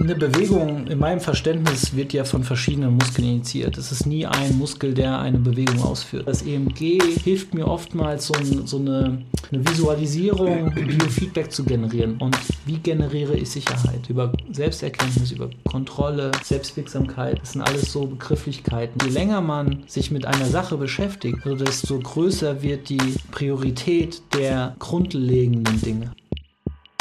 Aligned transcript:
eine 0.00 0.14
Bewegung 0.14 0.86
in 0.86 0.98
meinem 0.98 1.20
Verständnis 1.20 1.94
wird 1.94 2.12
ja 2.12 2.24
von 2.24 2.44
verschiedenen 2.44 2.94
Muskeln 2.94 3.28
initiiert. 3.28 3.78
Es 3.78 3.92
ist 3.92 4.06
nie 4.06 4.26
ein 4.26 4.58
Muskel, 4.58 4.94
der 4.94 5.18
eine 5.18 5.38
Bewegung 5.38 5.82
ausführt. 5.82 6.26
Das 6.26 6.42
EMG 6.42 7.00
hilft 7.22 7.54
mir 7.54 7.66
oftmals, 7.66 8.26
so, 8.26 8.34
ein, 8.34 8.66
so 8.66 8.78
eine, 8.78 9.22
eine, 9.50 9.68
Visualisierung, 9.68 10.72
Biofeedback 10.74 11.52
zu 11.52 11.64
generieren. 11.64 12.16
Und 12.18 12.36
wie 12.64 12.78
generiere 12.78 13.36
ich 13.36 13.50
Sicherheit? 13.50 14.08
Über 14.08 14.32
Selbsterkenntnis, 14.52 15.32
über 15.32 15.50
Kontrolle, 15.64 16.30
Selbstwirksamkeit. 16.42 17.40
Das 17.40 17.52
sind 17.52 17.62
alles 17.62 17.92
so 17.92 18.06
Begrifflichkeiten. 18.06 19.00
Je 19.04 19.12
länger 19.12 19.40
man 19.40 19.84
sich 19.86 20.10
mit 20.10 20.26
einer 20.26 20.46
Sache 20.46 20.76
beschäftigt, 20.76 21.38
desto 21.44 21.98
größer 21.98 22.62
wird 22.62 22.88
die 22.88 23.14
Priorität 23.30 24.22
der 24.34 24.74
grundlegenden 24.78 25.80
Dinge. 25.80 26.12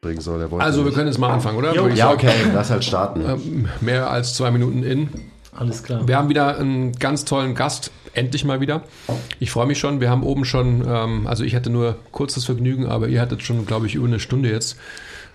bringen 0.00 0.20
soll. 0.20 0.42
also 0.60 0.84
wir 0.86 0.92
können 0.92 1.08
jetzt 1.08 1.18
mal 1.18 1.30
anfangen, 1.30 1.58
oder? 1.58 1.74
Jo, 1.74 1.86
ja, 1.88 2.10
okay, 2.10 2.32
lass 2.54 2.70
halt 2.70 2.84
starten. 2.84 3.22
Ähm, 3.22 3.68
mehr 3.82 4.10
als 4.10 4.34
zwei 4.34 4.50
Minuten 4.50 4.82
in. 4.82 5.10
Alles 5.54 5.82
klar. 5.82 6.08
Wir 6.08 6.16
haben 6.16 6.30
wieder 6.30 6.56
einen 6.56 6.92
ganz 6.92 7.26
tollen 7.26 7.54
Gast, 7.54 7.90
endlich 8.14 8.46
mal 8.46 8.62
wieder. 8.62 8.82
Ich 9.40 9.50
freue 9.50 9.66
mich 9.66 9.78
schon. 9.78 10.00
Wir 10.00 10.08
haben 10.08 10.22
oben 10.22 10.46
schon, 10.46 10.84
ähm, 10.88 11.26
also 11.26 11.44
ich 11.44 11.54
hatte 11.54 11.68
nur 11.68 11.96
kurzes 12.12 12.46
Vergnügen, 12.46 12.86
aber 12.86 13.08
ihr 13.08 13.20
hattet 13.20 13.42
schon, 13.42 13.66
glaube 13.66 13.86
ich, 13.86 13.94
über 13.94 14.06
eine 14.06 14.20
Stunde 14.20 14.48
jetzt 14.50 14.78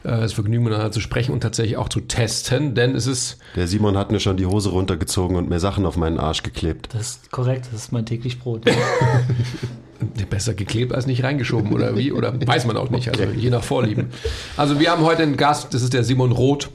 das 0.06 0.34
Vergnügen 0.34 0.64
miteinander 0.64 0.92
zu 0.92 1.00
sprechen 1.00 1.32
und 1.32 1.42
tatsächlich 1.42 1.78
auch 1.78 1.90
zu 1.90 2.02
testen, 2.02 2.76
denn 2.76 2.96
es 2.96 3.08
ist. 3.08 3.38
Der 3.56 3.68
Simon 3.68 3.98
hat 3.98 4.12
mir 4.12 4.20
schon 4.20 4.38
die 4.38 4.46
Hose 4.46 4.70
runtergezogen 4.70 5.36
und 5.36 5.50
mir 5.50 5.60
Sachen 5.60 5.86
auf 5.86 5.98
meinen 5.98 6.20
Arsch 6.20 6.44
geklebt. 6.44 6.90
Das 6.94 7.02
ist 7.02 7.32
korrekt, 7.32 7.68
das 7.72 7.84
ist 7.84 7.92
mein 7.92 8.06
täglich 8.06 8.40
Brot. 8.40 8.66
Besser 10.30 10.54
geklebt 10.54 10.94
als 10.94 11.08
nicht 11.08 11.24
reingeschoben 11.24 11.72
oder 11.72 11.96
wie? 11.96 12.12
Oder 12.12 12.34
weiß 12.46 12.66
man 12.66 12.78
auch 12.78 12.90
nicht, 12.90 13.10
also 13.10 13.24
je 13.24 13.50
nach 13.50 13.64
Vorlieben. 13.64 14.10
Also 14.58 14.80
wir 14.80 14.92
haben 14.92 15.04
heute 15.04 15.24
einen 15.24 15.38
Gast, 15.38 15.74
das 15.74 15.82
ist 15.82 15.94
der 15.94 16.04
Simon 16.04 16.32
Roth. 16.32 16.70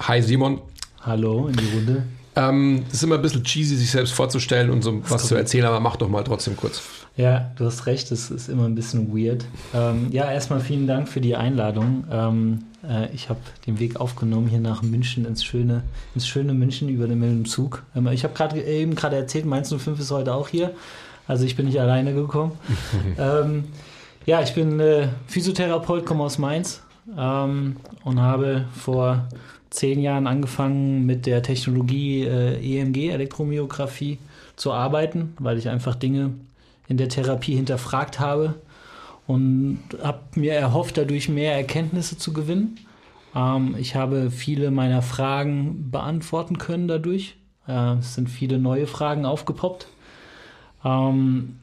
Hi 0.00 0.22
Simon. 0.22 0.60
Hallo 1.00 1.48
in 1.48 1.56
die 1.56 1.68
Runde. 1.74 2.02
Ähm, 2.36 2.84
ist 2.92 3.02
immer 3.02 3.16
ein 3.16 3.22
bisschen 3.22 3.44
cheesy, 3.44 3.76
sich 3.76 3.90
selbst 3.90 4.12
vorzustellen 4.12 4.70
und 4.70 4.82
so 4.82 5.02
was 5.08 5.26
zu 5.28 5.34
erzählen, 5.34 5.66
aber 5.66 5.80
mach 5.80 5.96
doch 5.96 6.08
mal 6.08 6.24
trotzdem 6.24 6.56
kurz. 6.56 6.82
Ja, 7.16 7.52
du 7.56 7.64
hast 7.66 7.86
recht, 7.86 8.10
es 8.10 8.30
ist 8.30 8.48
immer 8.48 8.64
ein 8.64 8.74
bisschen 8.74 9.16
weird. 9.16 9.44
Ähm, 9.72 10.08
ja, 10.10 10.30
erstmal 10.30 10.58
vielen 10.58 10.88
Dank 10.88 11.08
für 11.08 11.20
die 11.20 11.36
Einladung. 11.36 12.04
Ähm, 12.10 12.64
äh, 12.88 13.14
ich 13.14 13.28
habe 13.28 13.38
den 13.66 13.78
Weg 13.78 14.00
aufgenommen 14.00 14.48
hier 14.48 14.58
nach 14.58 14.82
München 14.82 15.24
ins 15.24 15.44
schöne, 15.44 15.84
ins 16.16 16.26
schöne 16.26 16.54
München 16.54 16.88
über 16.88 17.06
den, 17.06 17.20
mit 17.20 17.30
dem 17.30 17.44
Zug. 17.44 17.84
Ähm, 17.94 18.08
ich 18.08 18.24
habe 18.24 18.34
gerade 18.34 18.60
eben 18.60 18.96
gerade 18.96 19.14
erzählt, 19.14 19.46
Mainz 19.46 19.72
05 19.72 20.00
ist 20.00 20.10
heute 20.10 20.34
auch 20.34 20.48
hier. 20.48 20.72
Also 21.28 21.44
ich 21.44 21.54
bin 21.54 21.66
nicht 21.66 21.80
alleine 21.80 22.14
gekommen. 22.14 22.52
ähm, 23.18 23.64
ja, 24.26 24.42
ich 24.42 24.52
bin 24.54 24.80
äh, 24.80 25.08
Physiotherapeut, 25.28 26.04
komme 26.04 26.24
aus 26.24 26.38
Mainz 26.38 26.82
ähm, 27.16 27.76
und 28.02 28.20
habe 28.20 28.64
vor 28.74 29.28
zehn 29.70 30.00
Jahren 30.00 30.26
angefangen 30.26 31.06
mit 31.06 31.26
der 31.26 31.42
Technologie 31.42 32.24
äh, 32.24 32.80
EMG, 32.80 33.10
Elektromyographie, 33.10 34.18
zu 34.56 34.72
arbeiten, 34.72 35.34
weil 35.38 35.58
ich 35.58 35.68
einfach 35.68 35.94
Dinge 35.94 36.30
in 36.88 36.96
der 36.96 37.08
Therapie 37.08 37.54
hinterfragt 37.54 38.20
habe 38.20 38.54
und 39.26 39.80
habe 40.02 40.20
mir 40.34 40.54
erhofft, 40.54 40.98
dadurch 40.98 41.28
mehr 41.28 41.54
Erkenntnisse 41.54 42.18
zu 42.18 42.32
gewinnen. 42.32 42.78
Ähm, 43.34 43.74
ich 43.78 43.94
habe 43.94 44.30
viele 44.30 44.70
meiner 44.70 45.02
Fragen 45.02 45.90
beantworten 45.90 46.58
können 46.58 46.88
dadurch. 46.88 47.36
Äh, 47.66 47.94
es 47.94 48.14
sind 48.14 48.28
viele 48.28 48.58
neue 48.58 48.86
Fragen 48.86 49.24
aufgepoppt. 49.24 49.88
Ähm, 50.84 51.56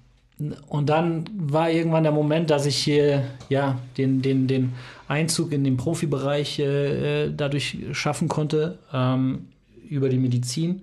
und 0.67 0.89
dann 0.89 1.25
war 1.35 1.69
irgendwann 1.69 2.03
der 2.03 2.11
Moment, 2.11 2.49
dass 2.49 2.65
ich 2.65 2.77
hier 2.77 3.23
ja 3.49 3.77
den, 3.97 4.23
den, 4.23 4.47
den 4.47 4.73
Einzug 5.07 5.51
in 5.51 5.63
den 5.63 5.77
Profibereich 5.77 6.57
äh, 6.57 7.29
dadurch 7.31 7.77
schaffen 7.91 8.27
konnte 8.27 8.79
ähm, 8.91 9.49
über 9.87 10.09
die 10.09 10.17
Medizin. 10.17 10.81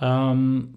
Ähm, 0.00 0.74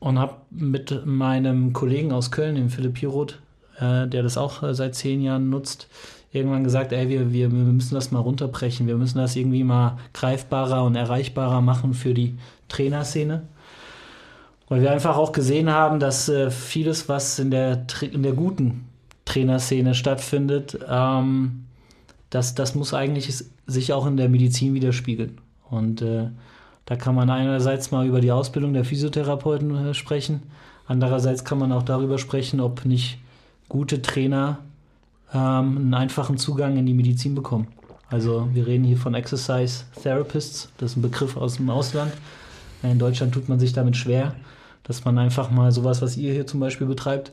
und 0.00 0.18
habe 0.18 0.36
mit 0.50 1.06
meinem 1.06 1.72
Kollegen 1.72 2.10
aus 2.10 2.30
Köln, 2.30 2.56
dem 2.56 2.70
Philipp 2.70 2.94
Piroth, 2.94 3.38
äh, 3.78 4.08
der 4.08 4.22
das 4.22 4.36
auch 4.36 4.62
äh, 4.62 4.74
seit 4.74 4.94
zehn 4.94 5.20
Jahren 5.20 5.50
nutzt, 5.50 5.86
irgendwann 6.32 6.64
gesagt, 6.64 6.92
ey, 6.92 7.08
wir, 7.08 7.32
wir, 7.32 7.52
wir 7.52 7.58
müssen 7.58 7.94
das 7.94 8.10
mal 8.10 8.20
runterbrechen, 8.20 8.86
wir 8.86 8.96
müssen 8.96 9.18
das 9.18 9.36
irgendwie 9.36 9.64
mal 9.64 9.98
greifbarer 10.14 10.84
und 10.84 10.96
erreichbarer 10.96 11.60
machen 11.60 11.94
für 11.94 12.14
die 12.14 12.36
Trainerszene. 12.68 13.42
Weil 14.68 14.82
wir 14.82 14.92
einfach 14.92 15.16
auch 15.16 15.32
gesehen 15.32 15.70
haben, 15.70 15.98
dass 15.98 16.28
äh, 16.28 16.50
vieles, 16.50 17.08
was 17.08 17.38
in 17.38 17.50
der, 17.50 17.86
in 18.10 18.22
der 18.22 18.32
guten 18.32 18.86
Trainerszene 19.24 19.94
stattfindet, 19.94 20.78
ähm, 20.88 21.66
das, 22.30 22.54
das 22.54 22.76
muss 22.76 22.94
eigentlich 22.94 23.44
sich 23.66 23.92
auch 23.92 24.06
in 24.06 24.16
der 24.16 24.28
Medizin 24.28 24.74
widerspiegeln. 24.74 25.38
Und 25.68 26.02
äh, 26.02 26.28
da 26.90 26.96
kann 26.96 27.14
man 27.14 27.30
einerseits 27.30 27.92
mal 27.92 28.04
über 28.04 28.20
die 28.20 28.32
Ausbildung 28.32 28.72
der 28.72 28.84
Physiotherapeuten 28.84 29.90
äh, 29.90 29.94
sprechen, 29.94 30.42
andererseits 30.88 31.44
kann 31.44 31.60
man 31.60 31.70
auch 31.70 31.84
darüber 31.84 32.18
sprechen, 32.18 32.58
ob 32.58 32.84
nicht 32.84 33.20
gute 33.68 34.02
Trainer 34.02 34.58
ähm, 35.32 35.76
einen 35.76 35.94
einfachen 35.94 36.36
Zugang 36.36 36.76
in 36.76 36.86
die 36.86 36.92
Medizin 36.92 37.36
bekommen. 37.36 37.68
Also 38.08 38.48
wir 38.52 38.66
reden 38.66 38.82
hier 38.82 38.96
von 38.96 39.14
Exercise 39.14 39.84
Therapists, 40.02 40.72
das 40.78 40.90
ist 40.90 40.96
ein 40.96 41.02
Begriff 41.02 41.36
aus 41.36 41.58
dem 41.58 41.70
Ausland. 41.70 42.12
In 42.82 42.98
Deutschland 42.98 43.34
tut 43.34 43.48
man 43.48 43.60
sich 43.60 43.72
damit 43.72 43.96
schwer, 43.96 44.34
dass 44.82 45.04
man 45.04 45.16
einfach 45.16 45.48
mal 45.52 45.70
sowas, 45.70 46.02
was 46.02 46.16
ihr 46.16 46.32
hier 46.32 46.48
zum 46.48 46.58
Beispiel 46.58 46.88
betreibt, 46.88 47.30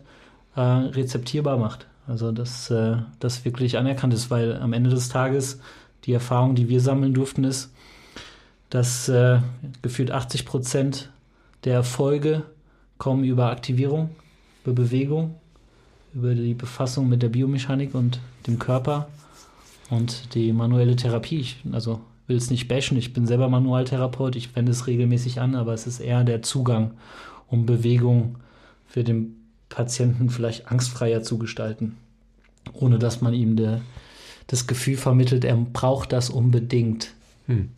äh, 0.55 0.61
rezeptierbar 0.61 1.57
macht. 1.57 1.87
Also 2.05 2.31
dass 2.31 2.69
äh, 2.69 2.97
das 3.19 3.43
wirklich 3.43 3.79
anerkannt 3.79 4.13
ist, 4.13 4.29
weil 4.29 4.55
am 4.57 4.73
Ende 4.73 4.91
des 4.91 5.09
Tages 5.09 5.59
die 6.05 6.13
Erfahrung, 6.13 6.53
die 6.53 6.69
wir 6.69 6.79
sammeln 6.79 7.15
durften, 7.15 7.43
ist, 7.43 7.71
dass 8.69 9.09
äh, 9.09 9.39
gefühlt 9.81 10.11
80 10.11 10.45
Prozent 10.45 11.09
der 11.63 11.73
Erfolge 11.73 12.43
kommen 12.97 13.23
über 13.23 13.49
Aktivierung, 13.51 14.09
über 14.63 14.73
Bewegung, 14.73 15.35
über 16.13 16.33
die 16.33 16.53
Befassung 16.53 17.09
mit 17.09 17.21
der 17.21 17.29
Biomechanik 17.29 17.95
und 17.95 18.19
dem 18.47 18.59
Körper 18.59 19.07
und 19.89 20.33
die 20.33 20.51
manuelle 20.51 20.95
Therapie. 20.95 21.39
Ich, 21.39 21.57
also 21.71 22.01
will 22.27 22.37
es 22.37 22.49
nicht 22.49 22.67
bashen, 22.67 22.97
ich 22.97 23.13
bin 23.13 23.25
selber 23.25 23.47
Manualtherapeut, 23.49 24.35
ich 24.35 24.55
wende 24.55 24.71
es 24.71 24.87
regelmäßig 24.87 25.39
an, 25.39 25.55
aber 25.55 25.73
es 25.73 25.87
ist 25.87 25.99
eher 25.99 26.23
der 26.23 26.41
Zugang, 26.41 26.91
um 27.47 27.65
Bewegung 27.65 28.35
für 28.85 29.03
den 29.03 29.35
Patienten 29.69 30.29
vielleicht 30.29 30.69
angstfreier 30.69 31.23
zu 31.23 31.37
gestalten, 31.37 31.97
ohne 32.73 32.99
dass 32.99 33.21
man 33.21 33.33
ihm 33.33 33.55
de, 33.55 33.79
das 34.47 34.67
Gefühl 34.67 34.97
vermittelt, 34.97 35.45
er 35.45 35.55
braucht 35.55 36.11
das 36.11 36.29
unbedingt. 36.29 37.13
Hm. 37.47 37.69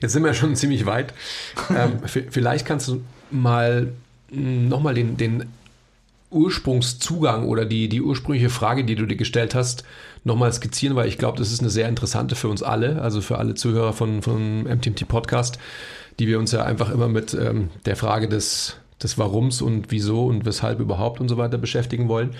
Jetzt 0.00 0.12
sind 0.12 0.24
wir 0.24 0.34
schon 0.34 0.56
ziemlich 0.56 0.86
weit. 0.86 1.14
Ähm, 1.70 2.00
vielleicht 2.30 2.66
kannst 2.66 2.88
du 2.88 3.02
mal 3.30 3.92
hm, 4.30 4.68
nochmal 4.68 4.94
den, 4.94 5.16
den 5.16 5.46
Ursprungszugang 6.30 7.46
oder 7.46 7.64
die, 7.64 7.88
die 7.88 8.02
ursprüngliche 8.02 8.50
Frage, 8.50 8.84
die 8.84 8.94
du 8.94 9.06
dir 9.06 9.16
gestellt 9.16 9.54
hast, 9.54 9.84
nochmal 10.24 10.52
skizzieren, 10.52 10.96
weil 10.96 11.08
ich 11.08 11.18
glaube, 11.18 11.38
das 11.38 11.52
ist 11.52 11.60
eine 11.60 11.70
sehr 11.70 11.88
interessante 11.88 12.34
für 12.34 12.48
uns 12.48 12.62
alle, 12.62 13.00
also 13.00 13.20
für 13.20 13.38
alle 13.38 13.54
Zuhörer 13.54 13.92
von, 13.92 14.22
von 14.22 14.64
MTMT 14.64 15.06
Podcast, 15.08 15.58
die 16.18 16.26
wir 16.26 16.38
uns 16.38 16.52
ja 16.52 16.64
einfach 16.64 16.90
immer 16.90 17.08
mit 17.08 17.32
ähm, 17.34 17.70
der 17.84 17.96
Frage 17.96 18.28
des, 18.28 18.76
des 19.02 19.18
Warums 19.18 19.62
und 19.62 19.90
wieso 19.90 20.26
und 20.26 20.44
weshalb 20.44 20.80
überhaupt 20.80 21.20
und 21.20 21.28
so 21.28 21.36
weiter 21.36 21.58
beschäftigen 21.58 22.08
wollen. 22.08 22.34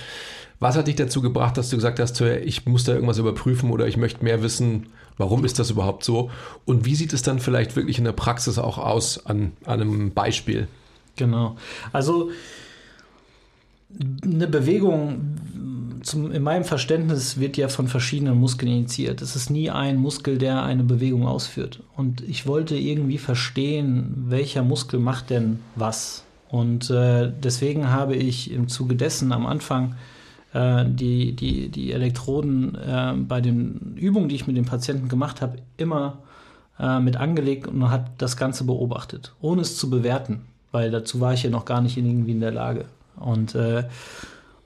Was 0.58 0.76
hat 0.76 0.86
dich 0.86 0.96
dazu 0.96 1.20
gebracht, 1.20 1.56
dass 1.56 1.68
du 1.68 1.76
gesagt 1.76 2.00
hast, 2.00 2.20
ich 2.20 2.66
muss 2.66 2.84
da 2.84 2.94
irgendwas 2.94 3.18
überprüfen 3.18 3.70
oder 3.70 3.86
ich 3.86 3.96
möchte 3.96 4.24
mehr 4.24 4.42
wissen, 4.42 4.86
warum 5.18 5.44
ist 5.44 5.58
das 5.58 5.70
überhaupt 5.70 6.04
so? 6.04 6.30
Und 6.64 6.84
wie 6.84 6.94
sieht 6.94 7.12
es 7.12 7.22
dann 7.22 7.40
vielleicht 7.40 7.76
wirklich 7.76 7.98
in 7.98 8.04
der 8.04 8.12
Praxis 8.12 8.58
auch 8.58 8.78
aus 8.78 9.26
an, 9.26 9.52
an 9.64 9.80
einem 9.80 10.12
Beispiel? 10.12 10.68
Genau. 11.16 11.56
Also 11.92 12.30
eine 14.22 14.46
Bewegung 14.46 15.36
zum, 16.02 16.30
in 16.32 16.42
meinem 16.42 16.64
Verständnis 16.64 17.38
wird 17.38 17.56
ja 17.56 17.68
von 17.68 17.88
verschiedenen 17.88 18.38
Muskeln 18.38 18.70
initiiert. 18.70 19.22
Es 19.22 19.36
ist 19.36 19.50
nie 19.50 19.70
ein 19.70 19.96
Muskel, 19.96 20.38
der 20.38 20.62
eine 20.62 20.84
Bewegung 20.84 21.26
ausführt. 21.26 21.82
Und 21.96 22.22
ich 22.22 22.46
wollte 22.46 22.76
irgendwie 22.76 23.18
verstehen, 23.18 24.26
welcher 24.28 24.62
Muskel 24.62 25.00
macht 25.00 25.30
denn 25.30 25.60
was. 25.74 26.24
Und 26.48 26.90
äh, 26.90 27.32
deswegen 27.42 27.90
habe 27.90 28.14
ich 28.14 28.50
im 28.52 28.68
Zuge 28.68 28.94
dessen 28.94 29.32
am 29.32 29.46
Anfang 29.46 29.96
die, 30.54 31.34
die, 31.34 31.68
die 31.68 31.92
Elektroden 31.92 32.74
äh, 32.76 33.14
bei 33.16 33.40
den 33.40 33.96
Übungen, 33.96 34.28
die 34.28 34.36
ich 34.36 34.46
mit 34.46 34.56
den 34.56 34.64
Patienten 34.64 35.08
gemacht 35.08 35.42
habe, 35.42 35.58
immer 35.76 36.18
äh, 36.78 37.00
mit 37.00 37.16
angelegt 37.16 37.66
und 37.66 37.90
hat 37.90 38.10
das 38.18 38.36
Ganze 38.36 38.64
beobachtet, 38.64 39.34
ohne 39.40 39.62
es 39.62 39.76
zu 39.76 39.90
bewerten, 39.90 40.42
weil 40.72 40.90
dazu 40.90 41.20
war 41.20 41.34
ich 41.34 41.42
ja 41.42 41.50
noch 41.50 41.64
gar 41.64 41.80
nicht 41.80 41.96
irgendwie 41.96 42.32
in 42.32 42.40
der 42.40 42.52
Lage. 42.52 42.86
Und, 43.18 43.54
äh, 43.54 43.84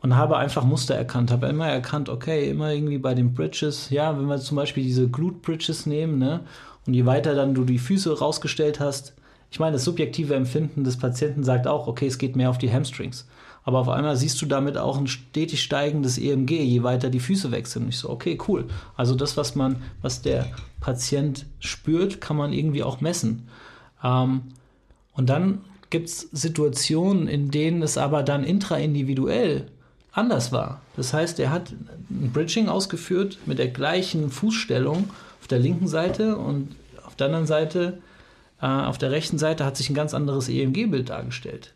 und 0.02 0.16
habe 0.16 0.36
einfach 0.36 0.64
Muster 0.64 0.94
erkannt, 0.94 1.30
habe 1.30 1.46
immer 1.46 1.68
erkannt, 1.68 2.08
okay, 2.08 2.50
immer 2.50 2.72
irgendwie 2.72 2.98
bei 2.98 3.14
den 3.14 3.34
Bridges, 3.34 3.90
ja, 3.90 4.18
wenn 4.18 4.26
wir 4.26 4.38
zum 4.38 4.56
Beispiel 4.56 4.82
diese 4.82 5.08
Glute 5.08 5.38
Bridges 5.38 5.86
nehmen, 5.86 6.18
ne, 6.18 6.40
und 6.86 6.94
je 6.94 7.06
weiter 7.06 7.34
dann 7.34 7.54
du 7.54 7.64
die 7.64 7.78
Füße 7.78 8.18
rausgestellt 8.18 8.80
hast, 8.80 9.14
ich 9.50 9.60
meine, 9.60 9.74
das 9.74 9.84
subjektive 9.84 10.34
Empfinden 10.34 10.84
des 10.84 10.96
Patienten 10.96 11.44
sagt 11.44 11.66
auch, 11.66 11.86
okay, 11.86 12.06
es 12.06 12.18
geht 12.18 12.36
mehr 12.36 12.50
auf 12.50 12.58
die 12.58 12.72
Hamstrings. 12.72 13.26
Aber 13.70 13.78
auf 13.78 13.88
einmal 13.88 14.16
siehst 14.16 14.42
du 14.42 14.46
damit 14.46 14.76
auch 14.76 14.98
ein 14.98 15.06
stetig 15.06 15.62
steigendes 15.62 16.18
EMG, 16.18 16.60
je 16.60 16.82
weiter 16.82 17.08
die 17.08 17.20
Füße 17.20 17.52
wechseln. 17.52 17.88
Ich 17.88 17.98
so, 17.98 18.10
okay, 18.10 18.36
cool. 18.48 18.64
Also 18.96 19.14
das, 19.14 19.36
was 19.36 19.54
man, 19.54 19.76
was 20.02 20.22
der 20.22 20.48
Patient 20.80 21.46
spürt, 21.60 22.20
kann 22.20 22.36
man 22.36 22.52
irgendwie 22.52 22.82
auch 22.82 23.00
messen. 23.00 23.46
Ähm, 24.02 24.40
und 25.12 25.30
dann 25.30 25.60
gibt 25.88 26.08
es 26.08 26.22
Situationen, 26.32 27.28
in 27.28 27.52
denen 27.52 27.80
es 27.82 27.96
aber 27.96 28.24
dann 28.24 28.42
intraindividuell 28.42 29.68
anders 30.10 30.50
war. 30.50 30.80
Das 30.96 31.14
heißt, 31.14 31.38
er 31.38 31.52
hat 31.52 31.70
ein 31.70 32.32
Bridging 32.32 32.68
ausgeführt 32.68 33.38
mit 33.46 33.60
der 33.60 33.68
gleichen 33.68 34.30
Fußstellung 34.30 35.10
auf 35.40 35.46
der 35.46 35.60
linken 35.60 35.86
Seite 35.86 36.36
und 36.36 36.74
auf 37.06 37.14
der 37.14 37.28
anderen 37.28 37.46
Seite, 37.46 38.00
äh, 38.60 38.66
auf 38.66 38.98
der 38.98 39.12
rechten 39.12 39.38
Seite 39.38 39.64
hat 39.64 39.76
sich 39.76 39.90
ein 39.90 39.94
ganz 39.94 40.12
anderes 40.12 40.48
EMG-Bild 40.48 41.10
dargestellt. 41.10 41.72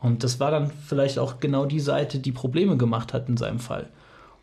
Und 0.00 0.22
das 0.24 0.38
war 0.40 0.50
dann 0.50 0.70
vielleicht 0.70 1.18
auch 1.18 1.40
genau 1.40 1.66
die 1.66 1.80
Seite, 1.80 2.18
die 2.18 2.32
Probleme 2.32 2.76
gemacht 2.76 3.12
hat 3.12 3.28
in 3.28 3.36
seinem 3.36 3.58
Fall. 3.58 3.88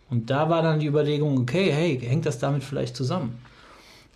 Und 0.10 0.30
da 0.30 0.50
war 0.50 0.62
dann 0.62 0.80
die 0.80 0.88
Überlegung, 0.88 1.38
okay, 1.40 1.72
hey, 1.72 2.00
hängt 2.00 2.26
das 2.26 2.40
damit 2.40 2.64
vielleicht 2.64 2.96
zusammen? 2.96 3.38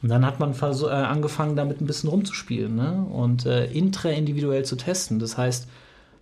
Und 0.01 0.09
dann 0.09 0.25
hat 0.25 0.39
man 0.39 0.53
äh, 0.53 0.85
angefangen, 0.85 1.55
damit 1.55 1.81
ein 1.81 1.87
bisschen 1.87 2.09
rumzuspielen 2.09 2.75
ne? 2.75 3.05
und 3.11 3.45
äh, 3.45 3.65
intraindividuell 3.65 4.63
zu 4.63 4.77
testen. 4.77 5.19
Das 5.19 5.37
heißt, 5.37 5.67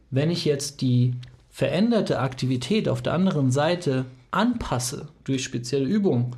wenn 0.09 0.31
ich 0.31 0.45
jetzt 0.45 0.81
die 0.81 1.13
veränderte 1.49 2.19
Aktivität 2.19 2.89
auf 2.89 3.01
der 3.01 3.13
anderen 3.13 3.51
Seite 3.51 4.05
anpasse 4.31 5.07
durch 5.25 5.43
spezielle 5.43 5.85
Übungen, 5.85 6.35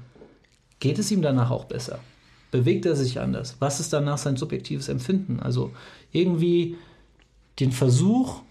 geht 0.80 1.00
es 1.00 1.12
ihm 1.12 1.22
danach 1.22 1.52
auch 1.52 1.66
besser. 1.66 2.00
Bewegt 2.52 2.86
er 2.86 2.96
sich 2.96 3.20
anders? 3.20 3.58
Was 3.60 3.80
ist 3.80 3.94
danach 3.94 4.18
sein 4.18 4.38
subjektives 4.38 4.90
Empfinden? 4.90 5.40
Also 5.40 5.72
irgendwie 6.12 6.78
den 7.60 7.72
Versuch, 7.72 8.42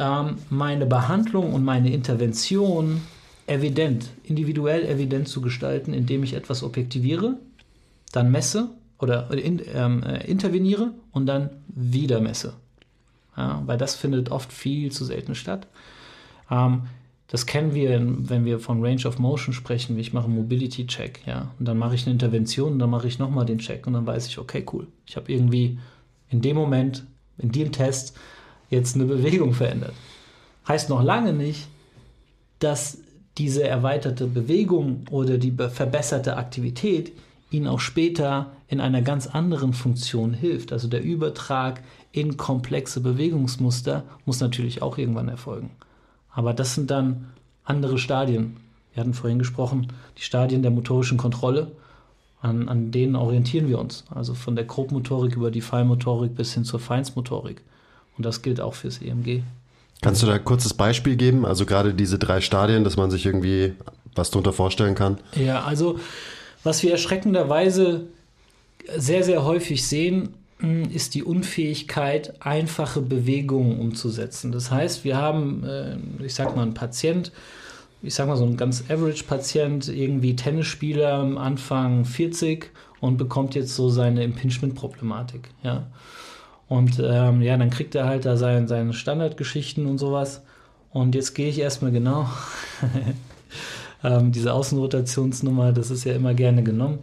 ähm, 0.00 0.38
meine 0.48 0.86
Behandlung 0.86 1.52
und 1.52 1.64
meine 1.64 1.92
Intervention 1.92 3.02
evident, 3.46 4.10
individuell 4.24 4.86
evident 4.86 5.28
zu 5.28 5.40
gestalten, 5.40 5.92
indem 5.92 6.22
ich 6.22 6.34
etwas 6.34 6.62
objektiviere, 6.62 7.36
dann 8.12 8.30
messe 8.30 8.70
oder 8.98 9.30
in, 9.32 9.60
ähm, 9.74 10.02
äh, 10.02 10.26
interveniere 10.26 10.92
und 11.12 11.26
dann 11.26 11.50
wieder 11.68 12.20
messe. 12.20 12.54
Ja, 13.36 13.62
weil 13.66 13.78
das 13.78 13.94
findet 13.94 14.30
oft 14.30 14.52
viel 14.52 14.90
zu 14.90 15.04
selten 15.04 15.34
statt. 15.34 15.66
Ähm, 16.50 16.82
das 17.28 17.46
kennen 17.46 17.74
wir, 17.74 17.90
wenn 18.28 18.44
wir 18.44 18.58
von 18.58 18.84
Range 18.84 19.06
of 19.06 19.20
Motion 19.20 19.54
sprechen. 19.54 19.96
Ich 19.98 20.12
mache 20.12 20.24
einen 20.24 20.34
Mobility 20.34 20.86
Check, 20.86 21.20
ja, 21.26 21.52
und 21.58 21.66
dann 21.66 21.78
mache 21.78 21.94
ich 21.94 22.02
eine 22.02 22.12
Intervention 22.12 22.72
und 22.72 22.78
dann 22.80 22.90
mache 22.90 23.06
ich 23.06 23.20
nochmal 23.20 23.46
den 23.46 23.58
Check 23.58 23.86
und 23.86 23.92
dann 23.92 24.06
weiß 24.06 24.26
ich, 24.26 24.38
okay, 24.38 24.66
cool. 24.72 24.88
Ich 25.06 25.16
habe 25.16 25.30
irgendwie 25.32 25.78
in 26.28 26.40
dem 26.40 26.56
Moment, 26.56 27.04
in 27.38 27.52
dem 27.52 27.70
Test 27.70 28.16
jetzt 28.70 28.94
eine 28.94 29.04
Bewegung 29.04 29.52
verändert. 29.52 29.92
Heißt 30.66 30.88
noch 30.88 31.02
lange 31.02 31.32
nicht, 31.32 31.68
dass 32.60 32.98
diese 33.38 33.64
erweiterte 33.64 34.26
Bewegung 34.26 35.04
oder 35.10 35.38
die 35.38 35.52
verbesserte 35.52 36.36
Aktivität 36.36 37.12
Ihnen 37.50 37.66
auch 37.66 37.80
später 37.80 38.52
in 38.68 38.80
einer 38.80 39.02
ganz 39.02 39.26
anderen 39.26 39.72
Funktion 39.72 40.32
hilft. 40.32 40.72
Also 40.72 40.86
der 40.86 41.02
Übertrag 41.02 41.82
in 42.12 42.36
komplexe 42.36 43.00
Bewegungsmuster 43.00 44.04
muss 44.24 44.40
natürlich 44.40 44.82
auch 44.82 44.98
irgendwann 44.98 45.28
erfolgen. 45.28 45.70
Aber 46.32 46.54
das 46.54 46.76
sind 46.76 46.90
dann 46.90 47.26
andere 47.64 47.98
Stadien. 47.98 48.56
Wir 48.94 49.00
hatten 49.00 49.14
vorhin 49.14 49.38
gesprochen, 49.38 49.88
die 50.16 50.22
Stadien 50.22 50.62
der 50.62 50.70
motorischen 50.70 51.18
Kontrolle. 51.18 51.72
An, 52.40 52.68
an 52.68 52.90
denen 52.90 53.16
orientieren 53.16 53.68
wir 53.68 53.78
uns. 53.78 54.04
Also 54.14 54.34
von 54.34 54.54
der 54.54 54.64
Grobmotorik 54.64 55.36
über 55.36 55.50
die 55.50 55.60
Feinmotorik 55.60 56.34
bis 56.34 56.54
hin 56.54 56.64
zur 56.64 56.80
Feinstmotorik. 56.80 57.62
Und 58.20 58.26
das 58.26 58.42
gilt 58.42 58.60
auch 58.60 58.74
fürs 58.74 59.00
EMG. 59.00 59.40
Kannst 60.02 60.22
du 60.22 60.26
da 60.26 60.34
ein 60.34 60.44
kurzes 60.44 60.74
Beispiel 60.74 61.16
geben? 61.16 61.46
Also 61.46 61.64
gerade 61.64 61.94
diese 61.94 62.18
drei 62.18 62.42
Stadien, 62.42 62.84
dass 62.84 62.98
man 62.98 63.10
sich 63.10 63.24
irgendwie 63.24 63.72
was 64.14 64.30
darunter 64.30 64.52
vorstellen 64.52 64.94
kann? 64.94 65.16
Ja, 65.34 65.62
also 65.62 65.98
was 66.62 66.82
wir 66.82 66.90
erschreckenderweise 66.90 68.08
sehr, 68.94 69.24
sehr 69.24 69.42
häufig 69.46 69.86
sehen, 69.86 70.34
hm, 70.58 70.90
ist 70.90 71.14
die 71.14 71.24
Unfähigkeit, 71.24 72.34
einfache 72.40 73.00
Bewegungen 73.00 73.80
umzusetzen. 73.80 74.52
Das 74.52 74.70
heißt, 74.70 75.02
wir 75.04 75.16
haben, 75.16 75.64
äh, 75.64 75.96
ich 76.22 76.34
sag 76.34 76.54
mal, 76.54 76.60
einen 76.60 76.74
Patient, 76.74 77.32
ich 78.02 78.14
sag 78.14 78.28
mal 78.28 78.36
so 78.36 78.44
ein 78.44 78.58
ganz 78.58 78.84
Average-Patient, 78.90 79.88
irgendwie 79.88 80.36
Tennisspieler 80.36 81.14
am 81.14 81.38
Anfang 81.38 82.04
40 82.04 82.70
und 83.00 83.16
bekommt 83.16 83.54
jetzt 83.54 83.74
so 83.74 83.88
seine 83.88 84.22
Impingement-Problematik. 84.24 85.48
Ja. 85.62 85.86
Und 86.70 87.02
ähm, 87.04 87.42
ja, 87.42 87.56
dann 87.56 87.68
kriegt 87.68 87.96
er 87.96 88.06
halt 88.06 88.24
da 88.24 88.36
sein, 88.36 88.68
seine 88.68 88.92
Standardgeschichten 88.92 89.86
und 89.86 89.98
sowas. 89.98 90.44
Und 90.92 91.16
jetzt 91.16 91.34
gehe 91.34 91.48
ich 91.48 91.58
erstmal 91.58 91.90
genau. 91.90 92.28
ähm, 94.04 94.30
diese 94.30 94.52
Außenrotationsnummer, 94.52 95.72
das 95.72 95.90
ist 95.90 96.04
ja 96.04 96.14
immer 96.14 96.32
gerne 96.32 96.62
genommen. 96.62 97.00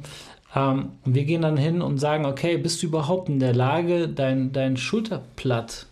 Ähm, 0.55 0.91
wir 1.03 1.25
gehen 1.25 1.41
dann 1.41 1.57
hin 1.57 1.81
und 1.81 1.97
sagen, 1.97 2.25
okay, 2.25 2.55
bist 2.55 2.81
du 2.81 2.87
überhaupt 2.87 3.27
in 3.27 3.41
der 3.41 3.53
Lage, 3.53 4.07
dein, 4.07 4.53
dein 4.53 4.77
Schulterblatt 4.77 5.87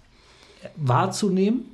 wahrzunehmen 0.77 1.66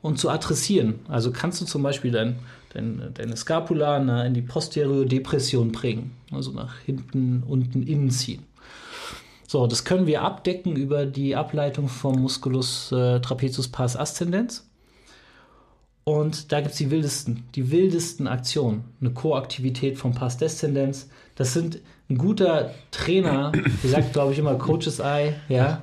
und 0.00 0.18
zu 0.18 0.30
adressieren? 0.30 1.00
Also 1.06 1.32
kannst 1.32 1.60
du 1.60 1.66
zum 1.66 1.82
Beispiel 1.82 2.12
dein, 2.12 2.36
dein, 2.72 3.10
deine 3.12 3.36
Scapula 3.36 3.98
in 4.24 4.32
die 4.32 4.40
Posterior-Depression 4.40 5.70
bringen, 5.70 6.12
also 6.32 6.52
nach 6.52 6.78
hinten, 6.78 7.42
unten, 7.46 7.82
innen 7.82 8.10
ziehen. 8.10 8.42
So, 9.46 9.66
das 9.66 9.84
können 9.84 10.06
wir 10.06 10.22
abdecken 10.22 10.76
über 10.76 11.06
die 11.06 11.36
Ableitung 11.36 11.88
vom 11.88 12.20
Musculus 12.20 12.90
äh, 12.92 13.20
trapezius 13.20 13.68
pars 13.68 13.96
ascendens. 13.96 14.68
Und 16.08 16.52
da 16.52 16.60
gibt 16.60 16.72
es 16.72 16.78
die 16.78 16.90
wildesten, 16.90 17.44
die 17.54 17.70
wildesten 17.70 18.28
Aktionen. 18.28 18.84
Eine 19.00 19.10
Koaktivität 19.10 19.98
vom 19.98 20.14
Pars 20.14 20.36
descendens. 20.36 21.08
Das 21.34 21.52
sind 21.52 21.80
ein 22.08 22.16
guter 22.16 22.70
Trainer, 22.92 23.50
der 23.82 23.90
sagt, 23.90 24.12
glaube 24.12 24.32
ich, 24.32 24.38
immer 24.38 24.54
Coach's 24.54 25.00
Eye, 25.00 25.34
ja, 25.48 25.82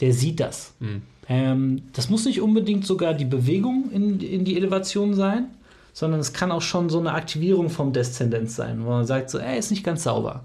der 0.00 0.12
sieht 0.12 0.40
das. 0.40 0.74
Mhm. 0.80 1.02
Ähm, 1.28 1.82
das 1.92 2.10
muss 2.10 2.24
nicht 2.24 2.40
unbedingt 2.40 2.84
sogar 2.84 3.14
die 3.14 3.24
Bewegung 3.24 3.90
in, 3.92 4.18
in 4.18 4.44
die 4.44 4.56
Elevation 4.56 5.14
sein, 5.14 5.46
sondern 5.92 6.18
es 6.18 6.32
kann 6.32 6.50
auch 6.50 6.62
schon 6.62 6.90
so 6.90 6.98
eine 6.98 7.12
Aktivierung 7.12 7.70
vom 7.70 7.92
Deszendenz 7.92 8.56
sein, 8.56 8.84
wo 8.84 8.90
man 8.90 9.06
sagt, 9.06 9.30
so, 9.30 9.38
ey, 9.38 9.56
ist 9.56 9.70
nicht 9.70 9.84
ganz 9.84 10.02
sauber. 10.02 10.44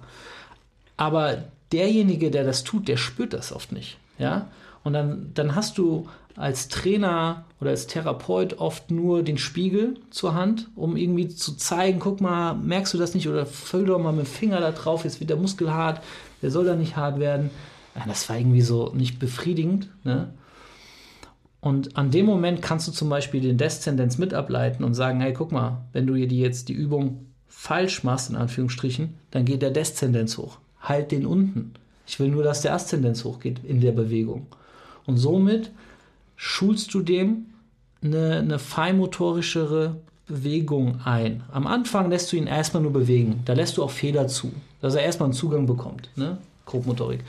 Aber 0.98 1.45
derjenige, 1.75 2.32
der 2.32 2.44
das 2.44 2.63
tut, 2.63 2.88
der 2.88 2.98
spürt 2.98 3.34
das 3.34 3.51
oft 3.51 3.72
nicht. 3.72 3.98
Ja? 4.17 4.48
Und 4.84 4.94
dann, 4.94 5.32
dann 5.34 5.55
hast 5.55 5.77
du 5.77 6.08
als 6.36 6.67
Trainer 6.67 7.46
oder 7.62 7.72
als 7.72 7.88
Therapeut 7.88 8.60
oft 8.60 8.91
nur 8.91 9.24
den 9.24 9.38
Spiegel 9.38 9.96
zur 10.10 10.34
Hand, 10.34 10.70
um 10.75 10.98
irgendwie 10.98 11.29
zu 11.29 11.55
zeigen, 11.55 12.00
guck 12.00 12.20
mal, 12.22 12.53
merkst 12.53 12.94
du 12.94 12.98
das 12.98 13.13
nicht 13.13 13.27
oder 13.27 13.46
füll 13.46 13.86
doch 13.86 14.00
mal 14.00 14.12
mit 14.12 14.25
dem 14.25 14.32
Finger 14.32 14.60
da 14.60 14.72
drauf, 14.72 15.05
jetzt 15.05 15.20
wird 15.20 15.29
der 15.29 15.38
Muskel 15.38 15.74
hart, 15.74 16.01
der 16.41 16.51
soll 16.51 16.65
da 16.65 16.75
nicht 16.75 16.98
hart 16.98 17.20
werden. 17.20 17.50
Das 18.08 18.27
war 18.27 18.38
irgendwie 18.38 18.62
so 18.62 18.91
nicht 18.94 19.20
befriedigend. 19.20 19.88
Ne? 20.03 20.34
Und 21.62 21.96
an 21.96 22.12
dem 22.12 22.25
Moment 22.25 22.62
kannst 22.62 22.88
du 22.88 22.91
zum 22.91 23.10
Beispiel 23.10 23.39
den 23.39 23.58
Deszendenz 23.58 24.17
mit 24.17 24.34
ableiten 24.34 24.84
und 24.84 24.94
sagen, 24.94 25.22
hey, 25.22 25.34
guck 25.34 25.53
mal, 25.53 25.86
wenn 25.94 26.05
du 26.05 26.13
dir 26.13 26.27
jetzt 26.27 26.67
die 26.67 26.74
Übung 26.74 27.27
falsch 27.48 28.03
machst, 28.03 28.29
in 28.29 28.36
Anführungsstrichen, 28.36 29.15
dann 29.32 29.46
geht 29.46 29.62
der 29.62 29.72
Deszendenz 29.72 30.38
hoch 30.38 30.58
halt 30.87 31.11
den 31.11 31.25
unten. 31.25 31.73
Ich 32.07 32.19
will 32.19 32.29
nur, 32.29 32.43
dass 32.43 32.61
der 32.61 32.73
Aszendenz 32.73 33.23
hochgeht 33.23 33.59
in 33.63 33.81
der 33.81 33.91
Bewegung. 33.91 34.47
Und 35.05 35.17
somit 35.17 35.71
schulst 36.35 36.93
du 36.93 37.01
dem 37.01 37.47
eine, 38.03 38.37
eine 38.37 38.59
feinmotorischere 38.59 39.97
Bewegung 40.27 41.01
ein. 41.03 41.43
Am 41.51 41.67
Anfang 41.67 42.09
lässt 42.09 42.31
du 42.31 42.37
ihn 42.37 42.47
erstmal 42.47 42.83
nur 42.83 42.93
bewegen. 42.93 43.41
Da 43.45 43.53
lässt 43.53 43.77
du 43.77 43.83
auch 43.83 43.91
Fehler 43.91 44.27
zu, 44.27 44.51
dass 44.81 44.95
er 44.95 45.03
erstmal 45.03 45.27
einen 45.27 45.33
Zugang 45.33 45.67
bekommt. 45.67 46.09
Ne? 46.15 46.37
Grobmotorik. 46.65 47.21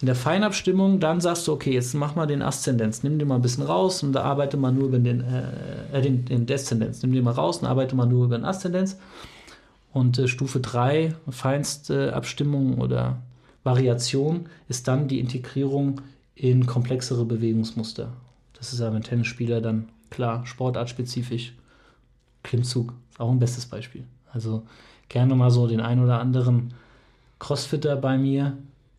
In 0.00 0.06
der 0.06 0.16
Feinabstimmung, 0.16 0.98
dann 0.98 1.20
sagst 1.20 1.46
du, 1.46 1.52
okay, 1.52 1.72
jetzt 1.72 1.94
mach 1.94 2.16
mal 2.16 2.26
den 2.26 2.42
Aszendenz, 2.42 3.04
nimm 3.04 3.20
den 3.20 3.28
mal 3.28 3.36
ein 3.36 3.42
bisschen 3.42 3.62
raus 3.62 4.02
und 4.02 4.12
da 4.12 4.22
arbeite 4.22 4.56
mal 4.56 4.72
nur 4.72 4.88
über 4.88 4.98
den, 4.98 5.20
äh, 5.20 5.98
äh 5.98 6.02
den, 6.02 6.24
den 6.24 6.46
Deszendenz. 6.46 7.02
Nimm 7.02 7.12
den 7.12 7.22
mal 7.22 7.32
raus 7.32 7.58
und 7.58 7.68
arbeite 7.68 7.94
mal 7.94 8.06
nur 8.06 8.24
über 8.24 8.36
den 8.36 8.44
Aszendenz. 8.44 8.98
Und 9.92 10.18
äh, 10.18 10.28
Stufe 10.28 10.60
3, 10.60 11.14
feinste 11.28 12.14
Abstimmung 12.14 12.78
oder 12.78 13.22
Variation, 13.64 14.46
ist 14.68 14.88
dann 14.88 15.08
die 15.08 15.20
Integrierung 15.20 16.00
in 16.34 16.66
komplexere 16.66 17.24
Bewegungsmuster. 17.24 18.12
Das 18.54 18.72
ist 18.72 18.80
ja 18.80 18.90
beim 18.90 19.02
Tennisspieler 19.02 19.60
dann 19.60 19.88
klar, 20.10 20.46
sportartspezifisch. 20.46 21.54
Klimmzug 22.42 22.94
ist 23.10 23.20
auch 23.20 23.30
ein 23.30 23.38
bestes 23.38 23.66
Beispiel. 23.66 24.04
Also 24.32 24.62
gerne 25.08 25.34
mal 25.34 25.50
so 25.50 25.66
den 25.66 25.80
ein 25.80 26.02
oder 26.02 26.18
anderen 26.18 26.74
Crossfitter 27.38 27.96
bei 27.96 28.18
mir, 28.18 28.56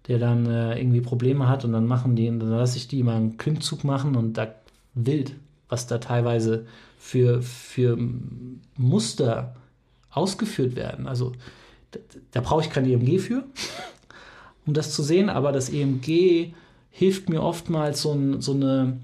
der 0.07 0.19
dann 0.19 0.45
äh, 0.45 0.79
irgendwie 0.79 1.01
Probleme 1.01 1.47
hat 1.47 1.65
und 1.65 1.73
dann 1.73 1.87
machen 1.87 2.15
die, 2.15 2.25
dann 2.27 2.39
lasse 2.49 2.77
ich 2.77 2.87
die 2.87 3.03
mal 3.03 3.15
einen 3.15 3.37
Klimmzug 3.37 3.83
machen 3.83 4.15
und 4.15 4.33
da 4.37 4.53
wild, 4.93 5.33
was 5.69 5.87
da 5.87 5.97
teilweise 5.97 6.65
für, 6.97 7.41
für 7.41 7.97
Muster 8.77 9.55
ausgeführt 10.13 10.75
werden. 10.75 11.07
Also 11.07 11.33
da, 11.91 11.99
da 12.31 12.41
brauche 12.41 12.61
ich 12.61 12.69
kein 12.69 12.85
EMG 12.85 13.19
für, 13.19 13.43
um 14.65 14.73
das 14.73 14.93
zu 14.93 15.03
sehen, 15.03 15.29
aber 15.29 15.51
das 15.51 15.69
EMG 15.69 16.53
hilft 16.91 17.29
mir 17.29 17.41
oftmals 17.41 18.01
so, 18.01 18.39
so 18.39 18.53
eine, 18.53 18.99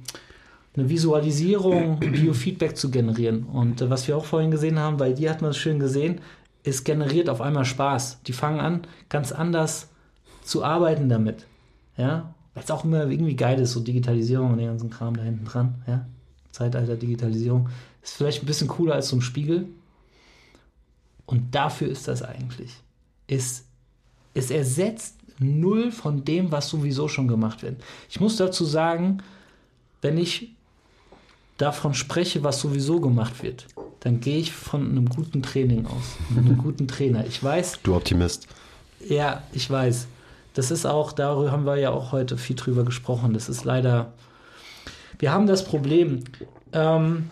eine 0.75 0.89
Visualisierung, 0.89 1.99
Biofeedback 1.99 2.77
zu 2.77 2.91
generieren. 2.91 3.43
Und 3.43 3.81
äh, 3.81 3.89
was 3.89 4.07
wir 4.07 4.15
auch 4.15 4.25
vorhin 4.25 4.51
gesehen 4.51 4.79
haben, 4.79 4.97
bei 4.97 5.11
dir 5.11 5.29
hat 5.29 5.41
man 5.41 5.51
es 5.51 5.57
schön 5.57 5.79
gesehen, 5.79 6.21
es 6.63 6.83
generiert 6.83 7.29
auf 7.29 7.41
einmal 7.41 7.65
Spaß. 7.65 8.21
Die 8.27 8.33
fangen 8.33 8.59
an, 8.59 8.81
ganz 9.09 9.31
anders 9.31 9.89
zu 10.43 10.63
arbeiten 10.63 11.09
damit. 11.09 11.45
Ja, 11.97 12.33
weil 12.53 12.63
es 12.63 12.71
auch 12.71 12.85
immer 12.85 13.09
irgendwie 13.09 13.35
geil 13.35 13.59
ist, 13.59 13.73
so 13.73 13.79
Digitalisierung 13.79 14.51
und 14.51 14.57
den 14.57 14.67
ganzen 14.67 14.89
Kram 14.89 15.15
da 15.15 15.23
hinten 15.23 15.45
dran. 15.45 15.75
Ja, 15.87 16.05
Zeitalter 16.51 16.95
Digitalisierung 16.95 17.69
ist 18.01 18.15
vielleicht 18.15 18.43
ein 18.43 18.45
bisschen 18.45 18.67
cooler 18.67 18.95
als 18.95 19.09
so 19.09 19.17
ein 19.17 19.21
Spiegel. 19.21 19.67
Und 21.29 21.53
dafür 21.53 21.89
ist 21.89 22.07
das 22.07 22.23
eigentlich. 22.23 22.71
Es, 23.27 23.65
es 24.33 24.49
ersetzt 24.49 25.13
null 25.37 25.91
von 25.91 26.25
dem, 26.25 26.51
was 26.51 26.69
sowieso 26.69 27.07
schon 27.07 27.27
gemacht 27.27 27.61
wird. 27.61 27.79
Ich 28.09 28.19
muss 28.19 28.37
dazu 28.37 28.65
sagen, 28.65 29.21
wenn 30.01 30.17
ich 30.17 30.55
davon 31.57 31.93
spreche, 31.93 32.41
was 32.43 32.59
sowieso 32.59 32.99
gemacht 32.99 33.43
wird, 33.43 33.67
dann 33.99 34.21
gehe 34.21 34.39
ich 34.39 34.51
von 34.51 34.89
einem 34.89 35.07
guten 35.07 35.43
Training 35.43 35.85
aus, 35.85 36.17
von 36.33 36.45
einem 36.47 36.57
guten 36.63 36.87
Trainer. 36.87 37.23
Ich 37.27 37.43
weiß. 37.43 37.81
Du 37.83 37.95
Optimist. 37.95 38.47
Ja, 39.07 39.43
ich 39.53 39.69
weiß. 39.69 40.07
Das 40.55 40.71
ist 40.71 40.87
auch, 40.87 41.11
darüber 41.11 41.51
haben 41.51 41.67
wir 41.67 41.75
ja 41.75 41.91
auch 41.91 42.11
heute 42.11 42.39
viel 42.39 42.55
drüber 42.55 42.83
gesprochen. 42.85 43.35
Das 43.35 43.49
ist 43.49 43.65
leider. 43.65 44.13
Wir 45.19 45.31
haben 45.31 45.45
das 45.45 45.63
Problem 45.63 46.23
ähm, 46.73 47.29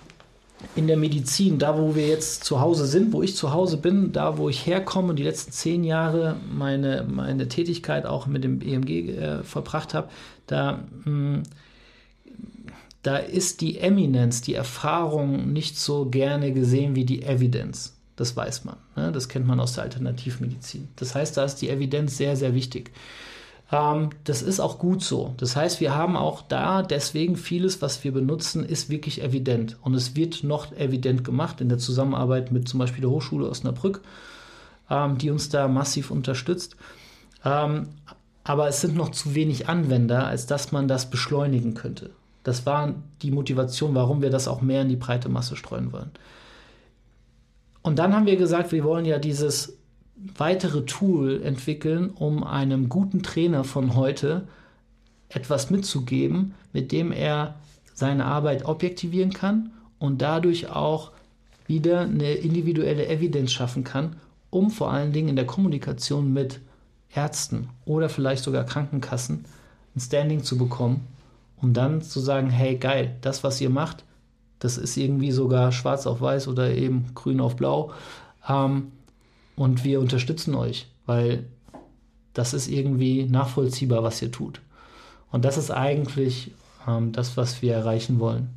in 0.76 0.88
der 0.88 0.98
Medizin, 0.98 1.60
da 1.60 1.78
wo 1.78 1.96
wir 1.96 2.08
jetzt 2.08 2.44
zu 2.44 2.60
Hause 2.60 2.86
sind, 2.86 3.14
wo 3.14 3.22
ich 3.22 3.36
zu 3.36 3.54
Hause 3.54 3.78
bin, 3.78 4.12
da 4.12 4.38
wo 4.38 4.50
ich 4.50 4.66
herkomme, 4.66 5.14
die 5.14 5.24
letzten 5.24 5.52
zehn 5.52 5.84
Jahre 5.84 6.38
meine, 6.52 7.06
meine 7.08 7.48
Tätigkeit 7.48 8.06
auch 8.06 8.26
mit 8.26 8.44
dem 8.44 8.62
EMG 8.62 9.10
äh, 9.10 9.44
verbracht 9.44 9.94
habe, 9.94 10.10
da. 10.48 10.84
Hm, 11.04 11.44
da 13.04 13.16
ist 13.16 13.62
die 13.62 13.78
Eminenz, 13.78 14.42
die 14.42 14.54
Erfahrung 14.54 15.54
nicht 15.54 15.80
so 15.80 16.10
gerne 16.10 16.52
gesehen 16.52 16.94
wie 16.94 17.06
die 17.06 17.24
Evidenz. 17.24 17.94
Das 18.18 18.36
weiß 18.36 18.66
man. 18.66 18.76
Ne? 18.98 19.14
Das 19.14 19.30
kennt 19.30 19.48
man 19.48 19.62
aus 19.62 19.74
der 19.74 19.86
Alternativmedizin. 19.86 20.90
Das 20.98 21.16
heißt, 21.16 21.38
da 21.38 21.46
ist 21.46 21.58
die 21.58 21.70
Evidenz 21.70 22.18
sehr, 22.18 22.36
sehr 22.36 22.54
wichtig. 22.54 22.92
Ähm, 23.72 24.10
das 24.24 24.42
ist 24.42 24.60
auch 24.60 24.80
gut 24.80 25.04
so. 25.04 25.34
Das 25.38 25.56
heißt, 25.56 25.82
wir 25.82 25.96
haben 25.96 26.16
auch 26.16 26.42
da 26.42 26.82
deswegen 26.84 27.36
vieles, 27.36 27.82
was 27.82 28.04
wir 28.04 28.14
benutzen, 28.14 28.64
ist 28.64 28.90
wirklich 28.90 29.22
evident. 29.22 29.78
Und 29.82 29.94
es 29.94 30.16
wird 30.16 30.44
noch 30.44 30.72
evident 30.74 31.24
gemacht 31.24 31.62
in 31.62 31.70
der 31.70 31.78
Zusammenarbeit 31.78 32.52
mit 32.52 32.68
zum 32.68 32.80
Beispiel 32.80 33.02
der 33.02 33.10
Hochschule 33.10 33.50
Osnabrück, 33.50 34.02
ähm, 34.90 35.18
die 35.18 35.30
uns 35.30 35.50
da 35.50 35.68
massiv 35.68 36.12
unterstützt. 36.12 36.76
Ähm, 37.44 37.90
aber 38.44 38.70
es 38.70 38.80
sind 38.80 38.96
noch 38.96 39.12
zu 39.12 39.36
wenig 39.36 39.68
Anwender, 39.68 40.26
als 40.26 40.46
dass 40.46 40.72
man 40.72 40.88
das 40.88 41.10
beschleunigen 41.10 41.74
könnte. 41.74 42.12
Das 42.44 42.66
war 42.66 42.94
die 43.22 43.32
Motivation, 43.32 43.94
warum 43.94 44.22
wir 44.22 44.30
das 44.30 44.48
auch 44.48 44.62
mehr 44.62 44.84
in 44.84 44.90
die 44.90 44.96
breite 44.96 45.28
Masse 45.28 45.58
streuen 45.58 45.92
wollen. 45.92 46.12
Und 47.82 48.00
dann 48.00 48.16
haben 48.16 48.26
wir 48.26 48.38
gesagt, 48.38 48.72
wir 48.72 48.86
wollen 48.86 49.04
ja 49.04 49.20
dieses 49.20 49.77
weitere 50.38 50.86
Tool 50.86 51.42
entwickeln, 51.44 52.10
um 52.10 52.44
einem 52.44 52.90
guten 52.90 53.24
Trainer 53.24 53.64
von 53.64 53.96
heute 53.96 54.48
etwas 55.30 55.70
mitzugeben, 55.70 56.54
mit 56.74 56.92
dem 56.92 57.12
er 57.12 57.56
seine 57.94 58.26
Arbeit 58.26 58.66
objektivieren 58.66 59.34
kann 59.34 59.72
und 60.00 60.22
dadurch 60.22 60.70
auch 60.70 61.12
wieder 61.66 62.02
eine 62.02 62.34
individuelle 62.34 63.08
Evidenz 63.08 63.52
schaffen 63.52 63.84
kann, 63.84 64.16
um 64.50 64.72
vor 64.72 64.92
allen 64.92 65.12
Dingen 65.12 65.30
in 65.30 65.36
der 65.36 65.46
Kommunikation 65.46 66.32
mit 66.32 66.60
Ärzten 67.14 67.70
oder 67.86 68.10
vielleicht 68.10 68.44
sogar 68.44 68.64
Krankenkassen 68.64 69.46
ein 69.96 70.00
Standing 70.00 70.44
zu 70.44 70.58
bekommen 70.58 71.08
um 71.62 71.74
dann 71.74 72.02
zu 72.02 72.20
sagen, 72.20 72.50
hey 72.50 72.78
geil, 72.78 73.16
das, 73.22 73.44
was 73.44 73.60
ihr 73.62 73.70
macht, 73.70 74.04
das 74.60 74.78
ist 74.78 74.98
irgendwie 74.98 75.32
sogar 75.32 75.72
schwarz 75.72 76.08
auf 76.08 76.22
weiß 76.22 76.48
oder 76.48 76.72
eben 76.72 77.06
grün 77.14 77.42
auf 77.42 77.56
blau. 77.56 77.92
Ähm, 78.48 78.92
und 79.58 79.84
wir 79.84 80.00
unterstützen 80.00 80.56
euch, 80.56 80.88
weil 81.06 81.44
das 82.34 82.54
ist 82.54 82.70
irgendwie 82.70 83.26
nachvollziehbar, 83.26 84.04
was 84.04 84.22
ihr 84.22 84.32
tut. 84.32 84.62
Und 85.32 85.44
das 85.44 85.58
ist 85.58 85.72
eigentlich 85.72 86.52
ähm, 86.88 87.12
das, 87.12 87.36
was 87.36 87.62
wir 87.62 87.74
erreichen 87.74 88.22
wollen. 88.22 88.48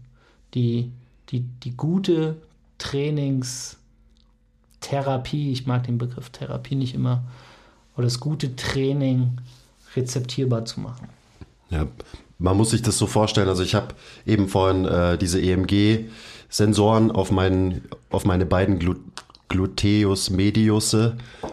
Die, 0.54 0.92
die, 1.30 1.40
die 1.40 1.76
gute 1.76 2.37
Trainingstherapie, 2.78 5.50
ich 5.50 5.66
mag 5.66 5.83
den 5.85 5.99
Begriff 5.99 6.30
Therapie 6.30 6.76
nicht 6.76 6.95
immer, 6.95 7.25
oder 7.97 8.04
das 8.04 8.21
gute 8.21 8.54
Training 8.54 9.38
rezeptierbar 9.97 10.64
zu 10.66 10.78
machen. 10.80 11.09
Ja, 11.71 11.87
man 12.38 12.57
muss 12.57 12.71
sich 12.71 12.83
das 12.83 12.99
so 12.99 13.07
vorstellen. 13.07 13.49
Also 13.49 13.62
ich 13.62 13.75
habe 13.75 13.95
eben 14.26 14.49
vorhin 14.49 14.85
äh, 14.85 15.16
diese 15.16 15.40
EMG-Sensoren 15.40 17.11
auf, 17.11 17.33
auf 18.11 18.25
meine 18.26 18.47
beiden 18.47 18.78
Glu 18.78 18.97
Gluteus 19.50 20.30
medius 20.30 20.97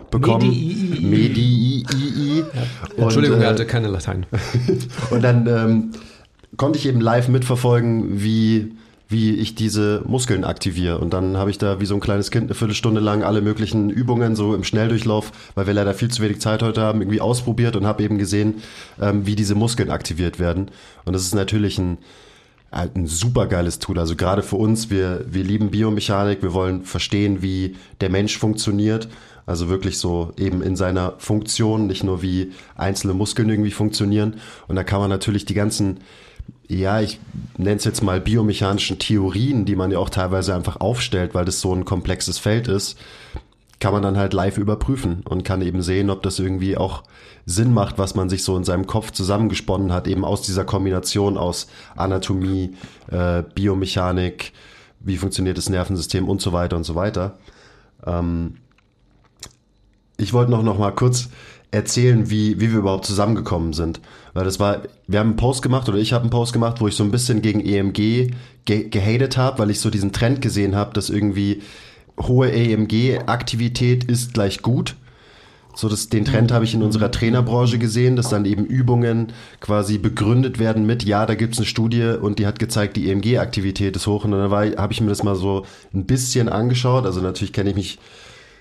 bekommen. 0.09 0.47
Medii. 0.47 1.01
Medii. 1.01 2.43
Ja. 2.53 3.03
Entschuldigung, 3.03 3.41
er 3.41 3.49
hatte 3.49 3.65
keine 3.65 3.89
Latein. 3.89 4.25
und 5.09 5.21
dann 5.21 5.47
ähm, 5.47 5.91
konnte 6.55 6.79
ich 6.79 6.85
eben 6.85 7.01
live 7.01 7.27
mitverfolgen, 7.27 8.21
wie 8.21 8.77
wie 9.09 9.35
ich 9.35 9.55
diese 9.55 10.03
Muskeln 10.05 10.43
aktiviere. 10.43 10.97
Und 10.97 11.13
dann 11.13 11.37
habe 11.37 11.49
ich 11.49 11.57
da 11.57 11.79
wie 11.79 11.85
so 11.85 11.95
ein 11.95 12.01
kleines 12.01 12.29
Kind 12.29 12.45
eine 12.45 12.55
Viertelstunde 12.55 12.99
lang 12.99 13.23
alle 13.23 13.41
möglichen 13.41 13.89
Übungen 13.89 14.35
so 14.35 14.53
im 14.53 14.63
Schnelldurchlauf, 14.63 15.31
weil 15.55 15.65
wir 15.65 15.73
leider 15.73 15.93
viel 15.93 16.09
zu 16.09 16.21
wenig 16.21 16.41
Zeit 16.41 16.61
heute 16.61 16.81
haben, 16.81 17.01
irgendwie 17.01 17.21
ausprobiert 17.21 17.75
und 17.75 17.85
habe 17.85 18.03
eben 18.03 18.17
gesehen, 18.17 18.55
ähm, 19.01 19.25
wie 19.25 19.35
diese 19.35 19.55
Muskeln 19.55 19.91
aktiviert 19.91 20.39
werden. 20.39 20.71
Und 21.05 21.13
das 21.13 21.21
ist 21.21 21.35
natürlich 21.35 21.77
ein, 21.77 21.97
halt 22.71 22.95
ein 22.95 23.07
super 23.07 23.47
geiles 23.47 23.79
Tool. 23.79 24.00
Also 24.00 24.15
gerade 24.15 24.43
für 24.43 24.57
uns, 24.57 24.89
wir, 24.89 25.25
wir 25.27 25.43
lieben 25.43 25.71
Biomechanik, 25.71 26.41
wir 26.41 26.53
wollen 26.53 26.83
verstehen, 26.83 27.41
wie 27.41 27.75
der 28.01 28.09
Mensch 28.09 28.38
funktioniert. 28.38 29.07
Also 29.45 29.69
wirklich 29.69 29.97
so 29.97 30.33
eben 30.38 30.62
in 30.62 30.75
seiner 30.75 31.13
Funktion, 31.19 31.88
nicht 31.88 32.03
nur 32.03 32.21
wie 32.21 32.51
einzelne 32.75 33.13
Muskeln 33.13 33.50
irgendwie 33.50 33.71
funktionieren. 33.71 34.36
Und 34.67 34.75
da 34.75 34.83
kann 34.83 35.00
man 35.00 35.09
natürlich 35.09 35.45
die 35.45 35.53
ganzen 35.53 36.01
ja, 36.69 37.00
ich 37.00 37.19
nenne 37.57 37.77
es 37.77 37.86
jetzt 37.86 38.03
mal 38.03 38.19
biomechanischen 38.19 39.00
Theorien, 39.00 39.65
die 39.65 39.75
man 39.75 39.91
ja 39.91 40.00
auch 40.00 40.09
teilweise 40.09 40.53
einfach 40.53 40.81
aufstellt, 40.81 41.33
weil 41.33 41.45
das 41.45 41.62
so 41.62 41.74
ein 41.74 41.86
komplexes 41.86 42.39
Feld 42.39 42.67
ist, 42.67 42.97
kann 43.79 43.93
man 43.93 44.01
dann 44.01 44.17
halt 44.17 44.34
live 44.34 44.57
überprüfen 44.57 45.22
und 45.27 45.43
kann 45.43 45.62
eben 45.62 45.81
sehen, 45.81 46.10
ob 46.10 46.24
das 46.24 46.39
irgendwie 46.39 46.77
auch 46.77 47.03
Sinn 47.46 47.74
macht, 47.74 47.98
was 47.98 48.15
man 48.15 48.29
sich 48.29 48.43
so 48.43 48.57
in 48.57 48.63
seinem 48.63 48.88
Kopf 48.88 49.12
zusammengesponnen 49.12 49.93
hat, 49.93 50.07
eben 50.07 50.25
aus 50.25 50.41
dieser 50.41 50.65
Kombination 50.65 51.38
aus 51.38 51.67
Anatomie, 51.96 52.75
äh, 53.12 53.43
Biomechanik, 53.55 54.53
wie 55.00 55.17
funktioniert 55.17 55.57
das 55.57 55.69
Nervensystem 55.69 56.27
und 56.27 56.41
so 56.41 56.53
weiter 56.53 56.75
und 56.75 56.84
so 56.84 56.96
weiter. 56.96 57.38
Ähm, 58.05 58.57
ich 60.17 60.34
wollte 60.34 60.51
noch, 60.51 60.63
noch 60.63 60.79
mal 60.79 60.91
kurz 60.91 61.29
erzählen, 61.69 62.29
wie, 62.29 62.60
wie 62.60 62.72
wir 62.72 62.79
überhaupt 62.79 63.05
zusammengekommen 63.05 63.74
sind. 63.74 64.00
Weil 64.34 64.46
das 64.46 64.60
war, 64.60 64.84
wir 65.07 65.19
haben 65.19 65.29
einen 65.29 65.36
Post 65.36 65.62
gemacht 65.62 65.88
oder 65.89 65.98
ich 65.98 66.13
habe 66.13 66.24
einen 66.24 66.31
Post 66.31 66.53
gemacht, 66.53 66.81
wo 66.81 66.88
ich 66.88 66.96
so 66.96 67.03
ein 67.03 67.12
bisschen 67.12 67.41
gegen 67.41 67.60
EMG 67.60 68.31
ge 68.65 68.89
gehatet 68.89 69.38
habe, 69.38 69.60
weil 69.60 69.69
ich 69.69 69.79
so 69.79 69.89
diesen 69.89 70.12
Trend 70.12 70.41
gesehen 70.41 70.75
habe, 70.75 70.93
dass 70.93 71.10
irgendwie 71.10 71.62
hohe 72.19 72.51
EMG-Aktivität 72.51 74.03
ist 74.05 74.33
gleich 74.33 74.62
gut. 74.62 74.95
So, 75.75 75.89
das, 75.89 76.09
den 76.09 76.25
Trend 76.25 76.51
habe 76.51 76.65
ich 76.65 76.74
in 76.74 76.81
unserer 76.81 77.12
Trainerbranche 77.12 77.77
gesehen, 77.77 78.15
dass 78.15 78.29
dann 78.29 78.45
eben 78.45 78.65
Übungen 78.65 79.27
quasi 79.59 80.00
begründet 80.00 80.57
werden 80.57 80.88
mit, 80.88 81.03
ja, 81.03 81.27
da 81.27 81.36
gibt 81.36 81.53
es 81.53 81.59
eine 81.59 81.67
Studie 81.67 82.15
und 82.19 82.39
die 82.39 82.47
hat 82.47 82.57
gezeigt, 82.57 82.97
die 82.97 83.12
EMG-Aktivität 83.12 83.95
ist 83.95 84.07
hoch. 84.07 84.25
Und 84.25 84.31
dann 84.31 84.50
habe 84.50 84.91
ich 84.91 85.01
mir 85.01 85.09
das 85.09 85.21
mal 85.21 85.36
so 85.36 85.67
ein 85.93 86.05
bisschen 86.05 86.50
angeschaut. 86.50 87.05
Also 87.05 87.21
natürlich 87.21 87.53
kenne 87.53 87.69
ich 87.69 87.75
mich 87.75 88.00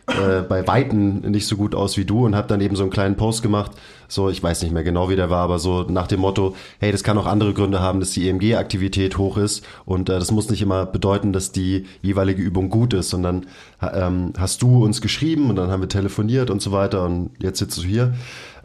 äh, 0.08 0.42
bei 0.42 0.66
Weitem 0.68 1.20
nicht 1.20 1.46
so 1.46 1.56
gut 1.56 1.74
aus 1.74 1.96
wie 1.96 2.04
du 2.04 2.26
und 2.26 2.36
habe 2.36 2.46
dann 2.46 2.60
eben 2.60 2.76
so 2.76 2.84
einen 2.84 2.92
kleinen 2.92 3.16
Post 3.16 3.42
gemacht. 3.42 3.72
So, 4.08 4.30
ich 4.30 4.40
weiß 4.40 4.62
nicht 4.62 4.72
mehr 4.72 4.84
genau, 4.84 5.08
wie 5.10 5.16
der 5.16 5.30
war, 5.30 5.42
aber 5.42 5.58
so 5.58 5.82
nach 5.82 6.06
dem 6.06 6.20
Motto, 6.20 6.54
hey, 6.78 6.92
das 6.92 7.02
kann 7.02 7.18
auch 7.18 7.26
andere 7.26 7.52
Gründe 7.54 7.80
haben, 7.80 7.98
dass 7.98 8.12
die 8.12 8.28
EMG-Aktivität 8.28 9.18
hoch 9.18 9.36
ist 9.36 9.64
und 9.84 10.08
äh, 10.08 10.18
das 10.18 10.30
muss 10.30 10.48
nicht 10.48 10.62
immer 10.62 10.86
bedeuten, 10.86 11.32
dass 11.32 11.50
die 11.50 11.86
jeweilige 12.02 12.40
Übung 12.40 12.70
gut 12.70 12.94
ist, 12.94 13.10
sondern 13.10 13.46
ähm, 13.82 14.32
hast 14.38 14.62
du 14.62 14.84
uns 14.84 15.00
geschrieben 15.00 15.50
und 15.50 15.56
dann 15.56 15.70
haben 15.70 15.80
wir 15.80 15.88
telefoniert 15.88 16.50
und 16.50 16.62
so 16.62 16.70
weiter 16.70 17.04
und 17.04 17.30
jetzt 17.40 17.58
sitzt 17.58 17.78
du 17.78 17.82
hier. 17.82 18.14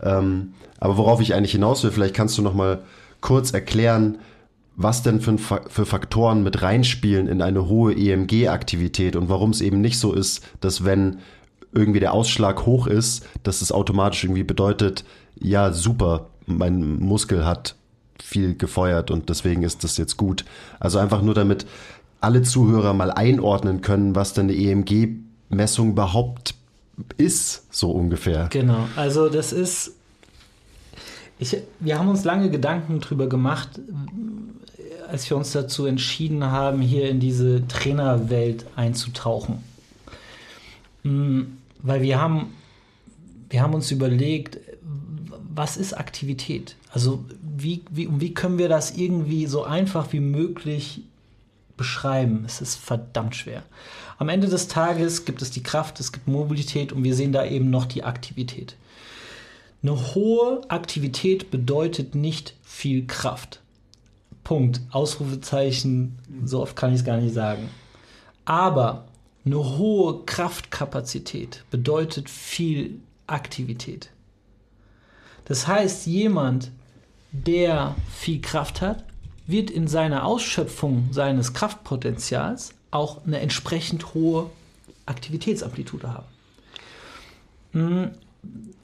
Ähm, 0.03 0.53
aber 0.79 0.97
worauf 0.97 1.21
ich 1.21 1.33
eigentlich 1.33 1.53
hinaus 1.53 1.83
will, 1.83 1.91
vielleicht 1.91 2.15
kannst 2.15 2.37
du 2.37 2.43
noch 2.43 2.53
mal 2.53 2.79
kurz 3.19 3.51
erklären, 3.51 4.19
was 4.75 5.03
denn 5.03 5.19
für, 5.21 5.37
für 5.37 5.85
Faktoren 5.85 6.43
mit 6.43 6.61
reinspielen 6.61 7.27
in 7.27 7.41
eine 7.41 7.67
hohe 7.67 7.93
EMG-Aktivität 7.93 9.15
und 9.15 9.29
warum 9.29 9.51
es 9.51 9.61
eben 9.61 9.81
nicht 9.81 9.99
so 9.99 10.13
ist, 10.13 10.43
dass 10.59 10.83
wenn 10.83 11.19
irgendwie 11.73 11.99
der 11.99 12.13
Ausschlag 12.13 12.65
hoch 12.65 12.87
ist, 12.87 13.25
dass 13.43 13.61
es 13.61 13.71
automatisch 13.71 14.23
irgendwie 14.23 14.43
bedeutet, 14.43 15.05
ja, 15.39 15.71
super, 15.71 16.29
mein 16.45 16.99
Muskel 16.99 17.45
hat 17.45 17.75
viel 18.21 18.55
gefeuert 18.55 19.11
und 19.11 19.29
deswegen 19.29 19.63
ist 19.63 19.83
das 19.83 19.97
jetzt 19.97 20.17
gut. 20.17 20.45
Also 20.79 20.99
einfach 20.99 21.21
nur 21.21 21.33
damit 21.33 21.65
alle 22.19 22.43
Zuhörer 22.43 22.93
mal 22.93 23.11
einordnen 23.11 23.81
können, 23.81 24.15
was 24.15 24.33
denn 24.33 24.49
eine 24.49 24.57
EMG-Messung 24.57 25.91
überhaupt 25.91 26.55
ist, 27.17 27.73
so 27.73 27.91
ungefähr. 27.91 28.47
Genau, 28.51 28.87
also 28.95 29.29
das 29.29 29.53
ist, 29.53 29.95
ich, 31.41 31.57
wir 31.79 31.97
haben 31.97 32.07
uns 32.07 32.23
lange 32.23 32.51
Gedanken 32.51 32.99
drüber 32.99 33.27
gemacht, 33.27 33.81
als 35.09 35.27
wir 35.27 35.35
uns 35.35 35.51
dazu 35.51 35.87
entschieden 35.87 36.45
haben, 36.45 36.81
hier 36.81 37.09
in 37.09 37.19
diese 37.19 37.67
Trainerwelt 37.67 38.65
einzutauchen. 38.75 39.63
Mm, 41.01 41.41
weil 41.81 42.03
wir 42.03 42.21
haben, 42.21 42.53
wir 43.49 43.63
haben 43.63 43.73
uns 43.73 43.89
überlegt, 43.89 44.59
was 45.53 45.77
ist 45.77 45.93
Aktivität? 45.97 46.75
Also 46.91 47.25
wie, 47.57 47.81
wie, 47.89 48.07
wie 48.21 48.35
können 48.35 48.59
wir 48.59 48.69
das 48.69 48.95
irgendwie 48.95 49.47
so 49.47 49.63
einfach 49.63 50.13
wie 50.13 50.19
möglich 50.19 51.01
beschreiben? 51.75 52.43
Es 52.45 52.61
ist 52.61 52.75
verdammt 52.75 53.35
schwer. 53.35 53.63
Am 54.19 54.29
Ende 54.29 54.47
des 54.47 54.67
Tages 54.67 55.25
gibt 55.25 55.41
es 55.41 55.49
die 55.49 55.63
Kraft, 55.63 55.99
es 55.99 56.11
gibt 56.11 56.27
Mobilität 56.27 56.93
und 56.93 57.03
wir 57.03 57.15
sehen 57.15 57.31
da 57.31 57.43
eben 57.43 57.71
noch 57.71 57.85
die 57.85 58.03
Aktivität. 58.03 58.75
Eine 59.83 60.13
hohe 60.13 60.61
Aktivität 60.67 61.49
bedeutet 61.49 62.13
nicht 62.13 62.55
viel 62.61 63.07
Kraft. 63.07 63.61
Punkt. 64.43 64.81
Ausrufezeichen, 64.91 66.19
so 66.45 66.61
oft 66.61 66.75
kann 66.75 66.91
ich 66.91 66.99
es 66.99 67.05
gar 67.05 67.17
nicht 67.17 67.33
sagen. 67.33 67.69
Aber 68.45 69.05
eine 69.45 69.57
hohe 69.57 70.23
Kraftkapazität 70.25 71.63
bedeutet 71.71 72.29
viel 72.29 72.99
Aktivität. 73.27 74.11
Das 75.45 75.67
heißt, 75.67 76.05
jemand, 76.05 76.71
der 77.31 77.95
viel 78.13 78.41
Kraft 78.41 78.81
hat, 78.81 79.03
wird 79.47 79.71
in 79.71 79.87
seiner 79.87 80.25
Ausschöpfung 80.25 81.09
seines 81.11 81.53
Kraftpotenzials 81.53 82.73
auch 82.91 83.25
eine 83.25 83.39
entsprechend 83.39 84.13
hohe 84.13 84.49
Aktivitätsamplitude 85.05 86.13
haben. 87.73 88.11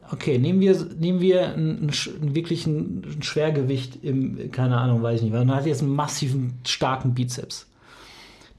Okay, 0.09 0.37
nehmen 0.37 0.61
wir, 0.61 0.73
nehmen 0.99 1.19
wir 1.19 1.53
einen, 1.53 1.89
einen 1.89 2.35
wirklichen 2.35 3.03
ein 3.17 3.23
Schwergewicht 3.23 4.03
im, 4.03 4.51
keine 4.51 4.77
Ahnung, 4.77 5.03
weiß 5.03 5.17
ich 5.17 5.23
nicht, 5.23 5.33
man 5.33 5.53
hat 5.53 5.65
jetzt 5.65 5.81
einen 5.81 5.93
massiven, 5.93 6.59
starken 6.65 7.13
Bizeps. 7.13 7.67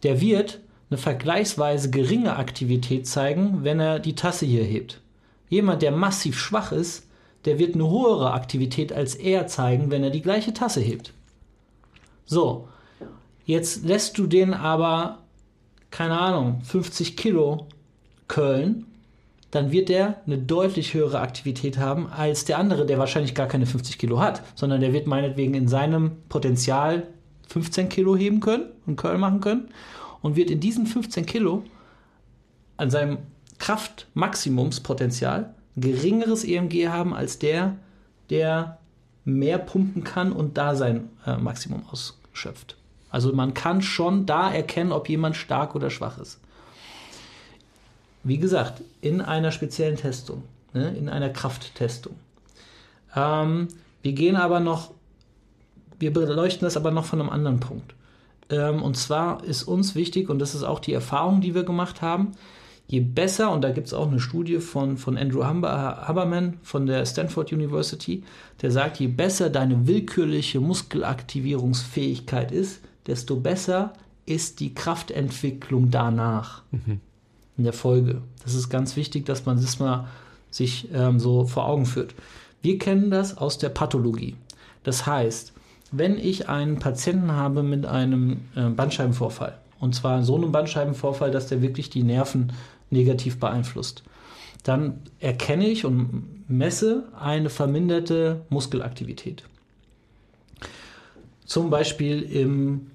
Der 0.02 0.20
wird 0.20 0.60
eine 0.90 0.98
vergleichsweise 0.98 1.90
geringe 1.90 2.36
Aktivität 2.36 3.06
zeigen, 3.06 3.64
wenn 3.64 3.80
er 3.80 3.98
die 3.98 4.14
Tasse 4.14 4.46
hier 4.46 4.64
hebt. 4.64 5.00
Jemand, 5.48 5.82
der 5.82 5.92
massiv 5.92 6.38
schwach 6.38 6.72
ist, 6.72 7.06
der 7.44 7.58
wird 7.58 7.74
eine 7.74 7.88
höhere 7.88 8.32
Aktivität 8.32 8.92
als 8.92 9.14
er 9.14 9.46
zeigen, 9.46 9.90
wenn 9.90 10.04
er 10.04 10.10
die 10.10 10.22
gleiche 10.22 10.52
Tasse 10.52 10.80
hebt. 10.80 11.12
So, 12.26 12.68
jetzt 13.46 13.84
lässt 13.84 14.18
du 14.18 14.26
den 14.26 14.52
aber, 14.52 15.20
keine 15.90 16.18
Ahnung, 16.18 16.60
50 16.62 17.16
Kilo 17.16 17.66
Köln 18.26 18.84
dann 19.50 19.72
wird 19.72 19.88
der 19.88 20.20
eine 20.26 20.38
deutlich 20.38 20.94
höhere 20.94 21.20
Aktivität 21.20 21.78
haben 21.78 22.08
als 22.08 22.44
der 22.44 22.58
andere, 22.58 22.84
der 22.84 22.98
wahrscheinlich 22.98 23.34
gar 23.34 23.48
keine 23.48 23.66
50 23.66 23.98
Kilo 23.98 24.20
hat, 24.20 24.42
sondern 24.54 24.80
der 24.80 24.92
wird 24.92 25.06
meinetwegen 25.06 25.54
in 25.54 25.68
seinem 25.68 26.12
Potenzial 26.28 27.06
15 27.48 27.88
Kilo 27.88 28.16
heben 28.16 28.40
können 28.40 28.64
und 28.86 28.96
Curl 28.96 29.16
machen 29.16 29.40
können 29.40 29.68
und 30.20 30.36
wird 30.36 30.50
in 30.50 30.60
diesen 30.60 30.86
15 30.86 31.24
Kilo 31.24 31.62
an 32.76 32.90
seinem 32.90 33.18
Kraftmaximumspotenzial 33.58 35.54
geringeres 35.76 36.44
EMG 36.44 36.88
haben 36.88 37.14
als 37.14 37.38
der, 37.38 37.76
der 38.30 38.78
mehr 39.24 39.58
pumpen 39.58 40.04
kann 40.04 40.32
und 40.32 40.58
da 40.58 40.74
sein 40.74 41.08
äh, 41.26 41.36
Maximum 41.36 41.84
ausschöpft. 41.90 42.76
Also 43.10 43.32
man 43.32 43.54
kann 43.54 43.82
schon 43.82 44.26
da 44.26 44.50
erkennen, 44.50 44.92
ob 44.92 45.08
jemand 45.08 45.36
stark 45.36 45.74
oder 45.74 45.90
schwach 45.90 46.18
ist. 46.18 46.40
Wie 48.28 48.36
gesagt, 48.36 48.82
in 49.00 49.22
einer 49.22 49.52
speziellen 49.52 49.96
Testung, 49.96 50.42
ne, 50.74 50.94
in 50.94 51.08
einer 51.08 51.30
Krafttestung. 51.30 52.14
Ähm, 53.16 53.68
wir 54.02 54.12
gehen 54.12 54.36
aber 54.36 54.60
noch, 54.60 54.90
wir 55.98 56.12
beleuchten 56.12 56.66
das 56.66 56.76
aber 56.76 56.90
noch 56.90 57.06
von 57.06 57.22
einem 57.22 57.30
anderen 57.30 57.58
Punkt. 57.58 57.94
Ähm, 58.50 58.82
und 58.82 58.98
zwar 58.98 59.42
ist 59.44 59.62
uns 59.62 59.94
wichtig, 59.94 60.28
und 60.28 60.40
das 60.40 60.54
ist 60.54 60.62
auch 60.62 60.78
die 60.78 60.92
Erfahrung, 60.92 61.40
die 61.40 61.54
wir 61.54 61.64
gemacht 61.64 62.02
haben, 62.02 62.32
je 62.86 63.00
besser, 63.00 63.50
und 63.50 63.62
da 63.62 63.70
gibt 63.70 63.86
es 63.86 63.94
auch 63.94 64.08
eine 64.08 64.20
Studie 64.20 64.58
von, 64.58 64.98
von 64.98 65.16
Andrew 65.16 65.42
Haberman 65.42 66.58
von 66.62 66.84
der 66.84 67.06
Stanford 67.06 67.50
University, 67.50 68.24
der 68.60 68.70
sagt, 68.70 69.00
je 69.00 69.06
besser 69.06 69.48
deine 69.48 69.86
willkürliche 69.86 70.60
Muskelaktivierungsfähigkeit 70.60 72.52
ist, 72.52 72.82
desto 73.06 73.36
besser 73.36 73.94
ist 74.26 74.60
die 74.60 74.74
Kraftentwicklung 74.74 75.90
danach. 75.90 76.60
Mhm 76.72 77.00
in 77.58 77.64
der 77.64 77.72
Folge. 77.72 78.22
Das 78.44 78.54
ist 78.54 78.70
ganz 78.70 78.96
wichtig, 78.96 79.26
dass 79.26 79.44
man 79.44 79.60
das 79.60 79.78
mal 79.78 80.08
sich 80.50 80.88
ähm, 80.94 81.18
so 81.20 81.44
vor 81.44 81.66
Augen 81.66 81.84
führt. 81.84 82.14
Wir 82.62 82.78
kennen 82.78 83.10
das 83.10 83.36
aus 83.36 83.58
der 83.58 83.68
Pathologie. 83.68 84.36
Das 84.84 85.04
heißt, 85.04 85.52
wenn 85.90 86.18
ich 86.18 86.48
einen 86.48 86.78
Patienten 86.78 87.32
habe 87.32 87.62
mit 87.62 87.84
einem 87.84 88.42
äh, 88.54 88.68
Bandscheibenvorfall, 88.68 89.58
und 89.80 89.94
zwar 89.94 90.22
so 90.22 90.36
einem 90.36 90.52
Bandscheibenvorfall, 90.52 91.30
dass 91.30 91.48
der 91.48 91.62
wirklich 91.62 91.90
die 91.90 92.02
Nerven 92.02 92.52
negativ 92.90 93.38
beeinflusst, 93.38 94.02
dann 94.64 95.00
erkenne 95.20 95.68
ich 95.68 95.84
und 95.84 96.48
messe 96.48 97.04
eine 97.18 97.50
verminderte 97.50 98.42
Muskelaktivität. 98.48 99.44
Zum 101.44 101.70
Beispiel 101.70 102.22
im 102.22 102.90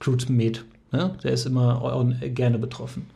Glutmed. 0.00 0.64
Ne? 0.90 1.16
Der 1.22 1.32
ist 1.32 1.46
immer 1.46 2.04
gerne 2.20 2.58
betroffen. 2.58 3.06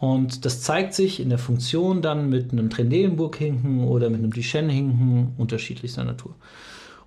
Und 0.00 0.46
das 0.46 0.62
zeigt 0.62 0.94
sich 0.94 1.20
in 1.20 1.28
der 1.28 1.38
Funktion 1.38 2.00
dann 2.00 2.30
mit 2.30 2.52
einem 2.52 2.70
Trendelenburg-Hinken 2.70 3.84
oder 3.86 4.08
mit 4.08 4.20
einem 4.20 4.32
Duchenne-Hinken 4.32 5.34
unterschiedlichster 5.36 6.04
Natur. 6.04 6.34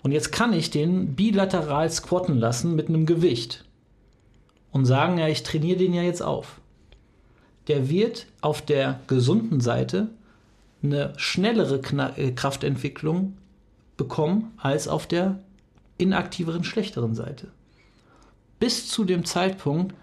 Und 0.03 0.11
jetzt 0.11 0.31
kann 0.31 0.53
ich 0.53 0.69
den 0.69 1.15
bilateral 1.15 1.89
squatten 1.89 2.37
lassen 2.37 2.75
mit 2.75 2.89
einem 2.89 3.07
Gewicht 3.07 3.65
und 4.71 4.85
sagen, 4.85 5.17
ja, 5.17 5.27
ich 5.27 5.41
trainiere 5.41 5.79
den 5.79 5.95
ja 5.95 6.03
jetzt 6.03 6.21
auf. 6.21 6.61
Der 7.67 7.89
wird 7.89 8.27
auf 8.41 8.61
der 8.61 8.99
gesunden 9.07 9.59
Seite 9.59 10.09
eine 10.83 11.13
schnellere 11.17 11.81
äh, 12.17 12.31
Kraftentwicklung 12.31 13.37
bekommen 13.97 14.51
als 14.57 14.87
auf 14.87 15.07
der 15.07 15.39
inaktiveren, 15.97 16.63
schlechteren 16.63 17.15
Seite. 17.15 17.47
Bis 18.59 18.87
zu 18.87 19.03
dem 19.03 19.25
Zeitpunkt, 19.25 19.95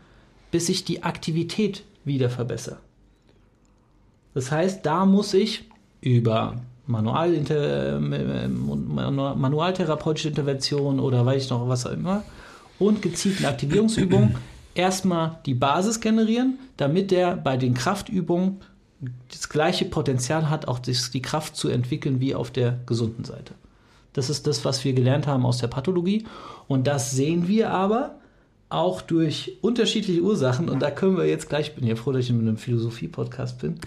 bis 0.50 0.66
sich 0.66 0.84
die 0.84 1.04
Aktivität 1.04 1.84
wieder 2.04 2.30
verbessere. 2.30 2.78
Das 4.34 4.50
heißt, 4.50 4.84
da 4.86 5.06
muss 5.06 5.34
ich 5.34 5.68
über 6.00 6.56
Manualinter 6.86 8.00
manualtherapeutische 8.00 10.28
Intervention 10.28 10.98
oder 10.98 11.24
weiß 11.24 11.44
ich 11.44 11.50
noch 11.50 11.68
was 11.68 11.86
auch 11.86 11.92
immer 11.92 12.24
und 12.78 13.02
gezielten 13.02 13.44
Aktivierungsübungen 13.44 14.36
erstmal 14.74 15.38
die 15.46 15.54
Basis 15.54 16.00
generieren, 16.00 16.58
damit 16.76 17.10
der 17.10 17.36
bei 17.36 17.56
den 17.56 17.74
Kraftübungen 17.74 18.60
das 19.30 19.48
gleiche 19.48 19.84
Potenzial 19.84 20.50
hat, 20.50 20.68
auch 20.68 20.78
die 20.78 21.22
Kraft 21.22 21.56
zu 21.56 21.68
entwickeln 21.68 22.20
wie 22.20 22.34
auf 22.34 22.50
der 22.50 22.78
gesunden 22.86 23.24
Seite. 23.24 23.54
Das 24.12 24.28
ist 24.28 24.46
das, 24.46 24.64
was 24.64 24.84
wir 24.84 24.92
gelernt 24.92 25.26
haben 25.26 25.46
aus 25.46 25.58
der 25.58 25.68
Pathologie. 25.68 26.26
Und 26.68 26.86
das 26.86 27.12
sehen 27.12 27.48
wir 27.48 27.70
aber 27.70 28.16
auch 28.70 29.02
durch 29.02 29.58
unterschiedliche 29.60 30.22
Ursachen, 30.22 30.68
und 30.68 30.80
da 30.80 30.90
können 30.90 31.16
wir 31.16 31.26
jetzt 31.26 31.48
gleich, 31.48 31.68
ich 31.68 31.74
bin 31.74 31.86
ja 31.86 31.96
froh, 31.96 32.12
dass 32.12 32.24
ich 32.24 32.30
in 32.30 32.40
einem 32.40 32.56
Philosophie-Podcast 32.56 33.60
bin, 33.60 33.78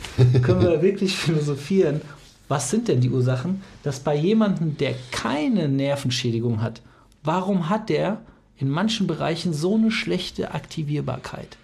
können 0.41 0.62
wir 0.62 0.82
wirklich 0.82 1.15
philosophieren, 1.15 2.02
was 2.48 2.69
sind 2.69 2.88
denn 2.88 3.02
die 3.02 3.10
Ursachen, 3.10 3.63
dass 3.84 4.02
bei 4.02 4.15
jemandem, 4.15 4.78
der 4.78 4.93
keine 5.12 5.67
Nervenschädigung 5.67 6.62
hat, 6.62 6.82
warum 7.24 7.69
hat 7.69 7.89
der 7.89 8.22
in 8.58 8.69
manchen 8.69 9.08
Bereichen 9.08 9.54
so 9.54 9.76
eine 9.76 9.89
schlechte 9.89 10.52
Aktivierbarkeit? 10.52 11.58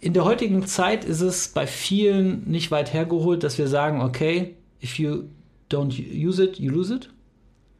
in 0.00 0.12
der 0.12 0.24
heutigen 0.24 0.66
Zeit 0.66 1.04
ist 1.04 1.20
es 1.20 1.48
bei 1.48 1.66
vielen 1.66 2.48
nicht 2.48 2.70
weit 2.70 2.92
hergeholt, 2.92 3.42
dass 3.42 3.58
wir 3.58 3.68
sagen, 3.68 4.00
okay, 4.00 4.54
if 4.82 4.98
you 4.98 5.24
don't 5.70 5.92
use 5.98 6.42
it, 6.42 6.58
you 6.58 6.70
lose 6.70 6.94
it. 6.94 7.10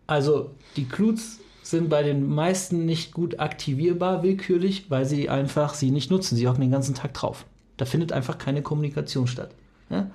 Also 0.06 0.50
die 0.76 0.84
Clues 0.84 1.38
sind 1.68 1.90
bei 1.90 2.02
den 2.02 2.26
meisten 2.26 2.86
nicht 2.86 3.12
gut 3.12 3.40
aktivierbar 3.40 4.22
willkürlich, 4.22 4.86
weil 4.88 5.04
sie 5.04 5.28
einfach 5.28 5.74
sie 5.74 5.90
nicht 5.90 6.10
nutzen. 6.10 6.34
Sie 6.34 6.48
hocken 6.48 6.62
den 6.62 6.70
ganzen 6.70 6.94
Tag 6.94 7.12
drauf. 7.12 7.44
Da 7.76 7.84
findet 7.84 8.10
einfach 8.10 8.38
keine 8.38 8.62
Kommunikation 8.62 9.26
statt. 9.26 9.50
Ja? 9.90 10.06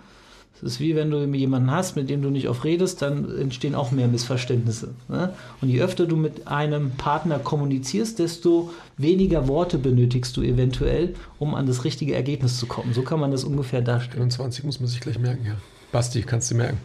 Es 0.55 0.63
ist 0.63 0.79
wie 0.79 0.95
wenn 0.95 1.11
du 1.11 1.23
jemanden 1.25 1.69
hast, 1.69 1.95
mit 1.95 2.09
dem 2.09 2.23
du 2.23 2.31
nicht 2.31 2.49
oft 2.49 2.63
redest, 2.63 3.03
dann 3.03 3.37
entstehen 3.37 3.75
auch 3.75 3.91
mehr 3.91 4.07
Missverständnisse. 4.07 4.95
Ne? 5.07 5.31
Und 5.61 5.69
je 5.69 5.83
öfter 5.83 6.07
du 6.07 6.15
mit 6.15 6.47
einem 6.47 6.89
Partner 6.91 7.37
kommunizierst, 7.37 8.17
desto 8.17 8.71
weniger 8.97 9.47
Worte 9.47 9.77
benötigst 9.77 10.35
du 10.35 10.41
eventuell, 10.41 11.13
um 11.37 11.53
an 11.53 11.67
das 11.67 11.83
richtige 11.83 12.15
Ergebnis 12.15 12.57
zu 12.57 12.65
kommen. 12.65 12.95
So 12.95 13.03
kann 13.03 13.19
man 13.19 13.29
das 13.29 13.43
ungefähr 13.43 13.81
darstellen. 13.81 14.23
21 14.23 14.63
muss 14.63 14.79
man 14.79 14.89
sich 14.89 15.01
gleich 15.01 15.19
merken, 15.19 15.45
ja. 15.45 15.57
Basti, 15.91 16.23
kannst 16.23 16.49
du 16.49 16.55
merken. 16.55 16.79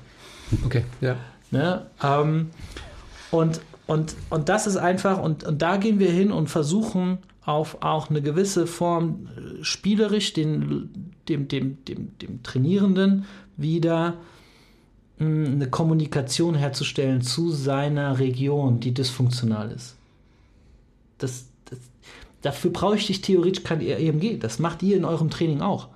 Okay, 0.66 0.84
ja. 1.00 1.16
Ne? 1.50 1.86
Ähm, 2.02 2.50
und, 3.30 3.60
und, 3.88 4.14
und 4.28 4.50
das 4.50 4.66
ist 4.66 4.76
einfach, 4.76 5.20
und, 5.20 5.44
und 5.44 5.62
da 5.62 5.78
gehen 5.78 5.98
wir 5.98 6.10
hin 6.10 6.30
und 6.30 6.48
versuchen 6.48 7.18
auf 7.40 7.78
auch 7.80 8.10
eine 8.10 8.20
gewisse 8.20 8.66
Form 8.66 9.28
äh, 9.34 9.64
spielerisch 9.64 10.34
den, 10.34 11.14
dem, 11.26 11.48
dem, 11.48 11.82
dem, 11.86 12.18
dem 12.18 12.42
Trainierenden 12.42 13.24
wieder 13.56 14.18
mh, 15.18 15.48
eine 15.48 15.70
Kommunikation 15.70 16.54
herzustellen 16.54 17.22
zu 17.22 17.50
seiner 17.50 18.18
Region, 18.18 18.78
die 18.78 18.92
dysfunktional 18.92 19.72
ist. 19.72 19.96
Das, 21.16 21.46
das, 21.64 21.78
dafür 22.42 22.70
bräuchte 22.70 23.12
ich 23.12 23.22
theoretisch 23.22 23.64
kein 23.64 23.80
EMG. 23.80 24.38
Das 24.38 24.58
macht 24.58 24.82
ihr 24.82 24.98
in 24.98 25.06
eurem 25.06 25.30
Training 25.30 25.62
auch. 25.62 25.88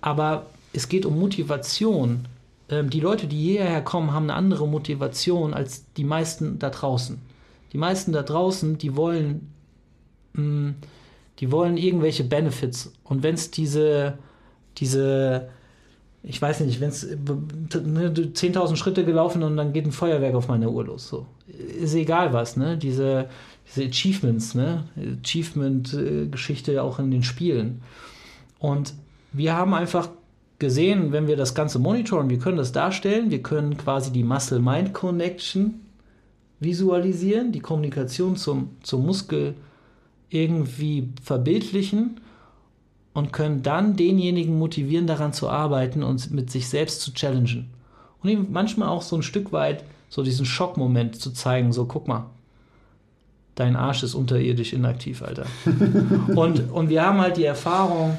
Aber 0.00 0.46
es 0.72 0.88
geht 0.88 1.04
um 1.04 1.20
Motivation. 1.20 2.24
Ähm, 2.70 2.88
die 2.88 3.00
Leute, 3.00 3.26
die 3.26 3.38
hierher 3.38 3.82
kommen, 3.82 4.12
haben 4.12 4.24
eine 4.24 4.34
andere 4.34 4.66
Motivation 4.68 5.52
als 5.52 5.84
die 5.94 6.04
meisten 6.04 6.58
da 6.58 6.70
draußen. 6.70 7.18
Die 7.72 7.78
meisten 7.78 8.12
da 8.12 8.22
draußen, 8.22 8.78
die 8.78 8.96
wollen, 8.96 9.52
mh, 10.34 10.74
die 11.40 11.50
wollen 11.52 11.76
irgendwelche 11.76 12.24
Benefits. 12.24 12.92
Und 13.04 13.22
wenn 13.22 13.34
es 13.34 13.50
diese, 13.50 14.18
diese, 14.78 15.48
ich 16.22 16.40
weiß 16.40 16.60
nicht, 16.60 16.80
wenn 16.80 16.90
es 16.90 17.04
ne, 17.04 18.10
10.000 18.10 18.76
Schritte 18.76 19.04
gelaufen 19.04 19.42
und 19.42 19.56
dann 19.56 19.72
geht 19.72 19.86
ein 19.86 19.92
Feuerwerk 19.92 20.34
auf 20.34 20.48
meine 20.48 20.70
Uhr 20.70 20.84
los. 20.84 21.08
So. 21.08 21.26
Ist 21.46 21.94
egal 21.94 22.32
was, 22.32 22.56
ne? 22.56 22.76
Diese, 22.76 23.28
diese 23.66 23.84
Achievements, 23.84 24.54
ne? 24.54 24.84
Achievement-Geschichte 25.24 26.82
auch 26.82 26.98
in 26.98 27.10
den 27.10 27.22
Spielen. 27.22 27.82
Und 28.58 28.94
wir 29.32 29.56
haben 29.56 29.74
einfach 29.74 30.08
gesehen, 30.60 31.10
wenn 31.10 31.26
wir 31.26 31.36
das 31.36 31.54
Ganze 31.54 31.78
monitoren, 31.78 32.30
wir 32.30 32.38
können 32.38 32.58
das 32.58 32.70
darstellen, 32.70 33.30
wir 33.30 33.42
können 33.42 33.76
quasi 33.76 34.12
die 34.12 34.22
Muscle-Mind-Connection 34.22 35.80
visualisieren, 36.60 37.50
die 37.50 37.60
Kommunikation 37.60 38.36
zum, 38.36 38.76
zum 38.82 39.04
Muskel 39.04 39.54
irgendwie 40.28 41.08
verbildlichen 41.22 42.20
und 43.14 43.32
können 43.32 43.62
dann 43.62 43.96
denjenigen 43.96 44.58
motivieren, 44.58 45.06
daran 45.06 45.32
zu 45.32 45.48
arbeiten 45.48 46.02
und 46.02 46.30
mit 46.30 46.50
sich 46.50 46.68
selbst 46.68 47.00
zu 47.00 47.12
challengen. 47.12 47.70
Und 48.22 48.28
ihm 48.28 48.46
manchmal 48.50 48.88
auch 48.88 49.02
so 49.02 49.16
ein 49.16 49.22
Stück 49.22 49.52
weit 49.52 49.82
so 50.10 50.22
diesen 50.22 50.44
Schockmoment 50.44 51.16
zu 51.16 51.32
zeigen, 51.32 51.72
so 51.72 51.86
guck 51.86 52.06
mal, 52.06 52.26
dein 53.54 53.76
Arsch 53.76 54.02
ist 54.02 54.14
unterirdisch 54.14 54.72
inaktiv, 54.72 55.22
Alter. 55.22 55.46
und, 56.36 56.70
und 56.70 56.88
wir 56.88 57.04
haben 57.04 57.20
halt 57.20 57.36
die 57.36 57.44
Erfahrung, 57.44 58.18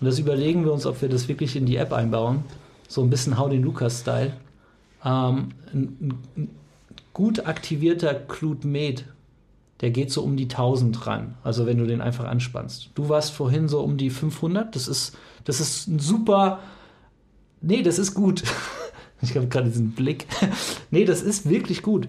und 0.00 0.06
das 0.06 0.18
überlegen 0.18 0.64
wir 0.64 0.72
uns, 0.72 0.86
ob 0.86 1.00
wir 1.02 1.08
das 1.08 1.28
wirklich 1.28 1.56
in 1.56 1.66
die 1.66 1.76
App 1.76 1.92
einbauen, 1.92 2.44
so 2.88 3.02
ein 3.02 3.10
bisschen 3.10 3.36
den 3.50 3.62
Lukas-Style. 3.62 4.32
Ähm, 5.04 5.48
ein, 5.72 6.20
ein 6.36 6.50
gut 7.12 7.46
aktivierter 7.46 8.14
Clute 8.14 8.66
Med 8.66 9.04
der 9.80 9.90
geht 9.90 10.10
so 10.10 10.22
um 10.22 10.36
die 10.36 10.44
1000 10.44 11.06
ran. 11.06 11.34
Also 11.42 11.66
wenn 11.66 11.78
du 11.78 11.86
den 11.86 12.00
einfach 12.00 12.24
anspannst. 12.24 12.90
Du 12.94 13.08
warst 13.08 13.32
vorhin 13.32 13.68
so 13.68 13.80
um 13.80 13.96
die 13.96 14.10
500. 14.10 14.74
Das 14.74 14.88
ist, 14.88 15.16
das 15.44 15.60
ist 15.60 15.86
ein 15.86 15.98
super. 15.98 16.60
Nee, 17.60 17.82
das 17.82 17.98
ist 17.98 18.14
gut. 18.14 18.42
Ich 19.22 19.34
habe 19.34 19.46
gerade 19.46 19.70
diesen 19.70 19.92
Blick. 19.92 20.26
nee, 20.90 21.06
das 21.06 21.22
ist 21.22 21.48
wirklich 21.48 21.82
gut. 21.82 22.06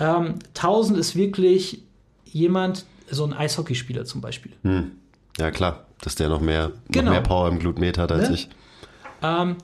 Ähm, 0.00 0.40
1000 0.56 0.98
ist 0.98 1.14
wirklich 1.14 1.84
jemand, 2.24 2.84
so 3.08 3.24
ein 3.24 3.32
Eishockeyspieler 3.32 4.04
zum 4.04 4.20
Beispiel. 4.20 4.50
Hm. 4.62 4.90
Ja, 5.38 5.52
klar, 5.52 5.86
dass 6.02 6.14
der 6.14 6.28
noch 6.28 6.40
mehr, 6.40 6.72
genau. 6.88 7.06
noch 7.06 7.12
mehr 7.12 7.20
Power 7.22 7.48
im 7.48 7.58
Glutmet 7.58 7.98
hat 7.98 8.12
als 8.12 8.28
ne? 8.28 8.34
ich. 8.34 8.48
Ähm, 9.22 9.56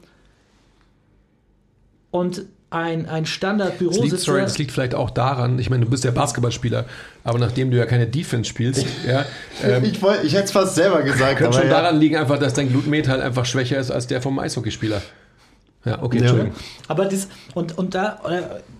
und 2.10 2.46
ein, 2.74 3.08
ein 3.08 3.24
Standardbürositzer. 3.24 4.16
Das 4.16 4.24
sorry, 4.24 4.40
das 4.42 4.58
liegt 4.58 4.72
vielleicht 4.72 4.94
auch 4.94 5.10
daran, 5.10 5.58
ich 5.58 5.70
meine, 5.70 5.84
du 5.84 5.90
bist 5.90 6.02
ja 6.02 6.10
Basketballspieler, 6.10 6.84
aber 7.22 7.38
nachdem 7.38 7.70
du 7.70 7.76
ja 7.76 7.86
keine 7.86 8.06
Defense 8.06 8.50
spielst, 8.50 8.84
ja, 9.06 9.24
ähm, 9.62 9.84
ich, 9.84 10.02
wollt, 10.02 10.24
ich 10.24 10.34
hätte 10.34 10.44
es 10.44 10.50
fast 10.50 10.74
selber 10.74 11.02
gesagt. 11.02 11.38
Könnte 11.38 11.58
schon 11.58 11.68
ja. 11.68 11.82
daran 11.82 11.98
liegen, 11.98 12.16
einfach, 12.16 12.38
dass 12.38 12.54
dein 12.54 12.68
Glutmet 12.68 13.08
halt 13.08 13.22
einfach 13.22 13.46
schwächer 13.46 13.78
ist 13.78 13.90
als 13.90 14.08
der 14.08 14.20
vom 14.20 14.38
Eishockeyspieler. 14.38 15.02
Ja, 15.84 16.02
okay, 16.02 16.18
Entschuldigung. 16.18 16.52
Aber 16.88 17.04
das, 17.04 17.28
und, 17.54 17.76
und 17.76 17.94
da, 17.94 18.20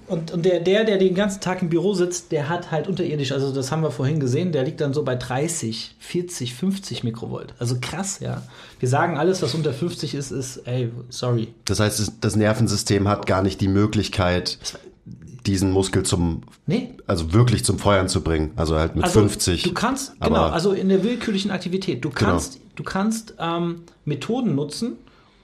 und, 0.06 0.32
und 0.32 0.44
der, 0.44 0.60
der, 0.60 0.84
der 0.84 0.98
den 0.98 1.14
ganzen 1.14 1.40
Tag 1.40 1.62
im 1.62 1.68
Büro 1.68 1.94
sitzt, 1.94 2.32
der 2.32 2.48
hat 2.48 2.70
halt 2.70 2.88
unterirdisch, 2.88 3.32
also 3.32 3.52
das 3.52 3.72
haben 3.72 3.82
wir 3.82 3.90
vorhin 3.90 4.20
gesehen, 4.20 4.52
der 4.52 4.64
liegt 4.64 4.80
dann 4.80 4.92
so 4.92 5.02
bei 5.02 5.14
30, 5.14 5.96
40, 5.98 6.54
50 6.54 7.04
Mikrovolt. 7.04 7.54
Also 7.58 7.76
krass, 7.80 8.20
ja. 8.20 8.42
Wir 8.80 8.88
sagen, 8.88 9.16
alles, 9.16 9.42
was 9.42 9.54
unter 9.54 9.72
50 9.72 10.14
ist, 10.14 10.30
ist, 10.30 10.58
ey, 10.66 10.90
sorry. 11.08 11.48
Das 11.64 11.80
heißt, 11.80 12.12
das 12.20 12.36
Nervensystem 12.36 13.08
hat 13.08 13.26
gar 13.26 13.42
nicht 13.42 13.60
die 13.60 13.68
Möglichkeit, 13.68 14.58
diesen 15.46 15.72
Muskel 15.72 16.04
zum, 16.04 16.42
nee. 16.66 16.90
also 17.06 17.32
wirklich 17.32 17.64
zum 17.64 17.78
Feuern 17.78 18.08
zu 18.08 18.22
bringen. 18.22 18.52
Also 18.56 18.76
halt 18.76 18.94
mit 18.94 19.04
also 19.04 19.20
50. 19.20 19.62
Du 19.62 19.72
kannst, 19.72 20.18
genau, 20.20 20.44
also 20.44 20.72
in 20.72 20.88
der 20.88 21.02
willkürlichen 21.02 21.50
Aktivität, 21.50 22.04
du 22.04 22.10
genau. 22.10 22.30
kannst, 22.30 22.54
genau. 22.54 22.64
du 22.76 22.82
kannst 22.82 23.34
ähm, 23.38 23.82
Methoden 24.04 24.54
nutzen, 24.54 24.96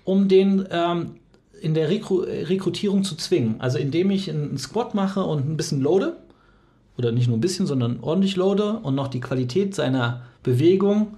um 0.04 0.28
den 0.28 0.66
ähm, 0.70 1.16
in 1.60 1.74
der 1.74 1.88
Rekru 1.88 2.20
Rekrutierung 2.20 3.04
zu 3.04 3.16
zwingen. 3.16 3.56
Also 3.60 3.78
indem 3.78 4.10
ich 4.10 4.30
einen 4.30 4.58
Squat 4.58 4.94
mache 4.94 5.22
und 5.22 5.48
ein 5.48 5.56
bisschen 5.56 5.80
loade, 5.80 6.16
oder 7.00 7.12
nicht 7.12 7.28
nur 7.28 7.38
ein 7.38 7.40
bisschen, 7.40 7.66
sondern 7.66 8.00
ordentlich 8.00 8.36
loade 8.36 8.74
und 8.82 8.94
noch 8.94 9.08
die 9.08 9.20
Qualität 9.20 9.74
seiner 9.74 10.22
Bewegung 10.42 11.16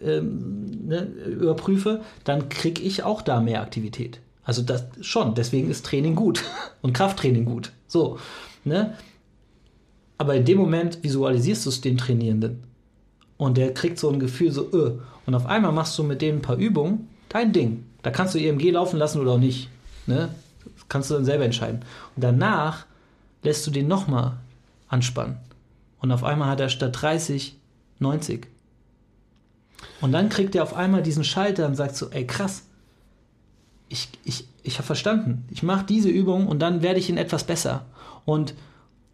ähm, 0.00 0.86
ne, 0.88 1.02
überprüfe, 1.02 2.00
dann 2.24 2.48
kriege 2.48 2.82
ich 2.82 3.04
auch 3.04 3.22
da 3.22 3.40
mehr 3.40 3.62
Aktivität. 3.62 4.20
Also 4.42 4.62
das 4.62 4.84
schon, 5.00 5.34
deswegen 5.36 5.70
ist 5.70 5.86
Training 5.86 6.16
gut 6.16 6.42
und 6.82 6.92
Krafttraining 6.92 7.44
gut. 7.44 7.70
So, 7.86 8.18
ne? 8.64 8.94
Aber 10.18 10.34
in 10.34 10.44
dem 10.44 10.58
Moment 10.58 11.02
visualisierst 11.02 11.66
du 11.66 11.70
es 11.70 11.80
dem 11.80 11.98
Trainierenden. 11.98 12.64
Und 13.36 13.56
der 13.56 13.74
kriegt 13.74 13.98
so 13.98 14.08
ein 14.08 14.20
Gefühl, 14.20 14.52
so, 14.52 14.68
öh. 14.72 14.98
Und 15.26 15.34
auf 15.34 15.46
einmal 15.46 15.72
machst 15.72 15.98
du 15.98 16.02
mit 16.02 16.22
denen 16.22 16.38
ein 16.38 16.42
paar 16.42 16.56
Übungen, 16.56 17.08
dein 17.28 17.52
Ding. 17.52 17.84
Da 18.02 18.10
kannst 18.10 18.34
du 18.34 18.38
EMG 18.38 18.70
laufen 18.70 18.98
lassen 18.98 19.20
oder 19.20 19.32
auch 19.32 19.38
nicht. 19.38 19.68
Ne? 20.06 20.28
Das 20.64 20.88
kannst 20.88 21.10
du 21.10 21.14
dann 21.14 21.24
selber 21.24 21.44
entscheiden. 21.44 21.80
Und 22.16 22.24
danach 22.24 22.86
lässt 23.42 23.66
du 23.66 23.70
den 23.70 23.88
nochmal 23.88 24.34
anspannen. 24.88 25.38
Und 26.00 26.12
auf 26.12 26.24
einmal 26.24 26.48
hat 26.48 26.60
er 26.60 26.68
statt 26.68 26.96
30 27.00 27.56
90. 28.02 28.46
Und 30.00 30.12
dann 30.12 30.28
kriegt 30.28 30.54
er 30.54 30.62
auf 30.62 30.74
einmal 30.74 31.02
diesen 31.02 31.24
Schalter 31.24 31.66
und 31.66 31.76
sagt 31.76 31.96
so, 31.96 32.10
ey 32.10 32.26
krass, 32.26 32.64
ich, 33.88 34.08
ich, 34.24 34.46
ich 34.62 34.78
habe 34.78 34.86
verstanden. 34.86 35.44
Ich 35.50 35.62
mache 35.62 35.86
diese 35.86 36.08
Übung 36.08 36.46
und 36.46 36.60
dann 36.60 36.82
werde 36.82 36.98
ich 36.98 37.08
in 37.08 37.16
etwas 37.16 37.44
besser. 37.44 37.86
Und, 38.24 38.54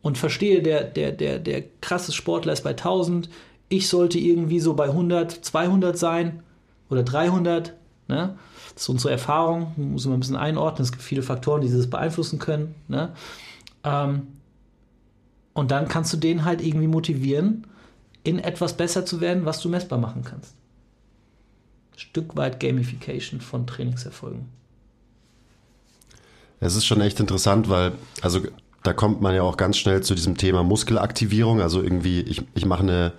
und 0.03 0.19
verstehe, 0.19 0.63
der, 0.63 0.85
der, 0.85 1.13
der, 1.13 1.39
der 1.39 1.65
krasse 1.81 2.13
Sportler 2.13 2.53
ist 2.53 2.65
bei 2.65 2.71
1000, 2.71 3.29
ich 3.69 3.89
sollte 3.89 4.19
irgendwie 4.19 4.61
so 4.61 4.75
bei 4.75 4.85
100, 4.85 5.31
200 5.33 5.99
sein 5.99 6.43
oder 6.91 7.03
300. 7.03 7.75
Ne? 8.09 8.39
Das 8.79 8.85
ist 8.85 8.91
unsere 8.91 9.11
Erfahrung, 9.11 9.73
muss 9.77 10.07
man 10.07 10.15
ein 10.15 10.21
bisschen 10.21 10.37
einordnen. 10.37 10.85
Es 10.85 10.93
gibt 10.93 11.03
viele 11.03 11.25
Faktoren, 11.25 11.63
die 11.63 11.69
das 11.69 11.91
beeinflussen 11.91 12.39
können. 12.39 12.77
Ne? 12.87 13.13
Ähm, 13.83 14.29
und 15.53 15.73
dann 15.73 15.89
kannst 15.89 16.13
du 16.13 16.17
den 16.17 16.45
halt 16.45 16.61
irgendwie 16.65 16.87
motivieren, 16.87 17.67
in 18.23 18.39
etwas 18.39 18.77
besser 18.77 19.05
zu 19.05 19.21
werden, 19.21 19.45
was 19.45 19.61
du 19.61 19.69
messbar 19.69 19.99
machen 19.99 20.23
kannst. 20.23 20.55
Stück 21.97 22.37
weit 22.37 22.61
Gamification 22.61 23.41
von 23.41 23.67
Trainingserfolgen. 23.67 24.49
Es 26.61 26.77
ist 26.77 26.87
schon 26.87 27.01
echt 27.01 27.19
interessant, 27.19 27.69
weil, 27.69 27.95
also 28.23 28.43
da 28.85 28.93
kommt 28.93 29.21
man 29.21 29.35
ja 29.35 29.43
auch 29.43 29.57
ganz 29.57 29.77
schnell 29.77 30.05
zu 30.05 30.15
diesem 30.15 30.37
Thema 30.37 30.63
Muskelaktivierung. 30.63 31.61
Also 31.61 31.83
irgendwie, 31.83 32.21
ich, 32.21 32.43
ich 32.55 32.65
mache 32.65 32.85
eine, 32.85 33.13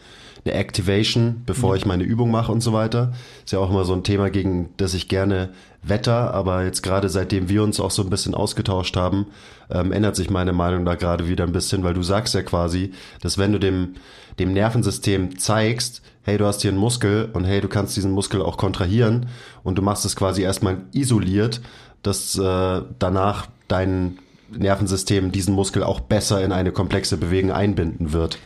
eine 0.45 0.53
Activation, 0.53 1.43
bevor 1.45 1.75
ich 1.75 1.85
meine 1.85 2.03
Übung 2.03 2.31
mache 2.31 2.51
und 2.51 2.61
so 2.61 2.73
weiter. 2.73 3.13
Ist 3.43 3.51
ja 3.51 3.59
auch 3.59 3.69
immer 3.69 3.85
so 3.85 3.93
ein 3.93 4.03
Thema, 4.03 4.29
gegen 4.29 4.69
das 4.77 4.93
ich 4.93 5.07
gerne 5.07 5.49
wetter, 5.81 6.33
aber 6.33 6.63
jetzt 6.63 6.81
gerade 6.81 7.09
seitdem 7.09 7.49
wir 7.49 7.63
uns 7.63 7.79
auch 7.79 7.91
so 7.91 8.03
ein 8.03 8.09
bisschen 8.09 8.35
ausgetauscht 8.35 8.95
haben, 8.97 9.27
ähm, 9.69 9.91
ändert 9.91 10.15
sich 10.15 10.29
meine 10.29 10.53
Meinung 10.53 10.85
da 10.85 10.95
gerade 10.95 11.27
wieder 11.27 11.45
ein 11.45 11.51
bisschen, 11.51 11.83
weil 11.83 11.93
du 11.93 12.03
sagst 12.03 12.33
ja 12.33 12.41
quasi, 12.41 12.91
dass 13.21 13.37
wenn 13.37 13.53
du 13.53 13.59
dem, 13.59 13.95
dem 14.39 14.53
Nervensystem 14.53 15.39
zeigst, 15.39 16.01
hey, 16.23 16.37
du 16.37 16.45
hast 16.45 16.61
hier 16.61 16.71
einen 16.71 16.79
Muskel 16.79 17.29
und 17.33 17.45
hey, 17.45 17.61
du 17.61 17.67
kannst 17.67 17.95
diesen 17.95 18.11
Muskel 18.11 18.41
auch 18.41 18.57
kontrahieren 18.57 19.27
und 19.63 19.77
du 19.77 19.81
machst 19.81 20.05
es 20.05 20.15
quasi 20.15 20.41
erstmal 20.41 20.77
isoliert, 20.93 21.61
dass 22.03 22.37
äh, 22.37 22.81
danach 22.99 23.47
dein 23.67 24.19
Nervensystem 24.51 25.31
diesen 25.31 25.53
Muskel 25.53 25.83
auch 25.83 25.99
besser 25.99 26.43
in 26.43 26.51
eine 26.51 26.71
komplexe 26.71 27.17
Bewegung 27.17 27.51
einbinden 27.51 28.13
wird. 28.13 28.39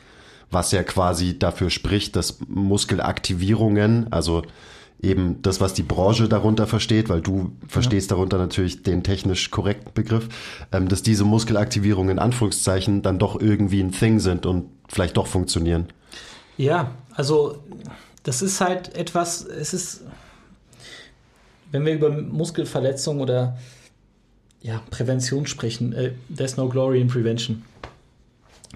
Was 0.51 0.71
ja 0.71 0.84
quasi 0.84 1.38
dafür 1.38 1.69
spricht, 1.69 2.15
dass 2.15 2.39
Muskelaktivierungen, 2.47 4.12
also 4.12 4.43
eben 5.03 5.41
das, 5.41 5.60
was 5.60 5.73
die 5.73 5.84
Branche 5.84 6.29
darunter 6.29 6.65
versteht, 6.65 7.10
weil 7.10 7.21
du 7.21 7.51
verstehst 7.67 8.10
ja. 8.10 8.15
darunter 8.15 8.38
natürlich 8.38 8.84
den 8.84 9.03
technisch 9.03 9.51
korrekten 9.51 9.91
Begriff, 9.93 10.29
ähm, 10.71 10.88
dass 10.88 11.03
diese 11.03 11.25
Muskelaktivierungen 11.25 12.12
in 12.12 12.19
Anführungszeichen 12.19 13.01
dann 13.01 13.19
doch 13.19 13.39
irgendwie 13.39 13.82
ein 13.82 13.91
Thing 13.91 14.19
sind 14.19 14.45
und 14.45 14.69
vielleicht 14.88 15.17
doch 15.17 15.27
funktionieren. 15.27 15.88
Ja, 16.58 16.91
also 17.13 17.58
das 18.23 18.41
ist 18.41 18.62
halt 18.62 18.95
etwas, 18.95 19.43
es 19.43 19.73
ist, 19.73 20.01
wenn 21.71 21.86
wir 21.86 21.93
über 21.93 22.10
Muskelverletzungen 22.10 23.21
oder 23.21 23.58
ja, 24.62 24.82
Prävention 24.89 25.45
sprechen, 25.45 25.91
äh, 25.91 26.12
there's 26.34 26.56
no 26.56 26.69
glory 26.69 27.01
in 27.01 27.10
prevention. 27.10 27.63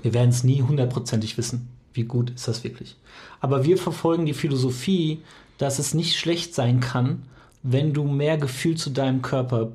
Wir 0.01 0.13
werden 0.13 0.29
es 0.29 0.43
nie 0.43 0.61
hundertprozentig 0.61 1.37
wissen, 1.37 1.69
wie 1.93 2.03
gut 2.03 2.29
ist 2.31 2.47
das 2.47 2.63
wirklich. 2.63 2.95
Aber 3.39 3.65
wir 3.65 3.77
verfolgen 3.77 4.25
die 4.25 4.33
Philosophie, 4.33 5.21
dass 5.57 5.79
es 5.79 5.93
nicht 5.93 6.17
schlecht 6.17 6.53
sein 6.53 6.79
kann, 6.79 7.23
wenn 7.63 7.93
du 7.93 8.03
mehr 8.03 8.37
Gefühl 8.37 8.77
zu 8.77 8.91
deinem 8.91 9.21
Körper 9.21 9.71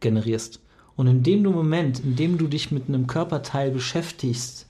generierst. 0.00 0.60
Und 0.96 1.06
in 1.06 1.22
dem 1.22 1.42
Moment, 1.42 2.00
in 2.00 2.16
dem 2.16 2.38
du 2.38 2.46
dich 2.46 2.70
mit 2.70 2.88
einem 2.88 3.06
Körperteil 3.06 3.70
beschäftigst, 3.70 4.66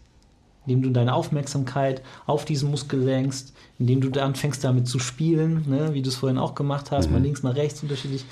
indem 0.64 0.82
du 0.82 0.90
deine 0.90 1.14
Aufmerksamkeit 1.14 2.02
auf 2.26 2.44
diesen 2.44 2.70
Muskel 2.70 3.00
lenkst, 3.00 3.52
indem 3.78 4.00
du 4.00 4.22
anfängst 4.22 4.62
damit 4.62 4.86
zu 4.86 5.00
spielen, 5.00 5.64
ne, 5.68 5.92
wie 5.92 6.02
du 6.02 6.08
es 6.08 6.16
vorhin 6.16 6.38
auch 6.38 6.54
gemacht 6.54 6.92
hast, 6.92 7.06
mhm. 7.06 7.14
mal 7.14 7.22
links, 7.22 7.42
mal 7.42 7.52
rechts 7.52 7.82
unterschiedlich, 7.82 8.24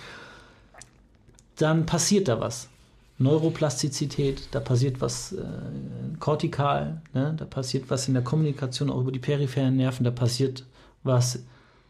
dann 1.56 1.86
passiert 1.86 2.28
da 2.28 2.40
was. 2.40 2.68
Neuroplastizität, 3.20 4.48
da 4.50 4.60
passiert 4.60 5.00
was 5.00 5.32
äh, 5.32 5.44
kortikal, 6.18 7.02
ne, 7.12 7.34
da 7.36 7.44
passiert 7.44 7.90
was 7.90 8.08
in 8.08 8.14
der 8.14 8.24
Kommunikation 8.24 8.90
auch 8.90 9.00
über 9.02 9.12
die 9.12 9.18
peripheren 9.18 9.76
Nerven, 9.76 10.04
da 10.04 10.10
passiert 10.10 10.64
was 11.02 11.44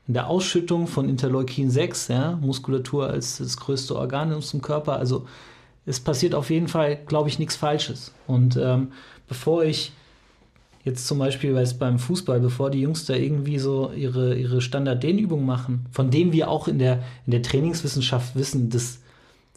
in 0.08 0.14
der 0.14 0.26
Ausschüttung 0.26 0.88
von 0.88 1.08
Interleukin 1.08 1.70
6, 1.70 2.08
ja, 2.08 2.36
Muskulatur 2.40 3.08
als 3.08 3.38
das 3.38 3.56
größte 3.56 3.94
Organ 3.94 4.30
in 4.30 4.36
unserem 4.36 4.60
Körper. 4.60 4.96
Also 4.96 5.26
es 5.86 6.00
passiert 6.00 6.34
auf 6.34 6.50
jeden 6.50 6.66
Fall, 6.66 6.96
glaube 7.06 7.28
ich, 7.28 7.38
nichts 7.38 7.54
Falsches. 7.54 8.12
Und 8.26 8.56
ähm, 8.56 8.90
bevor 9.28 9.62
ich 9.62 9.92
jetzt 10.84 11.06
zum 11.06 11.18
Beispiel 11.20 11.54
weil 11.54 11.62
es 11.62 11.78
beim 11.78 12.00
Fußball, 12.00 12.40
bevor 12.40 12.70
die 12.70 12.80
Jungs 12.80 13.04
da 13.04 13.14
irgendwie 13.14 13.60
so 13.60 13.92
ihre, 13.92 14.34
ihre 14.34 14.60
Standard-Dehnübungen 14.60 15.46
machen, 15.46 15.86
von 15.92 16.10
denen 16.10 16.32
wir 16.32 16.50
auch 16.50 16.66
in 16.66 16.80
der, 16.80 17.04
in 17.26 17.30
der 17.30 17.42
Trainingswissenschaft 17.42 18.34
wissen, 18.34 18.68
das, 18.70 18.98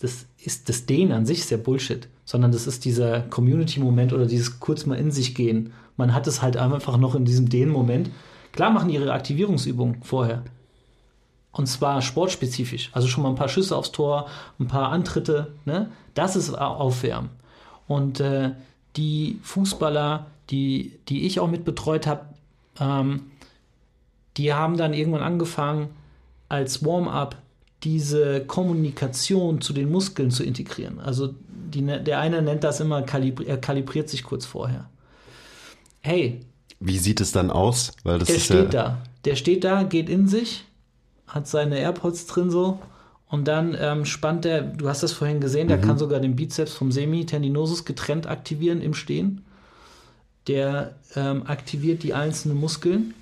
das 0.03 0.25
ist 0.37 0.69
das 0.69 0.85
Dehnen 0.85 1.11
an 1.11 1.25
sich 1.25 1.39
ist 1.39 1.49
ja 1.51 1.57
Bullshit, 1.57 2.07
sondern 2.25 2.51
das 2.51 2.67
ist 2.67 2.85
dieser 2.85 3.21
Community-Moment 3.21 4.13
oder 4.13 4.25
dieses 4.25 4.59
kurz 4.59 4.85
mal 4.85 4.97
in 4.97 5.11
sich 5.11 5.33
gehen. 5.33 5.73
Man 5.97 6.13
hat 6.13 6.27
es 6.27 6.41
halt 6.41 6.57
einfach 6.57 6.97
noch 6.97 7.15
in 7.15 7.25
diesem 7.25 7.49
Dehnen-Moment 7.49 8.11
Klar 8.53 8.69
machen 8.69 8.87
die 8.87 8.95
ihre 8.95 9.11
Aktivierungsübungen 9.11 10.03
vorher. 10.03 10.43
Und 11.51 11.67
zwar 11.67 12.01
sportspezifisch. 12.01 12.89
Also 12.93 13.07
schon 13.07 13.23
mal 13.23 13.29
ein 13.29 13.35
paar 13.35 13.49
Schüsse 13.49 13.75
aufs 13.75 13.91
Tor, 13.91 14.27
ein 14.59 14.67
paar 14.67 14.91
Antritte. 14.91 15.53
Ne? 15.65 15.91
Das 16.13 16.35
ist 16.35 16.53
Aufwärmen. 16.53 17.31
Und 17.87 18.19
äh, 18.19 18.51
die 18.95 19.39
Fußballer, 19.41 20.27
die, 20.49 20.99
die 21.09 21.25
ich 21.25 21.39
auch 21.39 21.49
mit 21.49 21.65
betreut 21.65 22.07
habe, 22.07 22.25
ähm, 22.79 23.31
die 24.37 24.53
haben 24.53 24.77
dann 24.77 24.93
irgendwann 24.93 25.23
angefangen, 25.23 25.89
als 26.47 26.85
Warm-up 26.85 27.37
diese 27.83 28.45
Kommunikation 28.45 29.61
zu 29.61 29.73
den 29.73 29.91
Muskeln 29.91 30.31
zu 30.31 30.43
integrieren. 30.43 30.99
Also 30.99 31.33
die, 31.47 31.81
der 31.81 32.19
eine 32.19 32.41
nennt 32.41 32.63
das 32.63 32.79
immer, 32.79 33.01
kalibri 33.01 33.45
er 33.45 33.57
kalibriert 33.57 34.09
sich 34.09 34.23
kurz 34.23 34.45
vorher. 34.45 34.89
Hey, 36.01 36.41
wie 36.79 36.97
sieht 36.97 37.21
es 37.21 37.31
dann 37.31 37.49
aus? 37.49 37.91
Weil 38.03 38.19
das 38.19 38.27
der 38.27 38.39
steht 38.39 38.57
ja 38.57 38.65
da. 38.65 38.97
Der 39.25 39.35
steht 39.35 39.63
da, 39.63 39.83
geht 39.83 40.09
in 40.09 40.27
sich, 40.27 40.65
hat 41.27 41.47
seine 41.47 41.79
AirPods 41.79 42.25
drin 42.27 42.51
so 42.51 42.79
und 43.27 43.47
dann 43.47 43.75
ähm, 43.79 44.05
spannt 44.05 44.45
der, 44.45 44.61
du 44.61 44.89
hast 44.89 45.01
das 45.01 45.13
vorhin 45.13 45.39
gesehen, 45.39 45.67
der 45.67 45.77
mhm. 45.77 45.81
kann 45.81 45.97
sogar 45.97 46.19
den 46.19 46.35
Bizeps 46.35 46.73
vom 46.73 46.91
Semitendinosus 46.91 47.85
getrennt 47.85 48.27
aktivieren 48.27 48.81
im 48.81 48.93
Stehen. 48.93 49.43
Der 50.47 50.95
ähm, 51.15 51.43
aktiviert 51.47 52.03
die 52.03 52.13
einzelnen 52.13 52.59
Muskeln. 52.59 53.13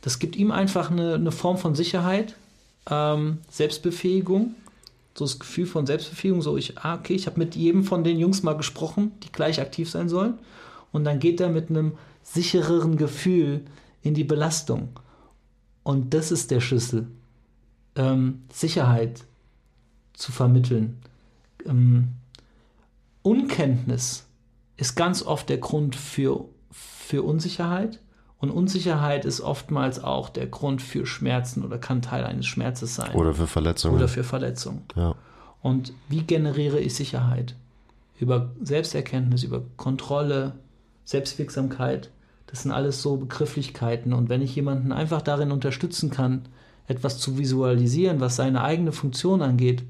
Das 0.00 0.18
gibt 0.18 0.34
ihm 0.34 0.50
einfach 0.50 0.90
eine, 0.90 1.14
eine 1.14 1.30
Form 1.30 1.58
von 1.58 1.74
Sicherheit, 1.74 2.36
ähm, 2.90 3.38
Selbstbefähigung, 3.50 4.54
so 5.14 5.24
das 5.24 5.38
Gefühl 5.38 5.66
von 5.66 5.86
Selbstbefähigung, 5.86 6.42
so 6.42 6.56
ich, 6.56 6.78
ah, 6.78 6.94
okay, 6.94 7.14
ich 7.14 7.26
habe 7.26 7.38
mit 7.38 7.56
jedem 7.56 7.84
von 7.84 8.04
den 8.04 8.18
Jungs 8.18 8.42
mal 8.42 8.56
gesprochen, 8.56 9.12
die 9.22 9.32
gleich 9.32 9.60
aktiv 9.60 9.90
sein 9.90 10.08
sollen. 10.08 10.38
Und 10.92 11.04
dann 11.04 11.18
geht 11.18 11.40
er 11.40 11.50
mit 11.50 11.70
einem 11.70 11.92
sichereren 12.22 12.96
Gefühl 12.96 13.62
in 14.02 14.14
die 14.14 14.24
Belastung. 14.24 14.88
Und 15.82 16.14
das 16.14 16.30
ist 16.30 16.50
der 16.50 16.60
Schlüssel. 16.60 17.08
Ähm, 17.96 18.42
Sicherheit 18.52 19.24
zu 20.12 20.32
vermitteln. 20.32 20.98
Ähm, 21.66 22.08
Unkenntnis 23.22 24.26
ist 24.76 24.94
ganz 24.94 25.22
oft 25.22 25.48
der 25.48 25.58
Grund 25.58 25.96
für, 25.96 26.44
für 26.70 27.22
Unsicherheit. 27.22 28.00
Und 28.40 28.50
Unsicherheit 28.50 29.24
ist 29.24 29.40
oftmals 29.40 30.02
auch 30.02 30.28
der 30.28 30.46
Grund 30.46 30.80
für 30.80 31.06
Schmerzen 31.06 31.64
oder 31.64 31.78
kann 31.78 32.02
Teil 32.02 32.24
eines 32.24 32.46
Schmerzes 32.46 32.94
sein. 32.94 33.14
Oder 33.14 33.34
für 33.34 33.48
Verletzungen. 33.48 33.96
Oder 33.96 34.08
für 34.08 34.22
Verletzungen. 34.22 34.82
Ja. 34.94 35.16
Und 35.60 35.92
wie 36.08 36.22
generiere 36.22 36.78
ich 36.78 36.94
Sicherheit? 36.94 37.56
Über 38.20 38.50
Selbsterkenntnis, 38.62 39.42
über 39.42 39.62
Kontrolle, 39.76 40.54
Selbstwirksamkeit, 41.04 42.10
das 42.46 42.62
sind 42.62 42.72
alles 42.72 43.02
so 43.02 43.16
Begrifflichkeiten. 43.16 44.12
Und 44.12 44.28
wenn 44.28 44.42
ich 44.42 44.54
jemanden 44.54 44.92
einfach 44.92 45.22
darin 45.22 45.52
unterstützen 45.52 46.10
kann, 46.10 46.42
etwas 46.86 47.18
zu 47.18 47.38
visualisieren, 47.38 48.20
was 48.20 48.36
seine 48.36 48.62
eigene 48.62 48.92
Funktion 48.92 49.42
angeht, 49.42 49.84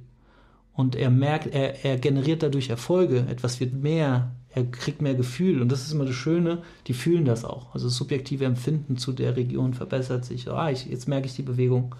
und 0.73 0.95
er 0.95 1.11
merkt, 1.11 1.49
er, 1.49 1.85
er 1.85 1.99
generiert 1.99 2.43
dadurch 2.43 2.71
Erfolge, 2.71 3.27
etwas 3.29 3.59
wird 3.59 3.75
mehr, 3.75 4.31
er 4.55 4.65
kriegt 4.65 5.03
mehr 5.03 5.15
Gefühl. 5.15 5.61
Und 5.61 5.71
das 5.71 5.83
ist 5.83 5.93
immer 5.93 6.05
das 6.05 6.15
Schöne, 6.15 6.63
die 6.87 6.95
fühlen 6.95 7.25
das 7.25 7.45
auch. 7.45 7.75
Also 7.75 7.87
das 7.87 7.97
subjektive 7.97 8.45
Empfinden 8.45 8.97
zu 8.97 9.13
der 9.13 9.37
Region 9.37 9.75
verbessert 9.75 10.25
sich. 10.25 10.49
Ah, 10.49 10.71
ich, 10.71 10.87
jetzt 10.87 11.09
merke 11.09 11.27
ich 11.27 11.37
die 11.37 11.43
Bewegung. 11.43 11.95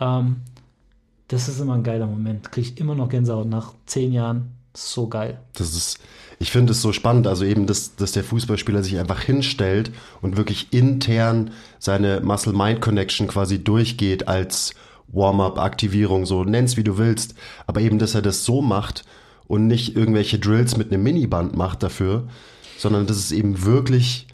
Ähm, 0.00 0.36
das 1.28 1.48
ist 1.48 1.60
immer 1.60 1.74
ein 1.74 1.82
geiler 1.82 2.06
Moment. 2.06 2.52
Kriege 2.52 2.68
ich 2.68 2.78
immer 2.78 2.94
noch 2.94 3.08
Gänsehaut 3.08 3.48
nach 3.48 3.72
zehn 3.86 4.12
Jahren. 4.12 4.52
So 4.76 5.08
geil. 5.08 5.40
Das 5.54 5.74
ist, 5.74 6.00
ich 6.40 6.50
finde 6.50 6.72
es 6.72 6.82
so 6.82 6.92
spannend, 6.92 7.28
also 7.28 7.44
eben, 7.44 7.66
dass, 7.66 7.94
dass 7.94 8.10
der 8.10 8.24
Fußballspieler 8.24 8.82
sich 8.82 8.98
einfach 8.98 9.20
hinstellt 9.20 9.92
und 10.20 10.36
wirklich 10.36 10.72
intern 10.72 11.52
seine 11.78 12.20
Muscle-Mind-Connection 12.20 13.28
quasi 13.28 13.62
durchgeht 13.62 14.26
als 14.26 14.74
Warm-up-Aktivierung, 15.08 16.26
so 16.26 16.42
nenn's 16.42 16.76
wie 16.76 16.82
du 16.82 16.98
willst, 16.98 17.36
aber 17.68 17.82
eben, 17.82 18.00
dass 18.00 18.16
er 18.16 18.22
das 18.22 18.44
so 18.44 18.62
macht 18.62 19.04
und 19.46 19.66
nicht 19.66 19.96
irgendwelche 19.96 20.38
Drills 20.38 20.76
mit 20.76 20.92
einem 20.92 21.02
Miniband 21.02 21.56
macht 21.56 21.82
dafür, 21.82 22.28
sondern 22.78 23.06
dass 23.06 23.16
es 23.16 23.32
eben 23.32 23.64
wirklich, 23.64 24.26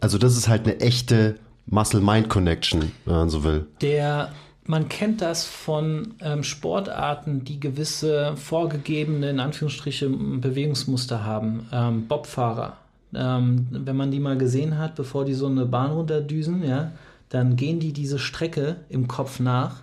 also 0.00 0.18
das 0.18 0.36
ist 0.36 0.48
halt 0.48 0.64
eine 0.64 0.80
echte 0.80 1.36
Muscle-Mind-Connection, 1.66 2.92
wenn 3.04 3.14
man 3.14 3.30
so 3.30 3.44
will. 3.44 3.66
Der 3.80 4.32
man 4.68 4.90
kennt 4.90 5.22
das 5.22 5.46
von 5.46 6.14
ähm, 6.20 6.44
Sportarten, 6.44 7.42
die 7.42 7.58
gewisse 7.58 8.36
vorgegebene, 8.36 9.30
in 9.30 9.40
Anführungsstrichen, 9.40 10.42
Bewegungsmuster 10.42 11.24
haben. 11.24 11.66
Ähm, 11.72 12.06
Bobfahrer. 12.06 12.76
Ähm, 13.14 13.66
wenn 13.70 13.96
man 13.96 14.10
die 14.10 14.20
mal 14.20 14.36
gesehen 14.36 14.76
hat, 14.76 14.94
bevor 14.94 15.24
die 15.24 15.32
so 15.32 15.46
eine 15.46 15.64
Bahn 15.64 15.92
runterdüsen, 15.92 16.62
ja, 16.62 16.92
dann 17.30 17.56
gehen 17.56 17.80
die 17.80 17.94
diese 17.94 18.18
Strecke 18.18 18.76
im 18.90 19.08
Kopf 19.08 19.40
nach 19.40 19.76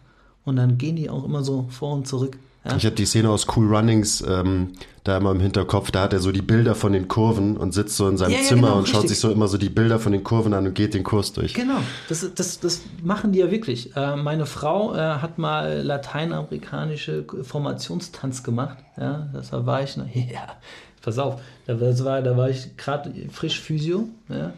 und 0.43 0.57
dann 0.57 0.77
gehen 0.77 0.95
die 0.95 1.09
auch 1.09 1.23
immer 1.23 1.43
so 1.43 1.65
vor 1.69 1.93
und 1.93 2.07
zurück. 2.07 2.37
Ja. 2.65 2.75
Ich 2.77 2.85
habe 2.85 2.95
die 2.95 3.05
Szene 3.05 3.29
aus 3.29 3.45
Cool 3.55 3.73
Runnings 3.73 4.21
ähm, 4.27 4.73
da 5.03 5.17
immer 5.17 5.31
im 5.31 5.39
Hinterkopf. 5.39 5.91
Da 5.91 6.01
hat 6.01 6.13
er 6.13 6.19
so 6.19 6.31
die 6.31 6.41
Bilder 6.41 6.73
von 6.73 6.93
den 6.93 7.07
Kurven 7.07 7.57
und 7.57 7.73
sitzt 7.73 7.95
so 7.95 8.07
in 8.09 8.17
seinem 8.17 8.31
ja, 8.31 8.41
Zimmer 8.41 8.61
genau, 8.61 8.77
und 8.77 8.83
richtig. 8.83 8.95
schaut 8.95 9.07
sich 9.07 9.19
so 9.19 9.31
immer 9.31 9.47
so 9.47 9.59
die 9.59 9.69
Bilder 9.69 9.99
von 9.99 10.11
den 10.11 10.23
Kurven 10.23 10.53
an 10.53 10.65
und 10.65 10.73
geht 10.73 10.95
den 10.95 11.03
Kurs 11.03 11.31
durch. 11.31 11.53
Genau, 11.53 11.77
das, 12.09 12.27
das, 12.33 12.59
das 12.59 12.81
machen 13.03 13.31
die 13.31 13.39
ja 13.39 13.51
wirklich. 13.51 13.95
Äh, 13.95 14.15
meine 14.15 14.47
Frau 14.47 14.95
äh, 14.95 14.97
hat 14.97 15.37
mal 15.37 15.81
lateinamerikanische 15.83 17.25
Formationstanz 17.43 18.41
gemacht. 18.41 18.79
Ja, 18.97 19.29
das 19.31 19.51
war 19.51 19.83
ich 19.83 19.95
noch. 19.95 20.07
Ja, 20.15 20.57
pass 21.03 21.19
auf, 21.19 21.39
war, 21.67 22.21
da 22.23 22.35
war 22.35 22.49
ich 22.49 22.75
gerade 22.77 23.13
frisch 23.31 23.61
Physio. 23.61 24.09
Ja, 24.27 24.53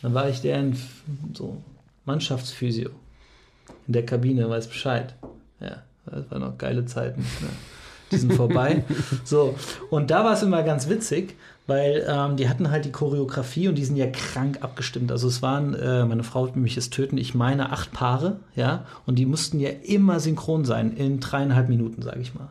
dann 0.00 0.14
war 0.14 0.28
ich 0.30 0.40
der 0.40 0.58
in 0.58 0.76
so 1.34 1.58
Mannschaftsphysio 2.06 2.90
in 3.86 3.92
der 3.92 4.06
Kabine, 4.06 4.48
weiß 4.48 4.68
Bescheid. 4.68 5.14
Ja, 5.60 5.82
das 6.06 6.30
waren 6.30 6.40
noch 6.40 6.58
geile 6.58 6.84
Zeiten. 6.84 7.20
Ne? 7.20 7.48
Die 8.10 8.18
sind 8.18 8.34
vorbei. 8.34 8.84
so, 9.24 9.54
und 9.90 10.10
da 10.10 10.24
war 10.24 10.34
es 10.34 10.42
immer 10.42 10.62
ganz 10.62 10.88
witzig, 10.88 11.36
weil 11.66 12.04
ähm, 12.08 12.36
die 12.36 12.48
hatten 12.48 12.70
halt 12.70 12.84
die 12.84 12.92
Choreografie 12.92 13.68
und 13.68 13.76
die 13.76 13.84
sind 13.84 13.96
ja 13.96 14.06
krank 14.06 14.58
abgestimmt. 14.60 15.10
Also 15.10 15.28
es 15.28 15.42
waren, 15.42 15.74
äh, 15.74 16.04
meine 16.04 16.24
Frau 16.24 16.44
wird 16.44 16.56
mich 16.56 16.76
jetzt 16.76 16.92
töten, 16.92 17.16
ich 17.16 17.34
meine 17.34 17.70
acht 17.70 17.92
Paare, 17.92 18.36
ja, 18.54 18.84
und 19.06 19.18
die 19.18 19.26
mussten 19.26 19.60
ja 19.60 19.70
immer 19.70 20.20
synchron 20.20 20.64
sein, 20.64 20.94
in 20.96 21.20
dreieinhalb 21.20 21.68
Minuten, 21.68 22.02
sage 22.02 22.20
ich 22.20 22.34
mal. 22.34 22.50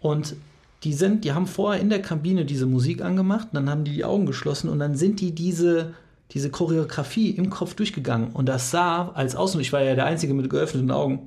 Und 0.00 0.36
die 0.84 0.92
sind, 0.92 1.24
die 1.24 1.32
haben 1.32 1.46
vorher 1.46 1.80
in 1.80 1.88
der 1.88 2.02
Kabine 2.02 2.44
diese 2.44 2.66
Musik 2.66 3.02
angemacht, 3.02 3.48
dann 3.52 3.70
haben 3.70 3.84
die 3.84 3.92
die 3.92 4.04
Augen 4.04 4.26
geschlossen 4.26 4.68
und 4.68 4.78
dann 4.78 4.94
sind 4.94 5.20
die 5.20 5.34
diese 5.34 5.94
diese 6.32 6.50
Choreografie 6.50 7.30
im 7.30 7.50
Kopf 7.50 7.74
durchgegangen 7.74 8.32
und 8.32 8.46
das 8.46 8.72
sah 8.72 9.10
als 9.14 9.36
Außen, 9.36 9.60
ich 9.60 9.72
war 9.72 9.82
ja 9.82 9.94
der 9.94 10.06
Einzige 10.06 10.34
mit 10.34 10.50
geöffneten 10.50 10.90
Augen, 10.90 11.20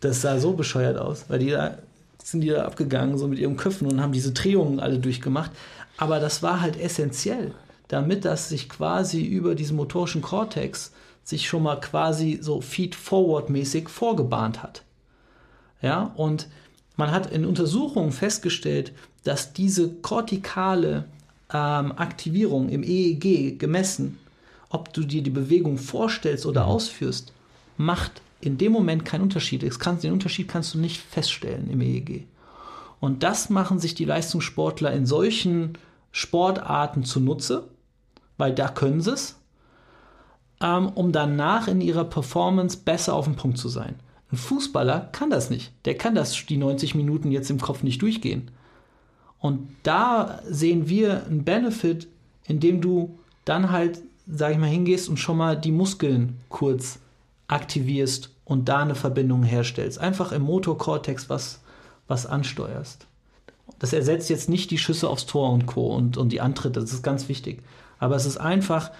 das 0.00 0.22
sah 0.22 0.38
so 0.38 0.54
bescheuert 0.54 0.98
aus, 0.98 1.26
weil 1.28 1.38
die 1.38 1.50
da 1.50 1.78
sind 2.22 2.42
die 2.42 2.48
da 2.48 2.64
abgegangen, 2.64 3.18
so 3.18 3.26
mit 3.28 3.38
ihren 3.38 3.56
Köpfen 3.56 3.88
und 3.88 4.00
haben 4.00 4.12
diese 4.12 4.32
Drehungen 4.32 4.78
alle 4.80 4.98
durchgemacht. 4.98 5.50
Aber 5.96 6.20
das 6.20 6.42
war 6.42 6.60
halt 6.60 6.78
essentiell, 6.78 7.52
damit 7.88 8.24
das 8.24 8.48
sich 8.48 8.68
quasi 8.68 9.22
über 9.22 9.54
diesen 9.54 9.76
motorischen 9.76 10.22
Kortex 10.22 10.92
sich 11.24 11.48
schon 11.48 11.62
mal 11.62 11.80
quasi 11.80 12.38
so 12.40 12.60
feed-forward-mäßig 12.60 13.88
vorgebahnt 13.88 14.62
hat. 14.62 14.82
Ja, 15.82 16.12
und 16.16 16.48
man 16.96 17.10
hat 17.10 17.30
in 17.30 17.44
Untersuchungen 17.44 18.12
festgestellt, 18.12 18.92
dass 19.24 19.52
diese 19.52 19.90
kortikale 19.90 21.04
ähm, 21.52 21.92
Aktivierung 21.96 22.68
im 22.68 22.82
EEG 22.82 23.58
gemessen, 23.58 24.18
ob 24.68 24.92
du 24.92 25.02
dir 25.02 25.22
die 25.22 25.30
Bewegung 25.30 25.78
vorstellst 25.78 26.46
oder 26.46 26.64
mhm. 26.64 26.70
ausführst, 26.70 27.32
macht 27.76 28.22
in 28.40 28.58
dem 28.58 28.72
Moment 28.72 29.04
keinen 29.04 29.22
Unterschied. 29.22 29.62
den 29.62 30.12
Unterschied 30.12 30.48
kannst 30.48 30.74
du 30.74 30.78
nicht 30.78 31.00
feststellen 31.00 31.70
im 31.70 31.80
EEG. 31.80 32.26
Und 33.00 33.22
das 33.22 33.50
machen 33.50 33.78
sich 33.78 33.94
die 33.94 34.04
Leistungssportler 34.04 34.92
in 34.92 35.06
solchen 35.06 35.78
Sportarten 36.12 37.04
zunutze, 37.04 37.68
weil 38.36 38.54
da 38.54 38.68
können 38.68 39.00
sie 39.00 39.12
es, 39.12 39.36
ähm, 40.60 40.88
um 40.88 41.12
danach 41.12 41.68
in 41.68 41.80
ihrer 41.80 42.04
Performance 42.04 42.78
besser 42.84 43.14
auf 43.14 43.24
dem 43.24 43.36
Punkt 43.36 43.58
zu 43.58 43.68
sein. 43.68 43.96
Ein 44.32 44.36
Fußballer 44.36 45.08
kann 45.12 45.30
das 45.30 45.50
nicht. 45.50 45.72
Der 45.86 45.96
kann 45.96 46.14
das 46.14 46.46
die 46.46 46.56
90 46.56 46.94
Minuten 46.94 47.32
jetzt 47.32 47.50
im 47.50 47.60
Kopf 47.60 47.82
nicht 47.82 48.02
durchgehen. 48.02 48.50
Und 49.38 49.68
da 49.82 50.40
sehen 50.44 50.88
wir 50.88 51.24
einen 51.24 51.44
Benefit, 51.44 52.06
indem 52.46 52.80
du 52.80 53.18
dann 53.44 53.70
halt, 53.70 54.02
sag 54.26 54.52
ich 54.52 54.58
mal, 54.58 54.68
hingehst 54.68 55.08
und 55.08 55.16
schon 55.16 55.38
mal 55.38 55.58
die 55.58 55.72
Muskeln 55.72 56.38
kurz 56.50 56.98
aktivierst 57.50 58.30
und 58.44 58.68
da 58.68 58.78
eine 58.78 58.94
Verbindung 58.94 59.42
herstellst. 59.42 59.98
Einfach 59.98 60.32
im 60.32 60.42
Motorkortex 60.42 61.28
was, 61.28 61.60
was 62.08 62.26
ansteuerst. 62.26 63.06
Das 63.78 63.92
ersetzt 63.92 64.30
jetzt 64.30 64.48
nicht 64.48 64.70
die 64.70 64.78
Schüsse 64.78 65.08
aufs 65.08 65.26
Tor 65.26 65.52
und 65.52 65.66
Co. 65.66 65.94
und, 65.94 66.16
und 66.16 66.30
die 66.30 66.40
Antritte, 66.40 66.80
das 66.80 66.92
ist 66.92 67.02
ganz 67.02 67.28
wichtig. 67.28 67.62
Aber 67.98 68.16
es 68.16 68.26
ist 68.26 68.36
einfach 68.36 68.90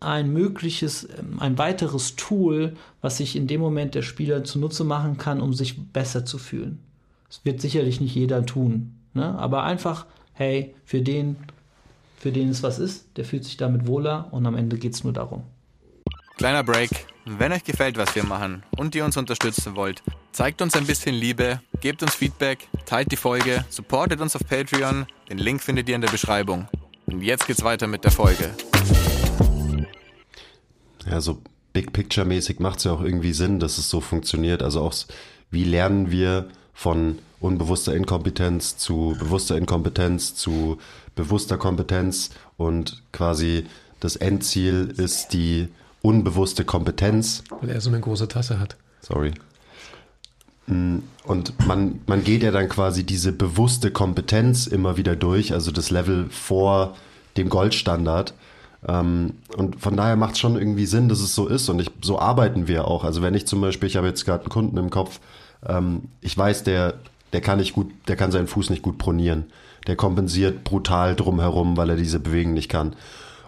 ein 0.00 0.32
mögliches, 0.32 1.08
ähm, 1.18 1.40
ein 1.40 1.58
weiteres 1.58 2.16
Tool, 2.16 2.76
was 3.00 3.16
sich 3.16 3.34
in 3.34 3.46
dem 3.46 3.60
Moment 3.60 3.94
der 3.94 4.02
Spieler 4.02 4.44
zunutze 4.44 4.84
machen 4.84 5.18
kann, 5.18 5.40
um 5.40 5.52
sich 5.52 5.92
besser 5.92 6.24
zu 6.24 6.38
fühlen. 6.38 6.78
Das 7.28 7.40
wird 7.44 7.60
sicherlich 7.60 8.00
nicht 8.00 8.14
jeder 8.14 8.46
tun. 8.46 8.94
Ne? 9.14 9.36
Aber 9.38 9.64
einfach, 9.64 10.06
hey, 10.32 10.74
für 10.84 11.02
den, 11.02 11.36
für 12.16 12.30
den 12.30 12.48
es 12.48 12.62
was 12.62 12.78
ist, 12.78 13.16
der 13.16 13.24
fühlt 13.24 13.44
sich 13.44 13.56
damit 13.56 13.86
wohler 13.86 14.28
und 14.30 14.46
am 14.46 14.54
Ende 14.54 14.78
geht 14.78 14.94
es 14.94 15.02
nur 15.02 15.12
darum. 15.12 15.42
Kleiner 16.36 16.62
Break. 16.62 16.90
Wenn 17.30 17.52
euch 17.52 17.62
gefällt, 17.62 17.98
was 17.98 18.14
wir 18.14 18.24
machen 18.24 18.62
und 18.70 18.94
ihr 18.94 19.04
uns 19.04 19.18
unterstützen 19.18 19.76
wollt, 19.76 20.02
zeigt 20.32 20.62
uns 20.62 20.74
ein 20.76 20.86
bisschen 20.86 21.14
Liebe, 21.14 21.60
gebt 21.82 22.02
uns 22.02 22.14
Feedback, 22.14 22.68
teilt 22.86 23.12
die 23.12 23.16
Folge, 23.16 23.66
supportet 23.68 24.22
uns 24.22 24.34
auf 24.34 24.46
Patreon. 24.48 25.06
Den 25.28 25.36
Link 25.36 25.60
findet 25.60 25.90
ihr 25.90 25.94
in 25.94 26.00
der 26.00 26.08
Beschreibung. 26.08 26.68
Und 27.04 27.20
jetzt 27.20 27.46
geht's 27.46 27.62
weiter 27.62 27.86
mit 27.86 28.04
der 28.04 28.12
Folge. 28.12 28.50
Ja, 31.04 31.20
so 31.20 31.42
Big 31.74 31.92
Picture 31.92 32.26
mäßig 32.26 32.60
macht 32.60 32.78
es 32.78 32.84
ja 32.84 32.92
auch 32.92 33.02
irgendwie 33.02 33.34
Sinn, 33.34 33.60
dass 33.60 33.76
es 33.76 33.90
so 33.90 34.00
funktioniert. 34.00 34.62
Also 34.62 34.80
auch, 34.80 34.94
wie 35.50 35.64
lernen 35.64 36.10
wir 36.10 36.48
von 36.72 37.18
unbewusster 37.40 37.94
Inkompetenz 37.94 38.78
zu 38.78 39.14
bewusster 39.18 39.58
Inkompetenz 39.58 40.34
zu 40.34 40.78
bewusster 41.14 41.58
Kompetenz 41.58 42.30
und 42.56 43.02
quasi 43.12 43.66
das 44.00 44.16
Endziel 44.16 44.94
ist 44.96 45.34
die 45.34 45.68
unbewusste 46.02 46.64
Kompetenz. 46.64 47.42
Weil 47.60 47.70
er 47.70 47.80
so 47.80 47.90
eine 47.90 48.00
große 48.00 48.28
Tasse 48.28 48.60
hat. 48.60 48.76
Sorry. 49.00 49.32
Mm, 50.66 50.98
und 51.24 51.66
man, 51.66 52.00
man 52.06 52.24
geht 52.24 52.42
ja 52.42 52.50
dann 52.50 52.68
quasi 52.68 53.04
diese 53.04 53.32
bewusste 53.32 53.90
Kompetenz 53.90 54.66
immer 54.66 54.96
wieder 54.96 55.16
durch, 55.16 55.52
also 55.52 55.70
das 55.70 55.90
Level 55.90 56.28
vor 56.30 56.96
dem 57.36 57.48
Goldstandard. 57.48 58.34
Ähm, 58.86 59.34
und 59.56 59.80
von 59.80 59.96
daher 59.96 60.16
macht 60.16 60.34
es 60.34 60.38
schon 60.38 60.56
irgendwie 60.56 60.86
Sinn, 60.86 61.08
dass 61.08 61.20
es 61.20 61.34
so 61.34 61.48
ist. 61.48 61.68
Und 61.68 61.80
ich, 61.80 61.90
so 62.02 62.18
arbeiten 62.18 62.68
wir 62.68 62.86
auch. 62.86 63.04
Also 63.04 63.22
wenn 63.22 63.34
ich 63.34 63.46
zum 63.46 63.60
Beispiel, 63.60 63.88
ich 63.88 63.96
habe 63.96 64.06
jetzt 64.06 64.24
gerade 64.24 64.42
einen 64.42 64.50
Kunden 64.50 64.76
im 64.76 64.90
Kopf, 64.90 65.20
ähm, 65.66 66.02
ich 66.20 66.36
weiß, 66.36 66.64
der, 66.64 66.94
der 67.32 67.40
kann 67.40 67.58
nicht 67.58 67.72
gut, 67.72 67.90
der 68.06 68.16
kann 68.16 68.30
seinen 68.30 68.46
Fuß 68.46 68.70
nicht 68.70 68.82
gut 68.82 68.98
pronieren. 68.98 69.46
Der 69.86 69.96
kompensiert 69.96 70.64
brutal 70.64 71.16
drumherum, 71.16 71.76
weil 71.76 71.90
er 71.90 71.96
diese 71.96 72.20
Bewegung 72.20 72.52
nicht 72.52 72.68
kann. 72.68 72.94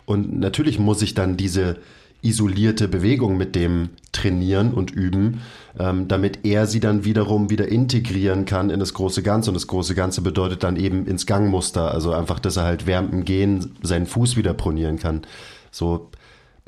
Und 0.06 0.38
natürlich 0.40 0.78
muss 0.78 1.02
ich 1.02 1.14
dann 1.14 1.36
diese, 1.36 1.76
isolierte 2.22 2.88
Bewegung 2.88 3.36
mit 3.36 3.54
dem 3.54 3.90
trainieren 4.12 4.74
und 4.74 4.90
üben, 4.90 5.40
ähm, 5.78 6.08
damit 6.08 6.44
er 6.44 6.66
sie 6.66 6.80
dann 6.80 7.04
wiederum 7.04 7.50
wieder 7.50 7.68
integrieren 7.68 8.44
kann 8.44 8.70
in 8.70 8.80
das 8.80 8.94
große 8.94 9.22
Ganze. 9.22 9.50
Und 9.50 9.54
das 9.54 9.66
große 9.66 9.94
Ganze 9.94 10.20
bedeutet 10.20 10.62
dann 10.62 10.76
eben 10.76 11.06
ins 11.06 11.26
Gangmuster, 11.26 11.92
also 11.92 12.12
einfach, 12.12 12.38
dass 12.38 12.56
er 12.56 12.64
halt 12.64 12.86
während 12.86 13.12
dem 13.12 13.24
Gehen 13.24 13.76
seinen 13.82 14.06
Fuß 14.06 14.36
wieder 14.36 14.54
pronieren 14.54 14.98
kann. 14.98 15.22
So, 15.70 16.10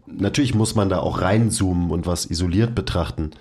natürlich 0.06 0.54
muss 0.54 0.74
man 0.74 0.88
da 0.88 0.98
auch 0.98 1.20
reinzoomen 1.20 1.90
und 1.90 2.06
was 2.06 2.26
isoliert 2.26 2.74
betrachten. 2.74 3.32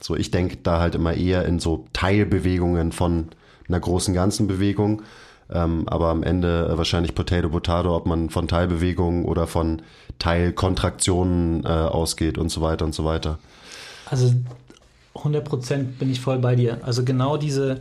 So, 0.00 0.16
ich 0.16 0.30
denke 0.30 0.56
da 0.62 0.80
halt 0.80 0.94
immer 0.94 1.14
eher 1.14 1.44
in 1.44 1.58
so 1.58 1.86
Teilbewegungen 1.92 2.92
von 2.92 3.28
einer 3.68 3.80
großen 3.80 4.14
ganzen 4.14 4.46
Bewegung. 4.46 5.02
Ähm, 5.52 5.88
aber 5.88 6.08
am 6.08 6.22
Ende 6.22 6.72
wahrscheinlich 6.76 7.14
Potato 7.14 7.48
Potato, 7.48 7.96
ob 7.96 8.06
man 8.06 8.30
von 8.30 8.46
Teilbewegungen 8.48 9.24
oder 9.24 9.46
von 9.46 9.82
Teilkontraktionen 10.18 11.64
äh, 11.64 11.68
ausgeht 11.68 12.38
und 12.38 12.50
so 12.50 12.60
weiter 12.60 12.84
und 12.84 12.94
so 12.94 13.04
weiter. 13.04 13.38
Also 14.06 14.32
100 15.14 15.44
Prozent 15.44 15.98
bin 15.98 16.10
ich 16.10 16.20
voll 16.20 16.38
bei 16.38 16.54
dir. 16.54 16.78
Also 16.82 17.04
genau 17.04 17.36
diese, 17.36 17.78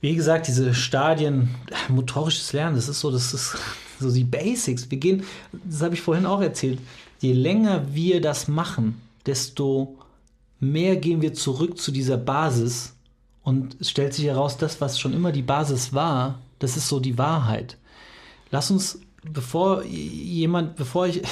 wie 0.00 0.14
gesagt, 0.14 0.46
diese 0.46 0.74
Stadien, 0.74 1.50
motorisches 1.88 2.52
Lernen, 2.52 2.76
das 2.76 2.88
ist 2.88 3.00
so, 3.00 3.10
das 3.10 3.34
ist 3.34 3.56
so 3.98 4.12
die 4.12 4.24
Basics. 4.24 4.90
Wir 4.90 4.98
gehen, 4.98 5.24
das 5.64 5.82
habe 5.82 5.94
ich 5.94 6.02
vorhin 6.02 6.26
auch 6.26 6.40
erzählt, 6.40 6.78
je 7.18 7.32
länger 7.32 7.94
wir 7.94 8.20
das 8.20 8.48
machen, 8.48 9.00
desto 9.26 9.98
mehr 10.60 10.96
gehen 10.96 11.22
wir 11.22 11.34
zurück 11.34 11.78
zu 11.78 11.90
dieser 11.90 12.16
Basis 12.16 12.94
und 13.42 13.76
es 13.80 13.90
stellt 13.90 14.14
sich 14.14 14.26
heraus, 14.26 14.56
das, 14.56 14.80
was 14.80 15.00
schon 15.00 15.14
immer 15.14 15.32
die 15.32 15.42
Basis 15.42 15.92
war, 15.92 16.38
das 16.60 16.76
ist 16.76 16.88
so 16.88 17.00
die 17.00 17.18
Wahrheit. 17.18 17.76
Lass 18.52 18.70
uns, 18.70 19.00
bevor 19.24 19.82
jemand, 19.84 20.76
bevor 20.76 21.08
ich, 21.08 21.22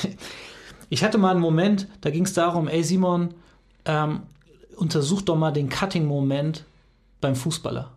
ich 0.89 1.05
hatte 1.05 1.19
mal 1.19 1.31
einen 1.31 1.41
Moment, 1.41 1.87
da 2.01 2.11
ging 2.11 2.25
es 2.25 2.33
darum, 2.33 2.67
ey 2.67 2.83
Simon, 2.83 3.35
ähm, 3.85 4.23
untersuch 4.77 5.23
doch 5.23 5.37
mal 5.37 5.53
den 5.53 5.69
Cutting-Moment 5.69 6.65
beim 7.21 7.37
Fußballer. 7.37 7.91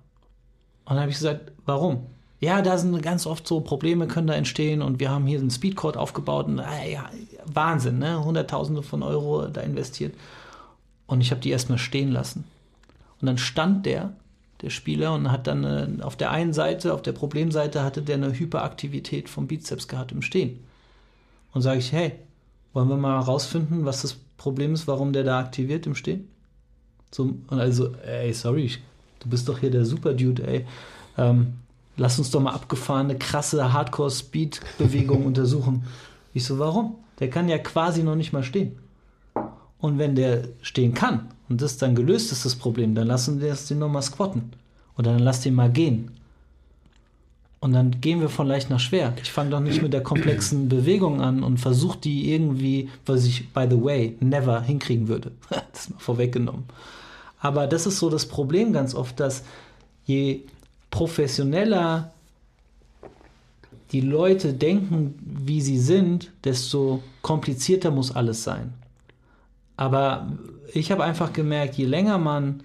Und 0.86 0.96
dann 0.96 1.00
habe 1.00 1.12
ich 1.12 1.18
gesagt, 1.18 1.52
warum? 1.66 2.06
Ja, 2.40 2.64
da 2.64 2.78
sind 2.78 3.00
ganz 3.04 3.28
oft 3.28 3.48
so 3.48 3.60
Probleme 3.60 4.08
können 4.08 4.28
da 4.28 4.34
entstehen 4.34 4.82
und 4.82 5.00
wir 5.00 5.12
haben 5.12 5.28
hier 5.28 5.40
einen 5.40 5.52
Speedcourt 5.52 5.96
aufgebaut 5.96 6.48
und 6.48 6.58
äh, 6.58 6.92
ja, 6.92 7.10
Wahnsinn, 7.46 8.00
ne? 8.00 8.24
Hunderttausende 8.24 8.82
von 8.82 9.04
Euro 9.04 9.48
da 9.48 9.62
investiert. 9.62 10.16
Und 11.06 11.22
ich 11.22 11.30
habe 11.30 11.42
die 11.42 11.52
erstmal 11.52 11.78
stehen 11.78 12.12
lassen. 12.12 12.46
Und 13.20 13.28
dann 13.28 13.38
stand 13.38 13.86
der 13.86 14.14
der 14.62 14.70
Spieler, 14.70 15.14
und 15.14 15.32
hat 15.32 15.48
dann 15.48 15.64
äh, 15.64 16.04
auf 16.04 16.16
der 16.16 16.32
einen 16.32 16.54
Seite, 16.54 16.94
auf 16.94 17.02
der 17.02 17.14
Problemseite, 17.14 17.84
hatte 17.84 18.02
der 18.02 18.16
eine 18.16 18.38
Hyperaktivität 18.38 19.30
vom 19.30 19.48
Bizeps 19.48 19.88
gehabt 19.88 20.12
im 20.12 20.22
Stehen. 20.22 20.60
Und 21.54 21.62
sage 21.62 21.80
ich, 21.80 21.92
hey, 21.92 22.14
wollen 22.74 22.90
wir 22.90 22.98
mal 22.98 23.20
herausfinden, 23.20 23.86
was 23.86 24.04
das 24.04 24.14
Problem 24.38 24.74
ist, 24.74 24.88
warum 24.88 25.14
der 25.14 25.24
da 25.24 25.40
aktiviert 25.40 25.86
im 25.86 25.96
Stehen? 25.96 26.28
So, 27.12 27.24
und 27.24 27.60
also, 27.60 27.94
ey, 28.06 28.34
sorry, 28.34 28.72
du 29.20 29.30
bist 29.30 29.50
doch 29.50 29.60
hier 29.60 29.72
der 29.72 29.86
Super-Dude, 29.86 30.48
ey. 30.48 30.66
Ähm, 31.18 31.56
lass 31.98 32.18
uns 32.20 32.32
doch 32.32 32.40
mal 32.40 32.54
abgefahrene, 32.54 33.18
krasse 33.18 33.74
Hardcore-Speed-Bewegung 33.74 35.26
untersuchen. 35.28 35.86
Ich 36.34 36.46
so, 36.46 36.60
warum? 36.60 36.96
Der 37.20 37.30
kann 37.30 37.50
ja 37.50 37.58
quasi 37.58 38.04
noch 38.04 38.16
nicht 38.16 38.32
mal 38.32 38.44
stehen. 38.44 38.78
Und 39.80 39.98
wenn 39.98 40.16
der 40.16 40.48
stehen 40.62 40.94
kann 40.94 41.30
und 41.52 41.62
das 41.62 41.76
dann 41.76 41.96
gelöst 41.96 42.32
ist, 42.32 42.46
das 42.46 42.56
Problem, 42.56 42.96
dann 42.96 43.08
lassen 43.08 43.42
wir 43.42 43.52
es 43.52 43.68
den 43.68 43.80
nochmal 43.80 44.04
squatten. 44.04 44.54
Oder 44.98 45.12
dann 45.12 45.20
lass 45.20 45.42
den 45.42 45.54
mal 45.54 45.70
gehen. 45.70 46.12
Und 47.60 47.74
dann 47.74 48.00
gehen 48.00 48.22
wir 48.22 48.30
von 48.30 48.48
leicht 48.48 48.70
nach 48.70 48.80
schwer. 48.80 49.14
Ich 49.22 49.34
fange 49.34 49.50
doch 49.50 49.60
nicht 49.60 49.82
mit 49.82 49.92
der 49.92 50.02
komplexen 50.02 50.70
Bewegung 50.70 51.20
an 51.20 51.44
und 51.44 51.58
versuche 51.58 51.98
die 51.98 52.34
irgendwie, 52.34 52.90
was 53.06 53.26
ich, 53.26 53.52
by 53.52 53.68
the 53.70 53.84
way, 53.84 54.16
never 54.22 54.62
hinkriegen 54.62 55.10
würde. 55.10 55.34
das 55.50 55.82
ist 55.82 55.90
mal 55.90 56.00
vorweggenommen. 56.00 56.64
Aber 57.42 57.68
das 57.68 57.86
ist 57.86 58.00
so 58.00 58.10
das 58.10 58.26
Problem 58.26 58.72
ganz 58.72 58.96
oft, 58.96 59.20
dass 59.20 59.44
je 60.06 60.44
professioneller 60.90 62.14
die 63.92 64.00
Leute 64.00 64.54
denken, 64.54 65.16
wie 65.22 65.60
sie 65.60 65.80
sind, 65.80 66.32
desto 66.46 67.04
komplizierter 67.22 67.92
muss 67.92 68.16
alles 68.16 68.42
sein. 68.42 68.72
Aber 69.76 70.32
ich 70.74 70.92
habe 70.92 71.04
einfach 71.04 71.34
gemerkt, 71.34 71.76
je 71.76 71.86
länger 71.86 72.18
man 72.18 72.64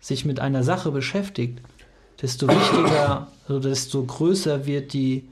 sich 0.00 0.24
mit 0.24 0.40
einer 0.40 0.62
Sache 0.62 0.90
beschäftigt, 0.90 1.60
desto 2.20 2.48
wichtiger, 2.48 3.28
also 3.48 3.60
desto 3.60 4.04
größer 4.04 4.66
wird 4.66 4.92
die 4.92 5.24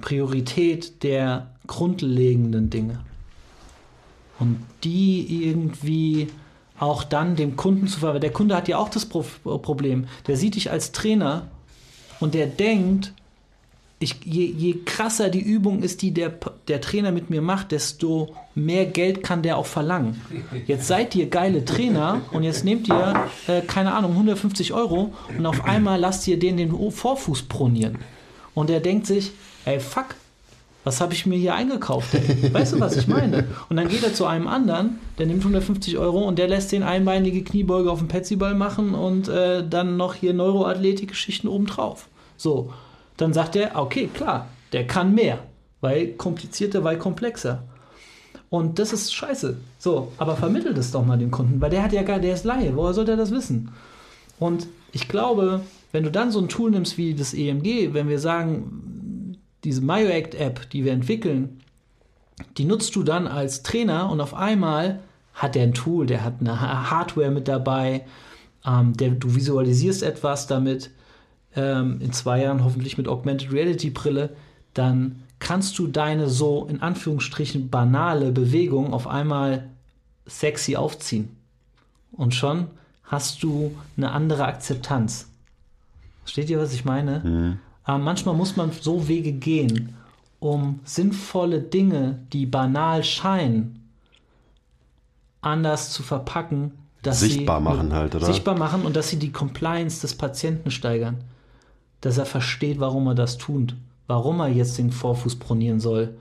Priorität 0.00 1.02
der 1.02 1.50
grundlegenden 1.66 2.70
Dinge. 2.70 3.00
Und 4.38 4.64
die 4.84 5.44
irgendwie 5.44 6.28
auch 6.78 7.04
dann 7.04 7.36
dem 7.36 7.56
Kunden 7.56 7.86
zu 7.86 8.00
verwenden. 8.00 8.22
Der 8.22 8.32
Kunde 8.32 8.56
hat 8.56 8.66
ja 8.66 8.78
auch 8.78 8.88
das 8.88 9.04
Pro 9.04 9.22
Problem. 9.58 10.06
Der 10.26 10.36
sieht 10.36 10.54
dich 10.54 10.70
als 10.70 10.92
Trainer 10.92 11.48
und 12.20 12.32
der 12.34 12.46
denkt, 12.46 13.12
ich, 13.98 14.16
je, 14.24 14.46
je, 14.46 14.78
krasser 14.86 15.28
die 15.28 15.42
Übung 15.42 15.82
ist, 15.82 16.00
die 16.00 16.12
der, 16.12 16.32
der 16.68 16.80
Trainer 16.80 17.12
mit 17.12 17.28
mir 17.28 17.42
macht, 17.42 17.70
desto 17.70 18.34
mehr 18.64 18.86
Geld 18.86 19.22
kann 19.22 19.42
der 19.42 19.56
auch 19.56 19.66
verlangen. 19.66 20.20
Jetzt 20.66 20.86
seid 20.86 21.14
ihr 21.14 21.28
geile 21.28 21.64
Trainer 21.64 22.20
und 22.32 22.42
jetzt 22.42 22.64
nehmt 22.64 22.88
ihr, 22.88 23.14
äh, 23.46 23.60
keine 23.62 23.94
Ahnung, 23.94 24.12
150 24.12 24.72
Euro 24.72 25.12
und 25.36 25.46
auf 25.46 25.64
einmal 25.64 25.98
lasst 25.98 26.26
ihr 26.28 26.38
den 26.38 26.56
den 26.56 26.90
Vorfuß 26.90 27.42
pronieren. 27.42 27.98
Und 28.54 28.70
er 28.70 28.80
denkt 28.80 29.06
sich, 29.06 29.32
ey, 29.64 29.80
fuck, 29.80 30.14
was 30.84 31.00
habe 31.00 31.12
ich 31.12 31.26
mir 31.26 31.36
hier 31.36 31.54
eingekauft? 31.54 32.14
Ey? 32.14 32.52
Weißt 32.52 32.72
du, 32.72 32.80
was 32.80 32.96
ich 32.96 33.06
meine? 33.06 33.46
Und 33.68 33.76
dann 33.76 33.88
geht 33.88 34.02
er 34.02 34.14
zu 34.14 34.26
einem 34.26 34.48
anderen, 34.48 34.98
der 35.18 35.26
nimmt 35.26 35.40
150 35.40 35.98
Euro 35.98 36.26
und 36.26 36.38
der 36.38 36.48
lässt 36.48 36.72
den 36.72 36.82
einbeinige 36.82 37.44
Kniebeuge 37.44 37.90
auf 37.90 37.98
dem 37.98 38.08
Petsyball 38.08 38.54
machen 38.54 38.94
und 38.94 39.28
äh, 39.28 39.66
dann 39.68 39.96
noch 39.96 40.14
hier 40.14 40.32
Neuroathletik-Geschichten 40.32 41.48
obendrauf. 41.48 42.08
So, 42.36 42.72
dann 43.16 43.34
sagt 43.34 43.56
er, 43.56 43.76
okay, 43.76 44.08
klar, 44.12 44.48
der 44.72 44.86
kann 44.86 45.14
mehr, 45.14 45.40
weil 45.82 46.12
komplizierter, 46.14 46.82
weil 46.82 46.96
komplexer. 46.96 47.62
Und 48.50 48.80
das 48.80 48.92
ist 48.92 49.14
scheiße. 49.14 49.56
So, 49.78 50.12
aber 50.18 50.36
vermittelt 50.36 50.76
es 50.76 50.90
doch 50.90 51.06
mal 51.06 51.16
dem 51.16 51.30
Kunden, 51.30 51.60
weil 51.60 51.70
der 51.70 51.84
hat 51.84 51.92
ja 51.92 52.02
gar, 52.02 52.18
der 52.18 52.34
ist 52.34 52.44
Laie, 52.44 52.74
woher 52.74 52.92
soll 52.92 53.04
der 53.04 53.16
das 53.16 53.30
wissen? 53.30 53.70
Und 54.38 54.66
ich 54.92 55.08
glaube, 55.08 55.60
wenn 55.92 56.02
du 56.02 56.10
dann 56.10 56.32
so 56.32 56.40
ein 56.40 56.48
Tool 56.48 56.72
nimmst 56.72 56.98
wie 56.98 57.14
das 57.14 57.32
EMG, 57.32 57.94
wenn 57.94 58.08
wir 58.08 58.18
sagen, 58.18 59.36
diese 59.62 59.82
MyoAct-App, 59.82 60.68
die 60.70 60.84
wir 60.84 60.92
entwickeln, 60.92 61.60
die 62.56 62.64
nutzt 62.64 62.96
du 62.96 63.02
dann 63.02 63.28
als 63.28 63.62
Trainer 63.62 64.10
und 64.10 64.20
auf 64.20 64.34
einmal 64.34 65.00
hat 65.34 65.54
der 65.54 65.62
ein 65.62 65.74
Tool, 65.74 66.06
der 66.06 66.24
hat 66.24 66.40
eine 66.40 66.90
Hardware 66.90 67.30
mit 67.30 67.46
dabei, 67.46 68.04
ähm, 68.66 68.96
der, 68.96 69.10
du 69.10 69.34
visualisierst 69.34 70.02
etwas 70.02 70.46
damit, 70.46 70.90
ähm, 71.54 72.00
in 72.00 72.12
zwei 72.12 72.42
Jahren 72.42 72.64
hoffentlich 72.64 72.98
mit 72.98 73.08
Augmented 73.08 73.52
Reality 73.52 73.90
Brille, 73.90 74.30
dann 74.74 75.22
kannst 75.40 75.78
du 75.78 75.88
deine 75.88 76.28
so 76.28 76.66
in 76.66 76.80
Anführungsstrichen 76.80 77.68
banale 77.68 78.30
Bewegung 78.30 78.92
auf 78.92 79.06
einmal 79.06 79.68
sexy 80.26 80.76
aufziehen. 80.76 81.36
Und 82.12 82.34
schon 82.34 82.68
hast 83.02 83.42
du 83.42 83.76
eine 83.96 84.12
andere 84.12 84.44
Akzeptanz. 84.44 85.28
Versteht 86.22 86.50
ihr, 86.50 86.60
was 86.60 86.72
ich 86.72 86.84
meine? 86.84 87.20
Mhm. 87.20 87.58
Aber 87.82 87.98
manchmal 87.98 88.36
muss 88.36 88.56
man 88.56 88.70
so 88.72 89.08
Wege 89.08 89.32
gehen, 89.32 89.96
um 90.38 90.80
sinnvolle 90.84 91.60
Dinge, 91.60 92.20
die 92.32 92.46
banal 92.46 93.02
scheinen, 93.02 93.88
anders 95.40 95.90
zu 95.90 96.02
verpacken, 96.02 96.72
dass 97.02 97.20
sichtbar 97.20 97.58
sie 97.58 97.64
machen 97.64 97.92
halt, 97.92 98.14
oder? 98.14 98.26
Sichtbar 98.26 98.56
machen 98.56 98.82
und 98.82 98.94
dass 98.94 99.08
sie 99.08 99.18
die 99.18 99.32
Compliance 99.32 100.02
des 100.02 100.14
Patienten 100.14 100.70
steigern 100.70 101.24
dass 102.00 102.18
er 102.18 102.26
versteht, 102.26 102.80
warum 102.80 103.06
er 103.08 103.14
das 103.14 103.38
tut. 103.38 103.74
Warum 104.10 104.40
er 104.40 104.48
jetzt 104.48 104.76
den 104.76 104.90
Vorfuß 104.90 105.36
pronieren 105.36 105.78
soll, 105.78 106.16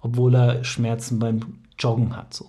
obwohl 0.00 0.36
er 0.36 0.62
Schmerzen 0.62 1.18
beim 1.18 1.40
Joggen 1.76 2.16
hat. 2.16 2.32
So. 2.32 2.48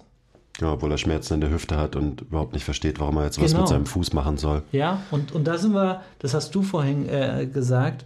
Ja, 0.62 0.74
obwohl 0.74 0.92
er 0.92 1.00
Schmerzen 1.00 1.34
in 1.34 1.42
der 1.42 1.50
Hüfte 1.50 1.76
hat 1.76 1.96
und 1.96 2.22
überhaupt 2.22 2.54
nicht 2.54 2.66
versteht, 2.66 3.00
warum 3.00 3.18
er 3.18 3.24
jetzt 3.24 3.42
was 3.42 3.50
genau. 3.50 3.62
mit 3.62 3.70
seinem 3.70 3.88
Fuß 3.88 4.14
machen 4.14 4.38
soll. 4.38 4.62
Ja, 4.72 5.02
und, 5.10 5.32
und 5.32 5.46
da 5.48 5.58
sind 5.58 5.74
wir, 5.74 6.02
das 6.20 6.36
hast 6.36 6.54
du 6.54 6.62
vorhin 6.62 7.10
äh, 7.10 7.48
gesagt, 7.52 8.06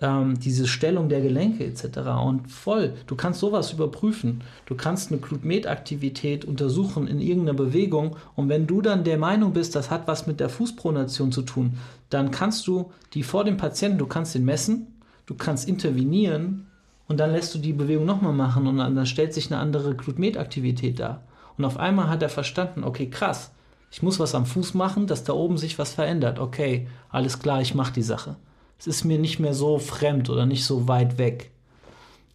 ähm, 0.00 0.40
diese 0.40 0.66
Stellung 0.66 1.10
der 1.10 1.20
Gelenke 1.20 1.66
etc. 1.66 1.98
Und 2.24 2.50
voll, 2.50 2.94
du 3.06 3.16
kannst 3.16 3.40
sowas 3.40 3.70
überprüfen. 3.74 4.40
Du 4.64 4.76
kannst 4.76 5.12
eine 5.12 5.20
Glutmetaktivität 5.20 6.46
untersuchen 6.46 7.06
in 7.06 7.20
irgendeiner 7.20 7.58
Bewegung 7.58 8.16
und 8.34 8.48
wenn 8.48 8.66
du 8.66 8.80
dann 8.80 9.04
der 9.04 9.18
Meinung 9.18 9.52
bist, 9.52 9.76
das 9.76 9.90
hat 9.90 10.08
was 10.08 10.26
mit 10.26 10.40
der 10.40 10.48
Fußpronation 10.48 11.32
zu 11.32 11.42
tun, 11.42 11.74
dann 12.08 12.30
kannst 12.30 12.66
du 12.66 12.92
die 13.12 13.24
vor 13.24 13.44
dem 13.44 13.58
Patienten, 13.58 13.98
du 13.98 14.06
kannst 14.06 14.34
den 14.34 14.46
messen, 14.46 14.86
du 15.26 15.34
kannst 15.34 15.68
intervenieren 15.68 16.66
und 17.06 17.20
dann 17.20 17.32
lässt 17.32 17.54
du 17.54 17.58
die 17.58 17.72
Bewegung 17.72 18.04
nochmal 18.04 18.32
machen 18.32 18.66
und 18.66 18.78
dann 18.78 19.06
stellt 19.06 19.34
sich 19.34 19.52
eine 19.52 19.60
andere 19.60 19.94
Glutmetaktivität 19.94 21.00
dar. 21.00 21.22
Und 21.56 21.64
auf 21.64 21.76
einmal 21.76 22.08
hat 22.08 22.22
er 22.22 22.28
verstanden, 22.28 22.84
okay, 22.84 23.08
krass, 23.08 23.52
ich 23.90 24.02
muss 24.02 24.18
was 24.18 24.34
am 24.34 24.46
Fuß 24.46 24.74
machen, 24.74 25.06
dass 25.06 25.24
da 25.24 25.32
oben 25.34 25.56
sich 25.56 25.78
was 25.78 25.92
verändert. 25.92 26.38
Okay, 26.38 26.88
alles 27.10 27.38
klar, 27.38 27.60
ich 27.60 27.74
mache 27.74 27.92
die 27.92 28.02
Sache 28.02 28.36
es 28.78 28.86
ist 28.86 29.04
mir 29.04 29.18
nicht 29.18 29.40
mehr 29.40 29.54
so 29.54 29.78
fremd 29.78 30.30
oder 30.30 30.46
nicht 30.46 30.64
so 30.64 30.88
weit 30.88 31.18
weg. 31.18 31.50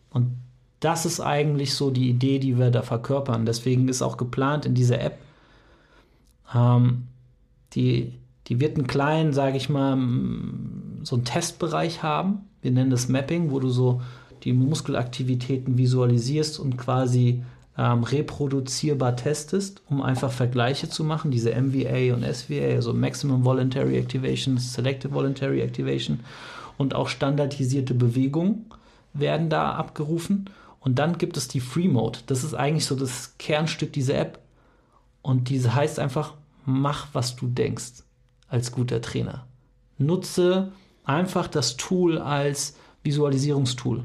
Und 0.09 0.37
das 0.79 1.05
ist 1.05 1.19
eigentlich 1.19 1.75
so 1.75 1.91
die 1.91 2.09
Idee, 2.09 2.39
die 2.39 2.57
wir 2.57 2.71
da 2.71 2.81
verkörpern. 2.81 3.45
Deswegen 3.45 3.87
ist 3.87 4.01
auch 4.01 4.17
geplant 4.17 4.65
in 4.65 4.73
dieser 4.73 4.99
App, 5.01 5.19
ähm, 6.55 7.07
die, 7.73 8.17
die 8.47 8.59
wird 8.59 8.77
einen 8.77 8.87
kleinen, 8.87 9.33
sage 9.33 9.57
ich 9.57 9.69
mal, 9.69 9.95
so 11.03 11.15
einen 11.15 11.25
Testbereich 11.25 12.03
haben. 12.03 12.39
Wir 12.61 12.71
nennen 12.71 12.89
das 12.89 13.09
Mapping, 13.09 13.51
wo 13.51 13.59
du 13.59 13.69
so 13.69 14.01
die 14.43 14.53
Muskelaktivitäten 14.53 15.77
visualisierst 15.77 16.59
und 16.59 16.77
quasi 16.77 17.43
ähm, 17.77 18.03
reproduzierbar 18.03 19.15
testest, 19.15 19.81
um 19.89 20.01
einfach 20.01 20.31
Vergleiche 20.31 20.89
zu 20.89 21.03
machen, 21.03 21.31
diese 21.31 21.51
MVA 21.51 22.13
und 22.13 22.25
SVA, 22.25 22.75
also 22.75 22.93
Maximum 22.93 23.45
Voluntary 23.45 23.97
Activation, 23.97 24.57
Selective 24.57 25.13
Voluntary 25.13 25.61
Activation 25.61 26.19
und 26.77 26.95
auch 26.95 27.09
standardisierte 27.09 27.93
Bewegungen 27.93 28.65
werden 29.13 29.49
da 29.49 29.73
abgerufen. 29.73 30.49
Und 30.79 30.99
dann 30.99 31.17
gibt 31.17 31.35
es 31.35 31.47
die 31.47 31.59
Free 31.59 31.89
Mode. 31.89 32.19
Das 32.27 32.43
ist 32.43 32.53
eigentlich 32.53 32.85
so 32.85 32.95
das 32.95 33.37
Kernstück 33.37 33.91
dieser 33.91 34.17
App. 34.17 34.39
Und 35.21 35.49
diese 35.49 35.75
heißt 35.75 35.99
einfach, 35.99 36.35
mach, 36.65 37.07
was 37.13 37.35
du 37.35 37.47
denkst 37.47 38.03
als 38.47 38.71
guter 38.71 39.01
Trainer. 39.01 39.45
Nutze 39.97 40.71
einfach 41.09 41.47
das 41.47 41.75
Tool 41.75 42.19
als 42.19 42.77
Visualisierungstool. 43.03 44.03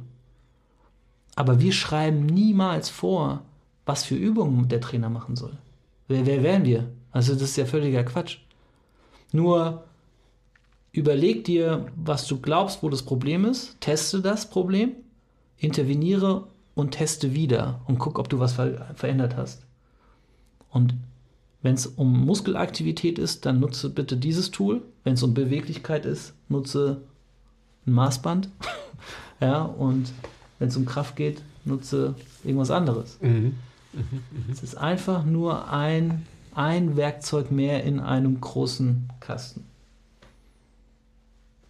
Aber 1.37 1.61
wir 1.61 1.73
schreiben 1.73 2.25
niemals 2.27 2.89
vor, 2.89 3.43
was 3.85 4.05
für 4.05 4.15
Übungen 4.15 4.69
der 4.69 4.81
Trainer 4.81 5.11
machen 5.11 5.37
soll. 5.37 5.53
Wer, 6.09 6.25
wer 6.25 6.43
wären 6.43 6.65
wir? 6.65 6.89
Also 7.13 7.35
das 7.35 7.43
ist 7.43 7.57
ja 7.57 7.67
völliger 7.67 8.05
Quatsch. 8.05 8.39
Nur 9.33 9.85
überleg 10.93 11.45
dir, 11.45 11.87
was 11.95 12.27
du 12.27 12.41
glaubst, 12.41 12.83
wo 12.83 12.89
das 12.89 13.03
Problem 13.03 13.45
ist, 13.45 13.79
teste 13.81 14.23
das 14.23 14.49
Problem, 14.49 14.93
interveniere 15.59 16.47
und 16.75 16.93
teste 16.93 17.35
wieder 17.35 17.81
und 17.87 17.99
guck, 17.99 18.19
ob 18.19 18.31
du 18.31 18.39
was 18.39 18.55
ver 18.55 18.95
verändert 18.95 19.37
hast. 19.37 19.67
Und 20.71 20.95
wenn 21.65 21.75
es 21.75 21.87
um 21.87 22.27
Muskelaktivität 22.27 23.19
ist, 23.19 23.47
dann 23.47 23.59
nutze 23.59 23.89
bitte 23.89 24.19
dieses 24.19 24.51
Tool. 24.51 24.83
Wenn 25.03 25.15
es 25.15 25.23
um 25.23 25.33
Beweglichkeit 25.33 26.05
ist, 26.05 26.35
nutze 26.51 27.01
ein 27.87 27.95
Maßband. 27.95 28.51
ja, 29.41 29.63
und 29.63 30.13
wenn 30.59 30.69
es 30.69 30.77
um 30.77 30.85
Kraft 30.85 31.17
geht, 31.17 31.41
nutze 31.65 32.17
irgendwas 32.45 32.71
anderes. 32.71 33.19
Mhm. 33.23 33.55
Es 34.53 34.63
ist 34.63 34.75
einfach 34.75 35.25
nur 35.25 35.73
ein, 35.73 36.27
ein 36.55 36.99
Werkzeug 36.99 37.51
mehr 37.51 37.83
in 37.83 37.99
einem 37.99 38.43
großen 38.43 39.09
Kasten. 39.21 39.65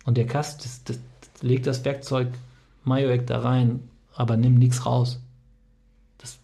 Und 0.05 0.17
der 0.17 0.27
Kasten 0.27 0.65
das, 0.65 0.83
das, 0.83 0.99
legt 1.41 1.69
das 1.69 1.85
Werkzeug 1.85 2.33
Mayoek 2.83 3.29
da 3.29 3.43
rein, 3.43 3.89
aber 4.13 4.37
nimm 4.37 4.57
nichts 4.57 4.87
raus. 4.87 5.21
Das 6.19 6.37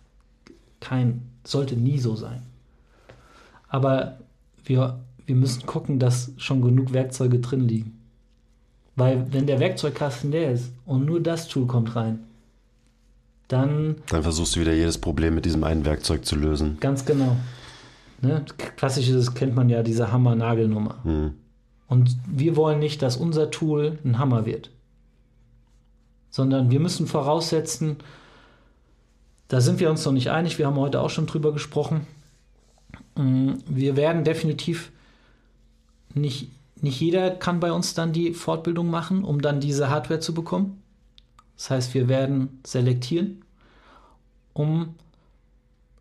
kein, 0.79 1.23
sollte 1.43 1.75
nie 1.75 1.99
so 1.99 2.15
sein. 2.15 2.43
Aber 3.71 4.19
wir, 4.65 5.01
wir 5.25 5.35
müssen 5.35 5.65
gucken, 5.65 5.99
dass 5.99 6.33
schon 6.37 6.61
genug 6.61 6.93
Werkzeuge 6.93 7.39
drin 7.39 7.67
liegen. 7.67 7.99
Weil 8.97 9.33
wenn 9.33 9.47
der 9.47 9.61
Werkzeugkasten 9.61 10.31
leer 10.31 10.53
ist 10.53 10.73
und 10.85 11.07
nur 11.07 11.21
das 11.21 11.49
Tool 11.49 11.67
kommt 11.67 11.97
rein, 11.97 12.19
dann. 13.49 13.97
Dann 14.09 14.23
versuchst 14.23 14.55
du 14.57 14.61
wieder 14.61 14.75
jedes 14.75 14.99
Problem 14.99 15.35
mit 15.35 15.47
diesem 15.47 15.65
einen 15.65 15.87
Werkzeug 15.87 16.27
zu 16.27 16.37
lösen. 16.37 16.77
Ganz 16.81 17.07
genau. 17.07 17.37
Ne? 18.21 18.45
Klassisches 18.77 19.35
kennt 19.35 19.55
man 19.55 19.71
ja, 19.71 19.83
diese 19.83 20.13
Hammer-Nagel-Nummer. 20.13 20.99
Mhm. 21.05 21.35
Und 21.89 22.19
wir 22.27 22.55
wollen 22.57 22.79
nicht, 22.79 23.01
dass 23.01 23.17
unser 23.17 23.51
Tool 23.51 23.99
ein 24.05 24.19
Hammer 24.19 24.45
wird. 24.45 24.71
sondern 26.31 26.71
wir 26.71 26.81
müssen 26.81 27.07
voraussetzen, 27.07 27.97
da 29.49 29.61
sind 29.61 29.81
wir 29.81 29.91
uns 29.91 30.05
noch 30.05 30.13
nicht 30.13 30.31
einig, 30.31 30.59
wir 30.59 30.67
haben 30.67 30.77
heute 30.77 31.01
auch 31.01 31.11
schon 31.11 31.27
drüber 31.27 31.53
gesprochen. 31.53 32.07
Mm, 33.17 33.53
wir 33.67 33.97
werden 33.97 34.25
definitiv 34.25 34.93
nicht, 36.15 36.51
nicht 36.81 37.01
jeder 37.01 37.31
kann 37.31 37.61
bei 37.61 37.73
uns 37.73 37.95
dann 37.95 38.13
die 38.13 38.33
Fortbildung 38.33 38.91
machen, 38.91 39.25
um 39.25 39.41
dann 39.41 39.61
diese 39.61 39.91
Hardware 39.91 40.21
zu 40.21 40.35
bekommen. 40.35 40.83
Das 41.57 41.71
heißt, 41.71 41.95
wir 41.95 42.09
werden 42.09 42.61
selektieren, 42.65 43.45
um 44.53 44.95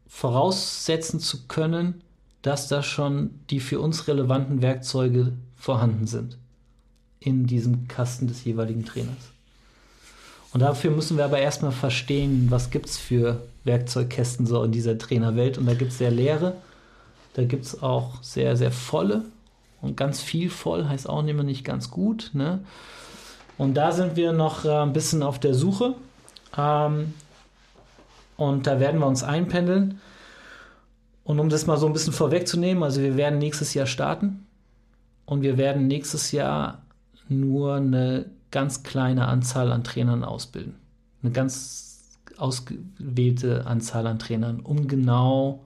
voraussetzen 0.08 1.20
zu 1.20 1.48
können, 1.48 2.02
dass 2.42 2.68
da 2.68 2.82
schon 2.82 3.32
die 3.50 3.60
für 3.60 3.80
uns 3.80 4.08
relevanten 4.08 4.62
Werkzeuge 4.62 5.34
vorhanden 5.56 6.08
sind 6.08 6.38
in 7.20 7.46
diesem 7.46 7.88
Kasten 7.88 8.28
des 8.28 8.46
jeweiligen 8.46 8.86
Trainers. 8.86 9.34
Und 10.54 10.62
dafür 10.62 10.92
müssen 10.92 11.18
wir 11.18 11.26
aber 11.26 11.40
erstmal 11.40 11.72
verstehen, 11.72 12.48
was 12.50 12.72
gibt 12.72 12.88
es 12.88 12.98
für 12.98 13.44
Werkzeugkästen 13.66 14.48
so 14.48 14.64
in 14.64 14.72
dieser 14.72 14.98
Trainerwelt. 14.98 15.58
Und 15.58 15.68
da 15.68 15.74
gibt 15.74 15.92
es 15.92 15.98
sehr 16.00 16.12
leere, 16.12 16.56
da 17.40 17.46
gibt 17.46 17.64
es 17.64 17.82
auch 17.82 18.22
sehr, 18.22 18.58
sehr 18.58 18.72
volle. 18.72 19.24
Und 19.82 19.96
ganz 19.96 20.22
viel 20.22 20.50
voll 20.50 20.90
heißt 20.90 21.08
auch 21.08 21.26
immer 21.26 21.44
nicht 21.44 21.64
ganz 21.64 21.90
gut. 21.90 22.32
Ne? 22.34 22.60
Und 23.58 23.76
da 23.76 23.94
sind 23.94 24.18
wir 24.18 24.34
noch 24.34 24.66
äh, 24.66 24.70
ein 24.70 24.92
bisschen 24.92 25.24
auf 25.24 25.40
der 25.40 25.54
Suche. 25.54 25.96
Ähm, 26.58 27.14
und 28.36 28.68
da 28.68 28.82
werden 28.82 29.00
wir 29.00 29.08
uns 29.08 29.24
einpendeln. 29.24 30.02
Und 31.24 31.40
um 31.40 31.48
das 31.48 31.66
mal 31.66 31.78
so 31.78 31.86
ein 31.86 31.94
bisschen 31.94 32.12
vorwegzunehmen, 32.12 32.84
also 32.84 33.02
wir 33.02 33.16
werden 33.16 33.40
nächstes 33.40 33.74
Jahr 33.74 33.86
starten. 33.86 34.46
Und 35.26 35.42
wir 35.42 35.58
werden 35.58 35.88
nächstes 35.88 36.34
Jahr 36.34 36.82
nur 37.30 37.76
eine 37.76 38.26
ganz 38.52 38.84
kleine 38.84 39.30
Anzahl 39.30 39.72
an 39.72 39.86
Trainern 39.86 40.26
ausbilden. 40.26 40.76
Eine 41.24 41.32
ganz 41.32 42.18
ausgewählte 42.36 43.66
Anzahl 43.66 44.08
an 44.08 44.20
Trainern, 44.20 44.60
um 44.60 44.90
genau 44.90 45.62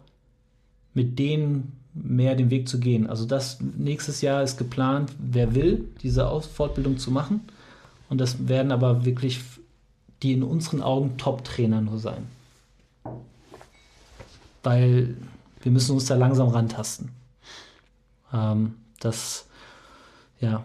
mit 0.93 1.19
denen 1.19 1.73
mehr 1.93 2.35
den 2.35 2.49
Weg 2.49 2.67
zu 2.67 2.79
gehen. 2.79 3.07
Also 3.07 3.25
das 3.25 3.59
nächstes 3.61 4.21
Jahr 4.21 4.43
ist 4.43 4.57
geplant, 4.57 5.11
wer 5.19 5.53
will, 5.53 5.85
diese 6.01 6.29
Fortbildung 6.41 6.97
zu 6.97 7.11
machen. 7.11 7.41
Und 8.09 8.19
das 8.19 8.47
werden 8.47 8.71
aber 8.71 9.05
wirklich 9.05 9.39
die 10.21 10.33
in 10.33 10.43
unseren 10.43 10.81
Augen 10.81 11.17
Top-Trainer 11.17 11.81
nur 11.81 11.99
sein. 11.99 12.27
Weil 14.63 15.15
wir 15.61 15.71
müssen 15.71 15.93
uns 15.93 16.05
da 16.05 16.15
langsam 16.15 16.47
rantasten. 16.47 17.09
Ähm, 18.33 18.75
das, 18.99 19.45
ja, 20.39 20.63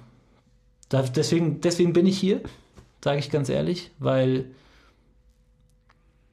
deswegen, 0.91 1.61
deswegen 1.61 1.93
bin 1.93 2.07
ich 2.07 2.18
hier, 2.18 2.41
sage 3.03 3.18
ich 3.18 3.31
ganz 3.31 3.49
ehrlich, 3.49 3.91
weil 3.99 4.47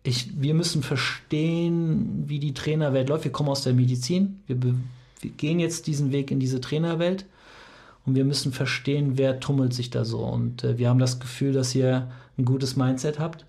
ich, 0.05 0.29
wir 0.39 0.53
müssen 0.53 0.83
verstehen, 0.83 2.25
wie 2.27 2.39
die 2.39 2.53
Trainerwelt 2.53 3.09
läuft. 3.09 3.23
Wir 3.23 3.31
kommen 3.31 3.49
aus 3.49 3.63
der 3.63 3.73
Medizin, 3.73 4.39
wir, 4.47 4.61
wir 4.61 4.75
gehen 5.31 5.59
jetzt 5.59 5.87
diesen 5.87 6.11
Weg 6.11 6.29
in 6.31 6.39
diese 6.39 6.61
Trainerwelt 6.61 7.25
und 8.05 8.15
wir 8.15 8.23
müssen 8.23 8.53
verstehen, 8.53 9.17
wer 9.17 9.39
tummelt 9.39 9.73
sich 9.73 9.89
da 9.89 10.05
so. 10.05 10.19
Und 10.19 10.63
äh, 10.63 10.77
wir 10.77 10.89
haben 10.89 10.99
das 10.99 11.19
Gefühl, 11.19 11.53
dass 11.53 11.73
ihr 11.73 12.11
ein 12.37 12.45
gutes 12.45 12.75
Mindset 12.75 13.19
habt. 13.19 13.45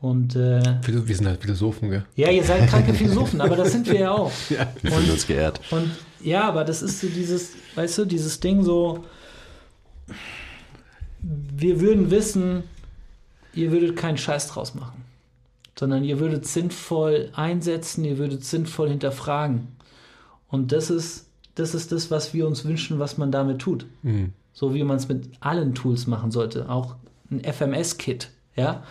Und, 0.00 0.36
äh, 0.36 0.78
wir 0.86 1.16
sind 1.16 1.26
halt 1.26 1.40
Philosophen, 1.40 1.90
gell? 1.90 2.04
Ja, 2.16 2.30
ihr 2.30 2.44
seid 2.44 2.68
kranke 2.68 2.92
Philosophen, 2.94 3.40
aber 3.40 3.56
das 3.56 3.72
sind 3.72 3.86
wir 3.86 4.00
ja 4.00 4.10
auch. 4.10 4.32
Ja, 4.50 4.66
wir 4.80 4.90
fühlen 4.90 5.10
uns 5.10 5.26
geehrt. 5.26 5.60
Und 5.70 5.90
ja, 6.22 6.48
aber 6.48 6.64
das 6.64 6.82
ist 6.82 7.00
so 7.00 7.08
dieses, 7.08 7.52
weißt 7.74 7.98
du, 7.98 8.04
dieses 8.04 8.40
Ding 8.40 8.62
so, 8.62 9.04
wir 11.20 11.80
würden 11.80 12.10
wissen, 12.10 12.64
ihr 13.54 13.70
würdet 13.72 13.96
keinen 13.96 14.18
Scheiß 14.18 14.48
draus 14.48 14.74
machen, 14.74 15.03
sondern 15.78 16.04
ihr 16.04 16.20
würdet 16.20 16.46
sinnvoll 16.46 17.30
einsetzen, 17.34 18.04
ihr 18.04 18.18
würdet 18.18 18.44
sinnvoll 18.44 18.90
hinterfragen. 18.90 19.68
Und 20.48 20.72
das 20.72 20.90
ist 20.90 21.26
das, 21.54 21.74
ist 21.74 21.92
das 21.92 22.10
was 22.10 22.34
wir 22.34 22.46
uns 22.46 22.64
wünschen, 22.64 22.98
was 22.98 23.18
man 23.18 23.30
damit 23.30 23.60
tut. 23.60 23.86
Mhm. 24.02 24.32
So 24.52 24.74
wie 24.74 24.84
man 24.84 24.96
es 24.96 25.08
mit 25.08 25.30
allen 25.40 25.74
Tools 25.74 26.06
machen 26.06 26.30
sollte. 26.30 26.68
Auch 26.68 26.96
ein 27.30 27.42
FMS-Kit, 27.42 28.30
ja. 28.56 28.82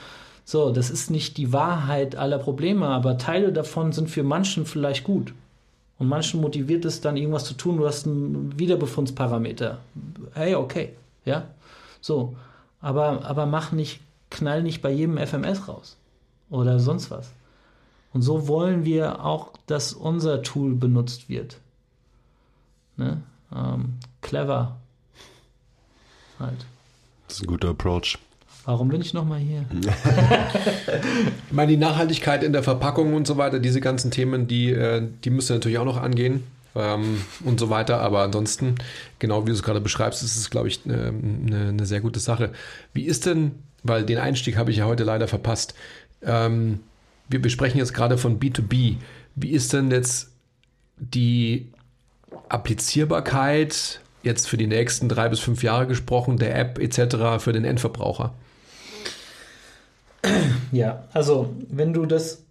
So, 0.45 0.71
das 0.71 0.89
ist 0.89 1.09
nicht 1.09 1.38
die 1.38 1.53
Wahrheit 1.53 2.17
aller 2.17 2.38
Probleme, 2.38 2.88
aber 2.88 3.17
Teile 3.17 3.53
davon 3.53 3.93
sind 3.93 4.09
für 4.09 4.23
manchen 4.23 4.65
vielleicht 4.65 5.05
gut. 5.05 5.34
Und 5.99 6.09
manchen 6.09 6.41
motiviert 6.41 6.84
es 6.84 6.99
dann, 6.99 7.15
irgendwas 7.15 7.45
zu 7.45 7.53
tun. 7.53 7.77
Du 7.77 7.86
hast 7.86 8.05
einen 8.05 8.59
Wiederbefundsparameter. 8.59 9.77
Hey, 10.34 10.55
okay. 10.55 10.93
Ja. 11.23 11.47
So. 12.01 12.36
Aber, 12.81 13.23
aber 13.23 13.45
mach 13.45 13.71
nicht, 13.71 14.01
knall 14.29 14.63
nicht 14.63 14.81
bei 14.81 14.91
jedem 14.91 15.17
FMS 15.17 15.69
raus. 15.69 15.95
Oder 16.54 16.80
sonst 16.80 17.10
was. 17.10 17.32
Und 18.14 18.22
so 18.22 18.47
wollen 18.47 18.86
wir 18.86 19.26
auch, 19.26 19.54
dass 19.66 19.91
unser 19.91 20.43
Tool 20.43 20.76
benutzt 20.76 21.30
wird. 21.30 21.58
Ne? 22.95 23.24
Ähm, 23.51 23.95
clever. 24.22 24.76
Halt. 26.39 26.66
Das 27.28 27.38
ist 27.38 27.43
ein 27.43 27.47
guter 27.47 27.70
Approach. 27.70 28.20
Warum 28.66 28.89
bin 28.89 29.01
ich 29.01 29.16
nochmal 29.16 29.39
hier? 29.39 29.66
ich 31.47 31.54
meine, 31.54 31.72
die 31.72 31.78
Nachhaltigkeit 31.78 32.43
in 32.43 32.54
der 32.54 32.62
Verpackung 32.62 33.16
und 33.16 33.26
so 33.26 33.38
weiter, 33.38 33.60
diese 33.60 33.82
ganzen 33.82 34.12
Themen, 34.12 34.45
die, 34.45 34.70
äh, 34.70 35.08
die 35.24 35.32
müsst 35.32 35.49
ihr 35.49 35.56
natürlich 35.56 35.80
auch 35.80 35.86
noch 35.86 35.97
angehen 35.97 36.43
ähm, 36.76 37.20
und 37.43 37.60
so 37.60 37.72
weiter. 37.72 37.99
Aber 37.99 38.22
ansonsten, 38.22 38.76
genau 39.18 39.47
wie 39.47 39.49
du 39.49 39.54
es 39.54 39.64
gerade 39.64 39.82
beschreibst, 39.82 40.22
ist 40.22 40.36
es, 40.36 40.51
glaube 40.51 40.68
ich, 40.68 40.82
eine, 40.86 41.68
eine, 41.70 41.86
sehr 41.88 42.01
gute 42.01 42.20
Sache. 42.20 42.51
Wie 42.93 43.06
ist 43.06 43.26
denn, 43.26 43.56
weil 43.82 44.06
den 44.06 44.20
Einstieg 44.20 44.56
habe 44.56 44.70
ich 44.70 44.78
ja 44.78 44.86
heute 44.86 45.04
leider 45.04 45.28
verpasst, 45.28 45.74
ähm, 46.26 46.80
wir 47.30 47.41
besprechen 47.41 47.80
jetzt 47.80 47.93
gerade 47.93 48.17
von 48.17 48.39
B2B. 48.39 48.97
Wie 49.36 49.49
ist 49.49 49.74
denn 49.74 49.91
jetzt 49.91 50.32
die 50.97 51.71
Applizierbarkeit 52.49 53.99
jetzt 54.21 54.47
für 54.47 54.57
die 54.57 54.67
nächsten 54.67 55.09
drei 55.09 55.30
bis 55.30 55.39
fünf 55.39 55.63
Jahre 55.63 55.88
gesprochen, 55.88 56.38
der 56.38 56.57
App 56.57 56.80
etc. 56.80 57.39
für 57.43 57.53
den 57.53 57.65
Endverbraucher? 57.65 58.34
Ja, 60.71 61.03
also 61.11 61.53
wenn 61.69 61.93
du 61.93 62.05
das 62.05 62.43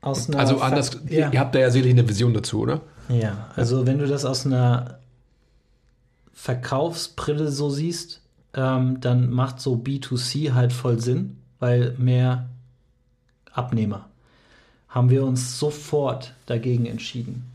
aus 0.00 0.28
einer. 0.28 0.38
Also 0.38 0.60
anders, 0.60 0.98
ja. 1.08 1.30
ihr 1.30 1.40
habt 1.40 1.54
da 1.54 1.58
ja 1.58 1.70
sicherlich 1.70 1.92
eine 1.92 2.08
Vision 2.08 2.32
dazu, 2.32 2.60
oder? 2.60 2.80
Ja, 3.08 3.48
also 3.56 3.86
wenn 3.86 3.98
du 3.98 4.06
das 4.06 4.24
aus 4.24 4.46
einer 4.46 4.98
Verkaufsbrille 6.32 7.48
so 7.48 7.68
siehst, 7.68 8.22
ähm, 8.54 9.00
dann 9.00 9.30
macht 9.30 9.60
so 9.60 9.74
B2C 9.74 10.54
halt 10.54 10.72
voll 10.72 11.00
Sinn, 11.00 11.36
weil 11.58 11.94
mehr 11.98 12.48
Abnehmer. 13.52 14.08
Haben 14.88 15.10
wir 15.10 15.24
uns 15.24 15.58
sofort 15.58 16.34
dagegen 16.46 16.86
entschieden, 16.86 17.52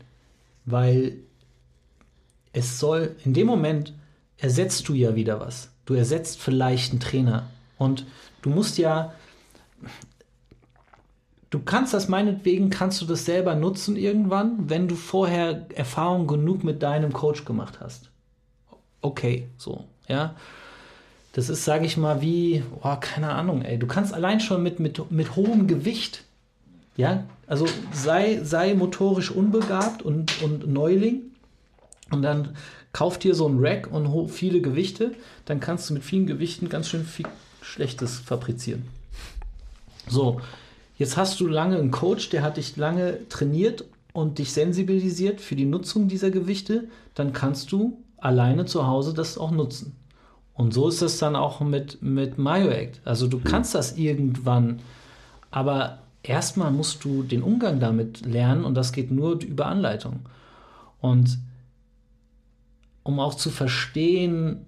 weil 0.64 1.18
es 2.52 2.78
soll, 2.78 3.14
in 3.24 3.34
dem 3.34 3.46
Moment 3.46 3.92
ersetzt 4.38 4.88
du 4.88 4.94
ja 4.94 5.14
wieder 5.14 5.40
was. 5.40 5.70
Du 5.84 5.94
ersetzt 5.94 6.40
vielleicht 6.40 6.92
einen 6.92 7.00
Trainer. 7.00 7.50
Und 7.78 8.06
du 8.42 8.50
musst 8.50 8.78
ja, 8.78 9.12
du 11.50 11.58
kannst 11.60 11.92
das 11.92 12.08
meinetwegen, 12.08 12.70
kannst 12.70 13.00
du 13.02 13.06
das 13.06 13.24
selber 13.26 13.54
nutzen 13.54 13.96
irgendwann, 13.96 14.70
wenn 14.70 14.88
du 14.88 14.96
vorher 14.96 15.66
Erfahrung 15.74 16.26
genug 16.26 16.64
mit 16.64 16.82
deinem 16.82 17.12
Coach 17.12 17.44
gemacht 17.44 17.80
hast. 17.80 18.10
Okay, 19.02 19.48
so, 19.58 19.84
ja. 20.08 20.34
Das 21.36 21.50
ist, 21.50 21.66
sage 21.66 21.84
ich 21.84 21.98
mal, 21.98 22.22
wie, 22.22 22.62
oh, 22.82 22.96
keine 22.98 23.28
Ahnung, 23.28 23.60
ey, 23.60 23.78
du 23.78 23.86
kannst 23.86 24.14
allein 24.14 24.40
schon 24.40 24.62
mit, 24.62 24.80
mit, 24.80 25.10
mit 25.10 25.36
hohem 25.36 25.66
Gewicht, 25.66 26.24
ja, 26.96 27.24
also 27.46 27.66
sei, 27.92 28.40
sei 28.42 28.72
motorisch 28.72 29.30
unbegabt 29.30 30.00
und, 30.00 30.42
und 30.42 30.66
Neuling, 30.66 31.24
und 32.10 32.22
dann 32.22 32.56
kauf 32.94 33.18
dir 33.18 33.34
so 33.34 33.46
ein 33.46 33.58
Rack 33.58 33.92
und 33.92 34.30
viele 34.30 34.62
Gewichte, 34.62 35.12
dann 35.44 35.60
kannst 35.60 35.90
du 35.90 35.92
mit 35.94 36.04
vielen 36.04 36.26
Gewichten 36.26 36.70
ganz 36.70 36.88
schön 36.88 37.04
viel 37.04 37.26
Schlechtes 37.60 38.18
fabrizieren. 38.18 38.88
So, 40.08 40.40
jetzt 40.96 41.18
hast 41.18 41.38
du 41.38 41.46
lange 41.46 41.76
einen 41.76 41.90
Coach, 41.90 42.30
der 42.30 42.40
hat 42.40 42.56
dich 42.56 42.78
lange 42.78 43.28
trainiert 43.28 43.84
und 44.14 44.38
dich 44.38 44.54
sensibilisiert 44.54 45.42
für 45.42 45.54
die 45.54 45.66
Nutzung 45.66 46.08
dieser 46.08 46.30
Gewichte, 46.30 46.88
dann 47.14 47.34
kannst 47.34 47.72
du 47.72 48.02
alleine 48.16 48.64
zu 48.64 48.86
Hause 48.86 49.12
das 49.12 49.36
auch 49.36 49.50
nutzen. 49.50 49.94
Und 50.56 50.72
so 50.72 50.88
ist 50.88 51.02
es 51.02 51.18
dann 51.18 51.36
auch 51.36 51.60
mit, 51.60 52.02
mit 52.02 52.38
MyoAct. 52.38 53.00
Also 53.04 53.28
du 53.28 53.40
kannst 53.40 53.74
das 53.74 53.96
irgendwann, 53.96 54.80
aber 55.50 55.98
erstmal 56.22 56.70
musst 56.70 57.04
du 57.04 57.22
den 57.22 57.42
Umgang 57.42 57.78
damit 57.78 58.24
lernen 58.24 58.64
und 58.64 58.74
das 58.74 58.92
geht 58.92 59.10
nur 59.10 59.42
über 59.42 59.66
Anleitung. 59.66 60.20
Und 61.00 61.38
um 63.02 63.20
auch 63.20 63.34
zu 63.34 63.50
verstehen, 63.50 64.66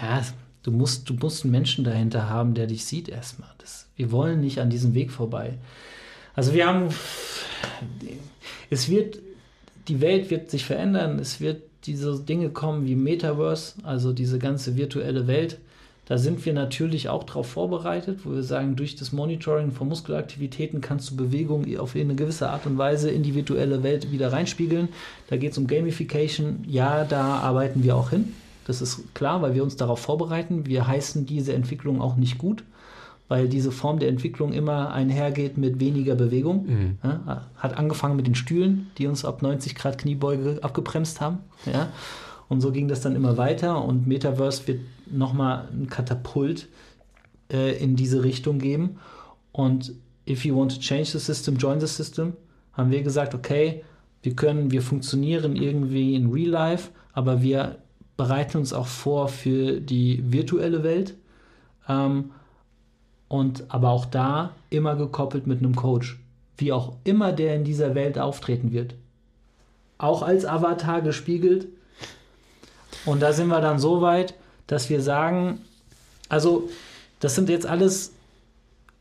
ja, 0.00 0.22
du 0.62 0.72
musst, 0.72 1.08
du 1.08 1.14
musst 1.14 1.44
einen 1.44 1.52
Menschen 1.52 1.84
dahinter 1.84 2.28
haben, 2.28 2.54
der 2.54 2.66
dich 2.66 2.86
sieht 2.86 3.08
erstmal. 3.08 3.50
Das, 3.58 3.90
wir 3.94 4.10
wollen 4.10 4.40
nicht 4.40 4.58
an 4.58 4.70
diesem 4.70 4.94
Weg 4.94 5.12
vorbei. 5.12 5.58
Also 6.34 6.54
wir 6.54 6.66
haben, 6.66 6.88
es 8.70 8.88
wird, 8.88 9.18
die 9.86 10.00
Welt 10.00 10.30
wird 10.30 10.50
sich 10.50 10.64
verändern, 10.64 11.18
es 11.18 11.40
wird 11.40 11.67
diese 11.88 12.20
Dinge 12.20 12.50
kommen 12.50 12.86
wie 12.86 12.94
Metaverse, 12.94 13.74
also 13.82 14.12
diese 14.12 14.38
ganze 14.38 14.76
virtuelle 14.76 15.26
Welt. 15.26 15.58
Da 16.04 16.16
sind 16.16 16.44
wir 16.46 16.54
natürlich 16.54 17.08
auch 17.08 17.24
darauf 17.24 17.48
vorbereitet, 17.48 18.20
wo 18.24 18.32
wir 18.32 18.42
sagen, 18.42 18.76
durch 18.76 18.96
das 18.96 19.12
Monitoring 19.12 19.72
von 19.72 19.88
Muskelaktivitäten 19.88 20.80
kannst 20.80 21.10
du 21.10 21.16
Bewegung 21.16 21.66
auf 21.78 21.94
eine 21.96 22.14
gewisse 22.14 22.48
Art 22.48 22.66
und 22.66 22.78
Weise 22.78 23.10
in 23.10 23.22
die 23.22 23.34
virtuelle 23.34 23.82
Welt 23.82 24.10
wieder 24.10 24.32
reinspiegeln. 24.32 24.88
Da 25.28 25.36
geht 25.36 25.52
es 25.52 25.58
um 25.58 25.66
Gamification. 25.66 26.64
Ja, 26.66 27.04
da 27.04 27.38
arbeiten 27.40 27.82
wir 27.82 27.96
auch 27.96 28.10
hin. 28.10 28.32
Das 28.66 28.80
ist 28.80 29.14
klar, 29.14 29.42
weil 29.42 29.54
wir 29.54 29.62
uns 29.62 29.76
darauf 29.76 30.00
vorbereiten. 30.00 30.66
Wir 30.66 30.86
heißen 30.86 31.26
diese 31.26 31.52
Entwicklung 31.52 32.00
auch 32.00 32.16
nicht 32.16 32.38
gut, 32.38 32.64
weil 33.28 33.48
diese 33.48 33.70
Form 33.70 33.98
der 33.98 34.08
Entwicklung 34.08 34.52
immer 34.52 34.90
einhergeht 34.90 35.58
mit 35.58 35.80
weniger 35.80 36.14
Bewegung. 36.14 36.66
Mhm. 36.66 36.98
Ja, 37.02 37.46
hat 37.56 37.76
angefangen 37.76 38.16
mit 38.16 38.26
den 38.26 38.34
Stühlen, 38.34 38.90
die 38.96 39.06
uns 39.06 39.24
ab 39.24 39.42
90 39.42 39.74
Grad 39.74 39.98
Kniebeuge 39.98 40.58
abgebremst 40.62 41.20
haben. 41.20 41.38
Ja. 41.66 41.90
Und 42.48 42.62
so 42.62 42.72
ging 42.72 42.88
das 42.88 43.02
dann 43.02 43.14
immer 43.14 43.36
weiter 43.36 43.84
und 43.84 44.06
Metaverse 44.06 44.66
wird 44.66 44.80
nochmal 45.10 45.68
ein 45.70 45.88
Katapult 45.88 46.68
äh, 47.52 47.76
in 47.82 47.94
diese 47.94 48.24
Richtung 48.24 48.58
geben. 48.58 48.96
Und 49.52 49.92
if 50.26 50.44
you 50.44 50.56
want 50.56 50.74
to 50.74 50.80
change 50.80 51.10
the 51.10 51.18
system, 51.18 51.56
join 51.56 51.80
the 51.80 51.86
system, 51.86 52.32
haben 52.72 52.90
wir 52.90 53.02
gesagt, 53.02 53.34
okay, 53.34 53.84
wir 54.22 54.34
können, 54.34 54.70
wir 54.70 54.80
funktionieren 54.80 55.56
irgendwie 55.56 56.14
in 56.14 56.32
Real 56.32 56.50
Life, 56.50 56.90
aber 57.12 57.42
wir 57.42 57.76
bereiten 58.16 58.58
uns 58.58 58.72
auch 58.72 58.86
vor 58.86 59.28
für 59.28 59.80
die 59.80 60.22
virtuelle 60.32 60.82
Welt. 60.82 61.14
Ähm, 61.88 62.30
und 63.28 63.64
aber 63.68 63.90
auch 63.90 64.06
da 64.06 64.50
immer 64.70 64.96
gekoppelt 64.96 65.46
mit 65.46 65.58
einem 65.58 65.76
Coach. 65.76 66.18
Wie 66.56 66.72
auch 66.72 66.94
immer 67.04 67.32
der 67.32 67.54
in 67.54 67.64
dieser 67.64 67.94
Welt 67.94 68.18
auftreten 68.18 68.72
wird. 68.72 68.94
Auch 69.98 70.22
als 70.22 70.44
Avatar 70.44 71.02
gespiegelt, 71.02 71.68
und 73.04 73.22
da 73.22 73.32
sind 73.32 73.48
wir 73.48 73.60
dann 73.60 73.78
so 73.78 74.00
weit, 74.00 74.34
dass 74.66 74.90
wir 74.90 75.00
sagen, 75.00 75.60
also 76.28 76.68
das 77.20 77.34
sind 77.34 77.48
jetzt 77.48 77.66
alles 77.66 78.12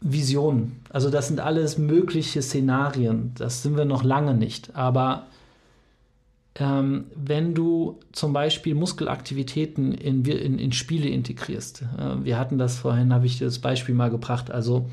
Visionen, 0.02 0.82
also 0.90 1.10
das 1.10 1.28
sind 1.28 1.40
alles 1.40 1.78
mögliche 1.78 2.42
Szenarien, 2.42 3.34
das 3.38 3.64
sind 3.64 3.76
wir 3.76 3.86
noch 3.86 4.04
lange 4.04 4.34
nicht, 4.34 4.76
aber 4.76 5.26
ähm, 6.60 7.06
wenn 7.16 7.54
du 7.54 8.00
zum 8.12 8.34
Beispiel 8.34 8.76
Muskelaktivitäten 8.76 9.94
in, 9.94 10.26
in, 10.26 10.60
in 10.60 10.72
Spiele 10.72 11.10
integrierst, 11.10 11.84
äh, 11.98 12.24
wir 12.24 12.38
hatten 12.38 12.58
das 12.58 12.78
vorhin, 12.78 13.14
habe 13.14 13.26
ich 13.26 13.38
dir 13.38 13.46
das 13.46 13.60
Beispiel 13.60 13.96
mal 13.96 14.10
gebracht, 14.10 14.52
also 14.52 14.90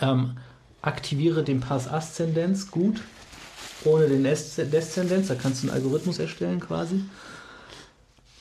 ähm, 0.00 0.36
aktiviere 0.82 1.44
den 1.44 1.60
Pass 1.60 1.88
Aszendenz 1.88 2.70
gut, 2.70 3.02
ohne 3.84 4.08
den 4.08 4.24
Deszendenz, 4.24 5.28
da 5.28 5.34
kannst 5.34 5.62
du 5.62 5.68
einen 5.68 5.76
Algorithmus 5.76 6.18
erstellen 6.18 6.60
quasi 6.60 7.02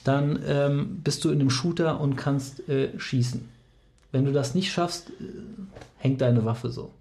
dann 0.03 0.39
ähm, 0.45 1.01
bist 1.03 1.23
du 1.23 1.29
in 1.29 1.39
einem 1.39 1.49
Shooter 1.49 1.99
und 1.99 2.15
kannst 2.15 2.67
äh, 2.67 2.97
schießen. 2.99 3.47
Wenn 4.11 4.25
du 4.25 4.31
das 4.31 4.53
nicht 4.53 4.71
schaffst, 4.71 5.09
äh, 5.09 5.13
hängt 5.97 6.21
deine 6.21 6.45
Waffe 6.45 6.69
so. 6.69 6.91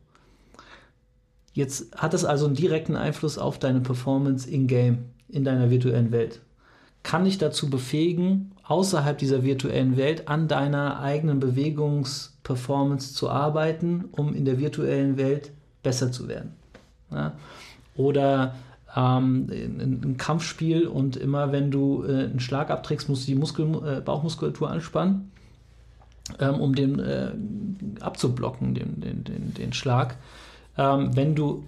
Jetzt 1.53 1.95
hat 1.97 2.15
es 2.15 2.25
also 2.25 2.47
einen 2.47 2.55
direkten 2.55 2.97
Einfluss 2.97 3.39
auf 3.39 3.59
deine 3.59 3.81
Performance 3.81 4.49
in-game, 4.49 5.11
in 5.33 5.45
deiner 5.45 5.71
virtuellen 5.71 6.13
Welt. 6.13 6.41
Kann 7.03 7.25
dich 7.25 7.39
dazu 7.39 7.69
befähigen, 7.69 8.53
außerhalb 8.63 9.19
dieser 9.19 9.43
virtuellen 9.43 9.97
Welt 9.97 10.29
an 10.29 10.47
deiner 10.47 11.01
eigenen 11.01 11.41
Bewegungsperformance 11.41 13.15
zu 13.15 13.29
arbeiten, 13.29 14.05
um 14.13 14.35
in 14.35 14.45
der 14.45 14.61
virtuellen 14.61 15.17
Welt 15.17 15.51
besser 15.83 16.13
zu 16.13 16.29
werden. 16.29 16.53
Ja? 17.11 17.33
Oder 17.97 18.55
ähm, 18.95 19.49
ein, 19.51 20.17
Kampfspiel 20.17 20.87
und 20.87 21.17
immer 21.17 21.51
wenn 21.51 21.71
du 21.71 22.05
äh, 22.05 22.25
einen 22.25 22.41
Schlag 22.41 22.71
abträgst, 22.71 23.09
musst 23.09 23.27
du 23.27 23.33
die 23.33 23.39
Muskel, 23.39 23.67
äh, 23.85 24.01
Bauchmuskulatur 24.01 24.71
anspannen, 24.71 25.33
ähm, 26.39 26.61
um 26.61 26.75
den 26.75 27.01
äh, 27.01 27.33
abzublocken, 28.01 28.75
den, 28.75 29.01
den, 29.01 29.25
den, 29.25 29.55
den 29.55 29.73
Schlag. 29.73 30.17
Ähm, 30.79 31.17
wenn 31.17 31.35
du 31.35 31.65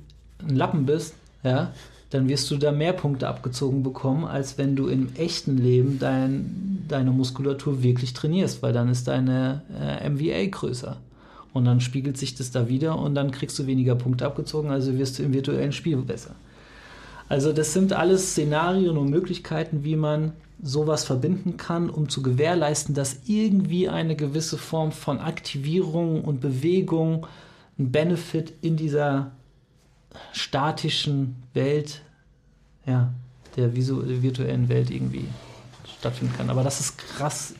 ein 0.47 0.55
Lappen 0.55 0.87
bist, 0.87 1.15
ja, 1.43 1.73
dann 2.15 2.29
wirst 2.29 2.49
du 2.53 2.57
da 2.57 2.71
mehr 2.71 2.93
Punkte 2.93 3.27
abgezogen 3.27 3.83
bekommen, 3.83 4.25
als 4.25 4.57
wenn 4.57 4.77
du 4.77 4.87
im 4.87 5.09
echten 5.17 5.59
Leben 5.59 5.99
dein, 5.99 6.85
deine 6.87 7.11
Muskulatur 7.11 7.83
wirklich 7.83 8.13
trainierst, 8.13 8.63
weil 8.63 8.73
dann 8.73 8.89
ist 8.89 9.09
deine 9.09 9.63
äh, 9.81 10.09
MVA 10.09 10.47
größer. 10.49 10.97
Und 11.53 11.65
dann 11.65 11.81
spiegelt 11.81 12.17
sich 12.17 12.37
das 12.37 12.53
da 12.53 12.69
wieder 12.69 12.97
und 13.01 13.17
dann 13.17 13.33
kriegst 13.33 13.59
du 13.59 13.67
weniger 13.67 13.97
Punkte 13.97 14.27
abgezogen, 14.27 14.71
also 14.71 14.97
wirst 14.97 15.19
du 15.19 15.25
im 15.25 15.33
virtuellen 15.33 15.73
Spiel 15.73 15.97
besser. 15.97 16.37
Also 17.29 17.53
das 17.53 17.73
sind 17.73 17.93
alles 17.93 18.31
Szenarien 18.31 18.97
und 18.97 19.11
Möglichkeiten, 19.11 19.83
wie 19.83 19.97
man 19.97 20.35
sowas 20.63 21.03
verbinden 21.05 21.57
kann, 21.57 21.91
um 21.91 22.09
zu 22.09 22.23
gewährleisten, 22.23 22.95
dass 22.95 23.23
irgendwie 23.27 23.89
eine 23.89 24.15
gewisse 24.15 24.57
Form 24.57 24.93
von 24.93 25.19
Aktivierung 25.19 26.23
und 26.23 26.41
Bewegung, 26.41 27.27
ein 27.77 27.91
Benefit 27.91 28.53
in 28.61 28.77
dieser 28.77 29.33
statischen 30.33 31.37
Welt, 31.55 32.03
ja, 32.87 33.13
der 33.57 33.75
virtuellen 33.75 34.69
Welt 34.69 34.91
irgendwie 34.91 35.27
stattfinden 35.99 36.35
kann. 36.37 36.51
Aber 36.51 36.63
das 36.63 36.81
ist 36.81 36.99
krass, 36.99 37.55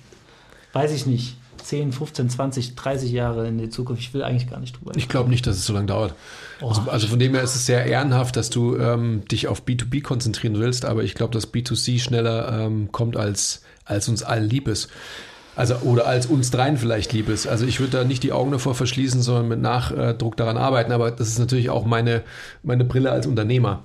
weiß 0.73 0.93
ich 0.93 1.07
nicht. 1.07 1.37
10, 1.65 1.93
15, 1.93 2.29
20, 2.29 2.75
30 2.75 3.11
Jahre 3.11 3.49
in 3.49 3.57
die 3.57 3.71
Zukunft. 3.71 4.03
Ich 4.03 4.13
will 4.13 4.23
eigentlich 4.23 4.51
gar 4.51 4.61
nicht 4.61 4.79
drüber. 4.79 4.93
Ich 4.97 5.09
glaube 5.09 5.31
nicht, 5.31 5.47
dass 5.47 5.57
es 5.57 5.65
so 5.65 5.73
lange 5.73 5.87
dauert. 5.87 6.15
Oh. 6.61 6.69
Also, 6.69 6.83
also, 6.91 7.07
von 7.07 7.19
dem 7.19 7.33
her 7.33 7.43
ist 7.43 7.55
es 7.55 7.65
sehr 7.65 7.87
ehrenhaft, 7.87 8.37
dass 8.37 8.51
du 8.51 8.77
ähm, 8.77 9.25
dich 9.31 9.49
auf 9.49 9.63
B2B 9.65 10.03
konzentrieren 10.03 10.59
willst, 10.59 10.85
aber 10.85 11.05
ich 11.05 11.15
glaube, 11.15 11.33
dass 11.33 11.53
B2C 11.53 12.01
schneller 12.01 12.67
ähm, 12.67 12.93
kommt, 12.93 13.17
als, 13.17 13.63
als 13.87 14.09
uns 14.09 14.23
allen 14.23 14.49
lieb 14.49 14.69
ist. 14.69 14.91
Also, 15.57 15.77
oder 15.77 16.07
als 16.07 16.27
uns 16.27 16.51
dreien 16.51 16.77
vielleicht 16.77 17.13
lieb 17.13 17.29
ist. 17.29 17.47
Also 17.47 17.65
ich 17.65 17.79
würde 17.79 17.99
da 17.99 18.05
nicht 18.05 18.23
die 18.23 18.33
Augen 18.33 18.51
davor 18.51 18.75
verschließen, 18.75 19.23
sondern 19.23 19.49
mit 19.49 19.61
Nachdruck 19.61 20.37
daran 20.37 20.57
arbeiten. 20.57 20.91
Aber 20.93 21.11
das 21.11 21.29
ist 21.29 21.39
natürlich 21.39 21.71
auch 21.71 21.85
meine, 21.85 22.23
meine 22.63 22.85
Brille 22.85 23.13
als 23.13 23.27
Unternehmer. 23.27 23.83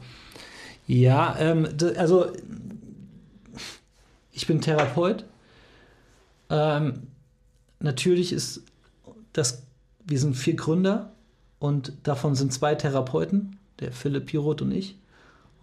Ja, 0.88 1.36
ähm, 1.40 1.68
also 1.98 2.32
ich 4.32 4.48
bin 4.48 4.62
Therapeut. 4.62 5.26
Ähm, 6.50 7.04
natürlich 7.80 8.34
ist 8.34 8.64
das, 9.34 9.64
wir 10.06 10.20
sind 10.20 10.36
vier 10.36 10.56
Gründer 10.56 11.12
und 11.60 11.94
davon 12.04 12.34
sind 12.34 12.52
zwei 12.52 12.74
Therapeuten, 12.74 13.60
der 13.80 13.92
Philipp 13.92 14.26
Piroth 14.26 14.64
und 14.64 14.72
ich. 14.72 14.98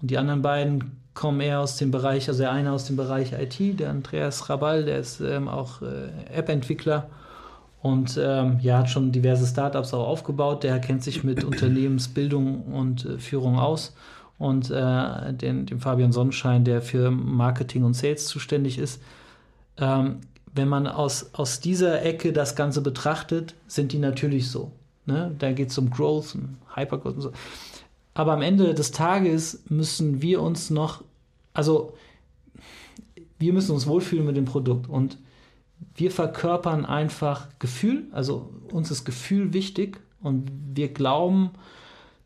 Und 0.01 0.11
die 0.11 0.19
anderen 0.19 0.43
beiden 0.43 0.93
kommen 1.17 1.41
eher 1.41 1.61
aus 1.61 1.77
dem 1.77 1.91
Bereich, 1.91 2.29
also 2.29 2.43
der 2.43 2.53
eine 2.53 2.71
aus 2.71 2.85
dem 2.85 2.95
Bereich 2.95 3.33
IT, 3.33 3.81
der 3.81 3.91
Andreas 3.91 4.49
Rabal, 4.49 4.85
der 4.85 4.99
ist 4.99 5.21
ähm, 5.21 5.49
auch 5.49 5.83
äh, 5.83 6.11
App-Entwickler 6.33 7.09
und 7.83 8.21
ähm, 8.21 8.59
ja, 8.61 8.79
hat 8.79 8.91
schon 8.91 9.13
diverse 9.13 9.47
Startups 9.47 9.95
auch 9.95 10.07
aufgebaut. 10.07 10.63
Der 10.63 10.79
kennt 10.79 11.03
sich 11.03 11.25
mit 11.25 11.45
Unternehmensbildung 11.53 12.63
und 12.65 13.05
äh, 13.05 13.19
Führung 13.19 13.59
aus. 13.59 13.95
Und 14.39 14.71
äh, 14.71 15.33
den, 15.33 15.65
dem 15.65 15.81
Fabian 15.81 16.13
Sonnenschein, 16.13 16.65
der 16.65 16.83
für 16.83 17.11
Marketing 17.11 17.85
und 17.85 17.95
Sales 17.95 18.27
zuständig 18.27 18.79
ist. 18.79 19.01
Ähm, 19.79 20.19
wenn 20.53 20.69
man 20.69 20.87
aus, 20.87 21.31
aus 21.33 21.61
dieser 21.61 22.03
Ecke 22.03 22.33
das 22.33 22.55
Ganze 22.57 22.83
betrachtet, 22.83 23.55
sind 23.67 23.93
die 23.93 23.99
natürlich 23.99 24.51
so. 24.51 24.73
Ne? 25.07 25.35
Da 25.39 25.53
geht 25.53 25.71
es 25.71 25.79
um 25.79 25.89
Growth 25.89 26.35
und 26.35 26.59
Hypergrowth 26.75 27.15
und 27.15 27.23
so. 27.23 27.33
Aber 28.17 28.33
am 28.33 28.41
Ende 28.41 28.73
des 28.73 28.93
Tages 28.93 29.63
müssen 29.69 30.23
wir 30.23 30.41
uns 30.41 30.71
noch, 30.71 31.05
also 31.53 31.93
wir 33.39 33.53
müssen 33.53 33.73
uns 33.73 33.87
wohlfühlen 33.87 34.25
mit 34.25 34.39
dem 34.39 34.47
Produkt 34.47 34.89
und 34.89 35.19
wir 35.95 36.11
verkörpern 36.11 36.87
einfach 36.87 37.49
Gefühl, 37.59 38.05
also 38.13 38.51
uns 38.73 38.91
ist 38.91 39.05
Gefühl 39.05 39.53
wichtig 39.53 40.01
und 40.23 40.51
wir 40.73 40.89
glauben, 40.95 41.51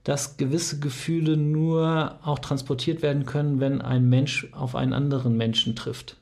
dass 0.04 0.36
gewisse 0.36 0.78
Gefühle 0.78 1.36
nur 1.36 2.20
auch 2.22 2.38
transportiert 2.38 3.02
werden 3.02 3.26
können, 3.26 3.58
wenn 3.58 3.80
ein 3.80 4.08
Mensch 4.08 4.46
auf 4.52 4.76
einen 4.76 4.92
anderen 4.92 5.36
Menschen 5.36 5.74
trifft. 5.74 6.18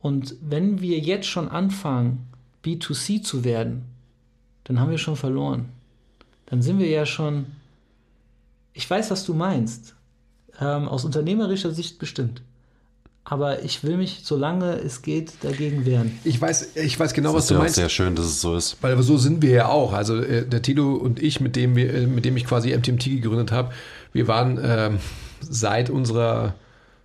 Und 0.00 0.36
wenn 0.40 0.80
wir 0.80 1.00
jetzt 1.00 1.26
schon 1.26 1.48
anfangen, 1.48 2.28
B2C 2.64 3.20
zu 3.20 3.42
werden, 3.42 3.86
dann 4.62 4.78
haben 4.78 4.92
wir 4.92 4.98
schon 4.98 5.16
verloren. 5.16 5.70
Dann 6.46 6.62
sind 6.62 6.78
wir 6.78 6.88
ja 6.88 7.04
schon. 7.04 7.46
Ich 8.76 8.88
weiß, 8.88 9.10
was 9.10 9.24
du 9.24 9.32
meinst. 9.32 9.94
Ähm, 10.60 10.86
aus 10.86 11.04
unternehmerischer 11.04 11.70
Sicht 11.70 11.98
bestimmt. 11.98 12.42
Aber 13.24 13.64
ich 13.64 13.82
will 13.82 13.96
mich, 13.96 14.20
solange 14.22 14.74
es 14.74 15.02
geht, 15.02 15.32
dagegen 15.42 15.84
wehren. 15.84 16.16
Ich 16.24 16.40
weiß, 16.40 16.76
ich 16.76 17.00
weiß 17.00 17.12
genau, 17.14 17.30
das 17.32 17.38
was 17.38 17.46
du 17.48 17.54
ja 17.54 17.60
meinst. 17.60 17.74
Sehr 17.74 17.88
schön, 17.88 18.14
dass 18.14 18.26
es 18.26 18.40
so 18.40 18.54
ist. 18.54 18.76
Weil 18.82 19.02
so 19.02 19.16
sind 19.16 19.42
wir 19.42 19.50
ja 19.50 19.68
auch. 19.68 19.94
Also 19.94 20.22
äh, 20.22 20.46
der 20.46 20.60
Tilo 20.62 20.94
und 20.94 21.20
ich, 21.22 21.40
mit 21.40 21.56
dem 21.56 21.74
wir, 21.74 21.92
äh, 21.92 22.06
mit 22.06 22.26
dem 22.26 22.36
ich 22.36 22.44
quasi 22.44 22.76
MTMT 22.76 23.04
gegründet 23.04 23.50
habe, 23.50 23.72
wir 24.12 24.28
waren 24.28 24.60
ähm, 24.62 24.98
seit 25.40 25.90
unserer 25.90 26.54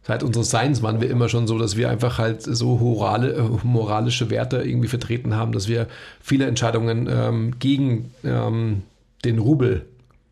seit 0.03 0.23
unseres 0.23 0.49
Seins 0.49 0.81
waren 0.81 0.99
wir 0.99 1.09
immer 1.09 1.29
schon 1.29 1.47
so, 1.47 1.57
dass 1.57 1.77
wir 1.77 1.89
einfach 1.89 2.17
halt 2.17 2.41
so 2.41 2.77
morale, 2.77 3.33
äh, 3.33 3.49
moralische 3.63 4.29
Werte 4.29 4.57
irgendwie 4.57 4.87
vertreten 4.87 5.35
haben, 5.35 5.51
dass 5.53 5.67
wir 5.67 5.87
viele 6.19 6.47
Entscheidungen 6.47 7.07
ähm, 7.09 7.59
gegen 7.59 8.13
ähm, 8.23 8.83
den 9.23 9.39
Rubel 9.39 9.85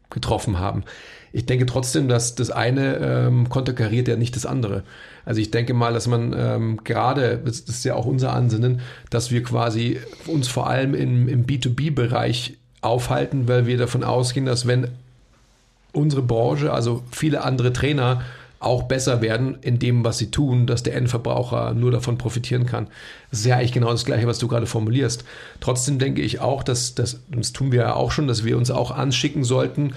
getroffen 0.09 0.59
haben. 0.59 0.83
Ich 1.31 1.45
denke 1.45 1.65
trotzdem, 1.65 2.07
dass 2.07 2.35
das 2.35 2.49
eine 2.49 2.97
ähm, 2.97 3.49
konterkariert 3.49 4.07
ja 4.07 4.15
nicht 4.15 4.35
das 4.35 4.45
andere. 4.45 4.83
Also 5.25 5.41
ich 5.41 5.51
denke 5.51 5.73
mal, 5.73 5.93
dass 5.93 6.07
man 6.07 6.33
ähm, 6.37 6.79
gerade, 6.83 7.39
das 7.43 7.59
ist 7.59 7.85
ja 7.85 7.95
auch 7.95 8.05
unser 8.05 8.33
Ansinnen, 8.33 8.81
dass 9.09 9.31
wir 9.31 9.43
quasi 9.43 9.99
uns 10.25 10.47
vor 10.47 10.67
allem 10.67 10.95
im, 10.95 11.27
im 11.27 11.45
B2B-Bereich 11.45 12.57
aufhalten, 12.81 13.47
weil 13.47 13.67
wir 13.67 13.77
davon 13.77 14.03
ausgehen, 14.03 14.45
dass 14.45 14.65
wenn 14.65 14.87
unsere 15.91 16.21
Branche, 16.21 16.71
also 16.71 17.03
viele 17.11 17.43
andere 17.43 17.73
Trainer, 17.73 18.21
auch 18.59 18.83
besser 18.83 19.21
werden 19.21 19.57
in 19.61 19.79
dem, 19.79 20.03
was 20.03 20.17
sie 20.17 20.31
tun, 20.31 20.67
dass 20.67 20.83
der 20.83 20.95
Endverbraucher 20.95 21.73
nur 21.73 21.91
davon 21.91 22.17
profitieren 22.17 22.65
kann. 22.65 22.87
Das 23.31 23.39
ist 23.39 23.45
ja 23.45 23.55
eigentlich 23.55 23.71
genau 23.71 23.91
das 23.91 24.03
Gleiche, 24.03 24.27
was 24.27 24.37
du 24.37 24.49
gerade 24.49 24.65
formulierst. 24.65 25.23
Trotzdem 25.61 25.97
denke 25.97 26.21
ich 26.21 26.41
auch, 26.41 26.63
dass 26.63 26.93
das, 26.93 27.21
das 27.29 27.53
tun 27.53 27.71
wir 27.71 27.81
ja 27.81 27.93
auch 27.93 28.11
schon, 28.11 28.27
dass 28.27 28.43
wir 28.43 28.57
uns 28.57 28.69
auch 28.69 28.91
anschicken 28.91 29.45
sollten, 29.45 29.93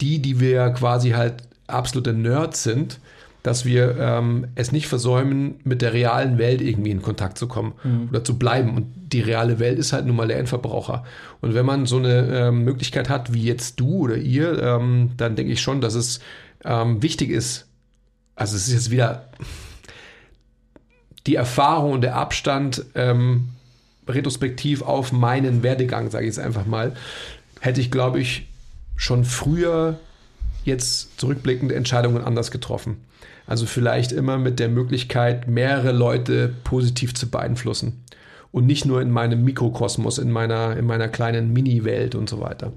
die, 0.00 0.20
die 0.20 0.40
wir 0.40 0.70
quasi 0.70 1.10
halt 1.10 1.34
absolute 1.66 2.12
Nerds 2.12 2.62
sind, 2.62 2.98
dass 3.44 3.66
wir 3.66 3.98
ähm, 3.98 4.46
es 4.54 4.72
nicht 4.72 4.88
versäumen, 4.88 5.56
mit 5.64 5.82
der 5.82 5.92
realen 5.92 6.38
Welt 6.38 6.62
irgendwie 6.62 6.90
in 6.90 7.02
Kontakt 7.02 7.36
zu 7.36 7.46
kommen 7.46 7.74
mhm. 7.84 8.08
oder 8.08 8.24
zu 8.24 8.38
bleiben. 8.38 8.74
Und 8.74 8.86
die 9.12 9.20
reale 9.20 9.58
Welt 9.58 9.78
ist 9.78 9.92
halt 9.92 10.06
nun 10.06 10.16
mal 10.16 10.28
der 10.28 10.38
Endverbraucher. 10.38 11.04
Und 11.42 11.52
wenn 11.52 11.66
man 11.66 11.84
so 11.84 11.98
eine 11.98 12.26
ähm, 12.48 12.64
Möglichkeit 12.64 13.10
hat, 13.10 13.34
wie 13.34 13.44
jetzt 13.44 13.78
du 13.78 13.98
oder 13.98 14.16
ihr, 14.16 14.62
ähm, 14.62 15.10
dann 15.18 15.36
denke 15.36 15.52
ich 15.52 15.60
schon, 15.60 15.82
dass 15.82 15.94
es 15.94 16.20
ähm, 16.64 17.02
wichtig 17.02 17.30
ist. 17.30 17.66
Also 18.34 18.56
es 18.56 18.66
ist 18.66 18.72
jetzt 18.72 18.90
wieder 18.90 19.28
die 21.26 21.34
Erfahrung 21.34 21.92
und 21.92 22.00
der 22.00 22.16
Abstand 22.16 22.84
ähm, 22.94 23.50
retrospektiv 24.08 24.80
auf 24.80 25.12
meinen 25.12 25.62
Werdegang, 25.62 26.10
sage 26.10 26.24
ich 26.24 26.34
jetzt 26.34 26.44
einfach 26.44 26.64
mal, 26.64 26.96
hätte 27.60 27.82
ich, 27.82 27.90
glaube 27.90 28.20
ich, 28.20 28.46
schon 28.96 29.24
früher 29.24 29.98
jetzt 30.64 31.20
zurückblickend 31.20 31.72
Entscheidungen 31.72 32.22
anders 32.22 32.50
getroffen. 32.50 32.98
Also 33.46 33.66
vielleicht 33.66 34.12
immer 34.12 34.38
mit 34.38 34.58
der 34.58 34.68
Möglichkeit, 34.68 35.48
mehrere 35.48 35.92
Leute 35.92 36.54
positiv 36.64 37.14
zu 37.14 37.28
beeinflussen. 37.28 38.02
Und 38.52 38.66
nicht 38.66 38.84
nur 38.84 39.02
in 39.02 39.10
meinem 39.10 39.44
Mikrokosmos, 39.44 40.18
in 40.18 40.30
meiner, 40.30 40.76
in 40.76 40.86
meiner 40.86 41.08
kleinen 41.08 41.52
Mini-Welt 41.52 42.14
und 42.14 42.28
so 42.28 42.40
weiter. 42.40 42.72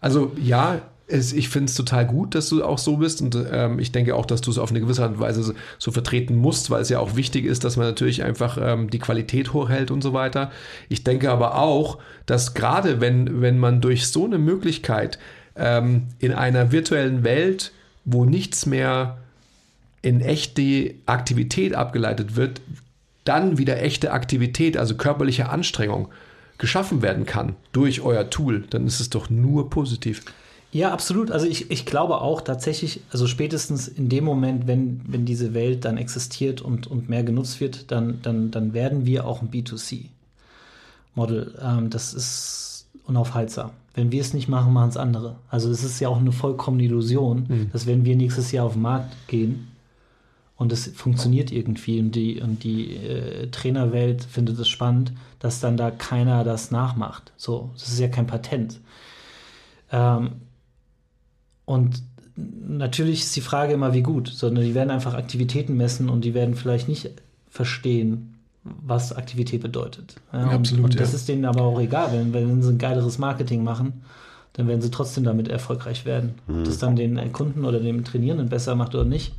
Also 0.00 0.32
ja, 0.40 0.82
es, 1.08 1.32
ich 1.32 1.48
finde 1.48 1.70
es 1.70 1.74
total 1.74 2.06
gut, 2.06 2.34
dass 2.34 2.50
du 2.50 2.62
auch 2.62 2.78
so 2.78 2.98
bist 2.98 3.22
und 3.22 3.36
ähm, 3.50 3.78
ich 3.78 3.90
denke 3.92 4.14
auch, 4.14 4.26
dass 4.26 4.42
du 4.42 4.50
es 4.50 4.58
auf 4.58 4.70
eine 4.70 4.80
gewisse 4.80 5.02
Art 5.02 5.12
und 5.12 5.20
Weise 5.20 5.42
so, 5.42 5.54
so, 5.78 5.90
vertreten 5.90 6.36
musst, 6.36 6.70
weil 6.70 6.82
es 6.82 6.90
ja 6.90 7.00
auch 7.00 7.16
wichtig 7.16 7.46
ist, 7.46 7.64
dass 7.64 7.76
man 7.76 7.86
natürlich 7.86 8.22
einfach 8.22 8.58
ähm, 8.60 8.90
die 8.90 8.98
Qualität 8.98 9.54
hochhält 9.54 9.90
und 9.90 10.02
so 10.02 10.12
weiter. 10.12 10.52
Ich 10.90 11.04
denke 11.04 11.30
aber 11.30 11.56
auch, 11.56 11.98
dass 12.26 12.52
gerade 12.52 13.00
wenn, 13.00 13.40
wenn 13.40 13.58
man 13.58 13.80
durch 13.80 14.06
so 14.06 14.26
eine 14.26 14.38
Möglichkeit 14.38 15.18
ähm, 15.58 16.08
in 16.18 16.32
einer 16.32 16.72
virtuellen 16.72 17.24
Welt, 17.24 17.72
wo 18.04 18.24
nichts 18.24 18.66
mehr 18.66 19.18
in 20.00 20.20
echte 20.20 20.94
Aktivität 21.06 21.74
abgeleitet 21.74 22.36
wird, 22.36 22.60
dann 23.24 23.58
wieder 23.58 23.82
echte 23.82 24.12
Aktivität, 24.12 24.76
also 24.76 24.96
körperliche 24.96 25.50
Anstrengung 25.50 26.08
geschaffen 26.56 27.02
werden 27.02 27.26
kann 27.26 27.56
durch 27.72 28.00
euer 28.00 28.30
Tool, 28.30 28.64
dann 28.70 28.86
ist 28.86 29.00
es 29.00 29.10
doch 29.10 29.30
nur 29.30 29.70
positiv. 29.70 30.24
Ja, 30.70 30.92
absolut. 30.92 31.30
Also 31.30 31.46
ich, 31.46 31.70
ich 31.70 31.86
glaube 31.86 32.20
auch 32.20 32.42
tatsächlich, 32.42 33.00
also 33.10 33.26
spätestens 33.26 33.88
in 33.88 34.08
dem 34.08 34.24
Moment, 34.24 34.66
wenn, 34.66 35.00
wenn 35.06 35.24
diese 35.24 35.54
Welt 35.54 35.84
dann 35.84 35.96
existiert 35.96 36.60
und, 36.60 36.86
und 36.86 37.08
mehr 37.08 37.22
genutzt 37.22 37.60
wird, 37.60 37.90
dann, 37.90 38.20
dann, 38.22 38.50
dann 38.50 38.74
werden 38.74 39.06
wir 39.06 39.26
auch 39.26 39.40
ein 39.40 39.50
B2C-Model. 39.50 41.58
Ähm, 41.62 41.88
das 41.88 42.12
ist 42.12 42.77
unaufhaltsam. 43.04 43.70
Wenn 43.94 44.12
wir 44.12 44.20
es 44.20 44.34
nicht 44.34 44.48
machen, 44.48 44.72
machen 44.72 44.90
es 44.90 44.96
andere. 44.96 45.36
Also 45.48 45.70
es 45.70 45.82
ist 45.82 45.98
ja 46.00 46.08
auch 46.08 46.18
eine 46.18 46.32
vollkommene 46.32 46.84
Illusion, 46.84 47.46
mhm. 47.48 47.70
dass 47.72 47.86
wenn 47.86 48.04
wir 48.04 48.16
nächstes 48.16 48.52
Jahr 48.52 48.66
auf 48.66 48.74
den 48.74 48.82
Markt 48.82 49.14
gehen 49.26 49.68
und 50.56 50.72
es 50.72 50.88
funktioniert 50.88 51.50
irgendwie 51.50 52.00
und 52.00 52.12
die, 52.12 52.40
und 52.40 52.64
die 52.64 52.96
äh, 52.96 53.48
Trainerwelt 53.50 54.24
findet 54.24 54.58
es 54.58 54.68
spannend, 54.68 55.12
dass 55.38 55.60
dann 55.60 55.76
da 55.76 55.90
keiner 55.90 56.44
das 56.44 56.70
nachmacht. 56.70 57.32
So, 57.36 57.70
das 57.74 57.88
ist 57.88 57.98
ja 57.98 58.08
kein 58.08 58.26
Patent. 58.26 58.80
Ähm, 59.90 60.32
und 61.64 62.02
natürlich 62.36 63.20
ist 63.20 63.36
die 63.36 63.40
Frage 63.40 63.74
immer, 63.74 63.92
wie 63.94 64.02
gut, 64.02 64.28
sondern 64.28 64.64
die 64.64 64.74
werden 64.74 64.90
einfach 64.90 65.14
Aktivitäten 65.14 65.76
messen 65.76 66.08
und 66.08 66.24
die 66.24 66.34
werden 66.34 66.54
vielleicht 66.54 66.88
nicht 66.88 67.10
verstehen, 67.48 68.37
was 68.64 69.12
Aktivität 69.12 69.62
bedeutet. 69.62 70.16
Ja, 70.32 70.44
und, 70.44 70.48
Absolut. 70.50 70.84
Und 70.84 71.00
das 71.00 71.12
ja. 71.12 71.16
ist 71.16 71.28
denen 71.28 71.44
aber 71.44 71.62
auch 71.62 71.80
egal, 71.80 72.12
wenn, 72.12 72.32
wenn 72.32 72.62
sie 72.62 72.70
ein 72.70 72.78
geileres 72.78 73.18
Marketing 73.18 73.64
machen, 73.64 74.02
dann 74.54 74.66
werden 74.66 74.82
sie 74.82 74.90
trotzdem 74.90 75.24
damit 75.24 75.48
erfolgreich 75.48 76.04
werden. 76.04 76.34
Mhm. 76.46 76.58
Ob 76.58 76.64
das 76.64 76.78
dann 76.78 76.96
den 76.96 77.32
Kunden 77.32 77.64
oder 77.64 77.80
dem 77.80 78.04
Trainierenden 78.04 78.48
besser 78.48 78.74
macht 78.74 78.94
oder 78.94 79.04
nicht, 79.04 79.34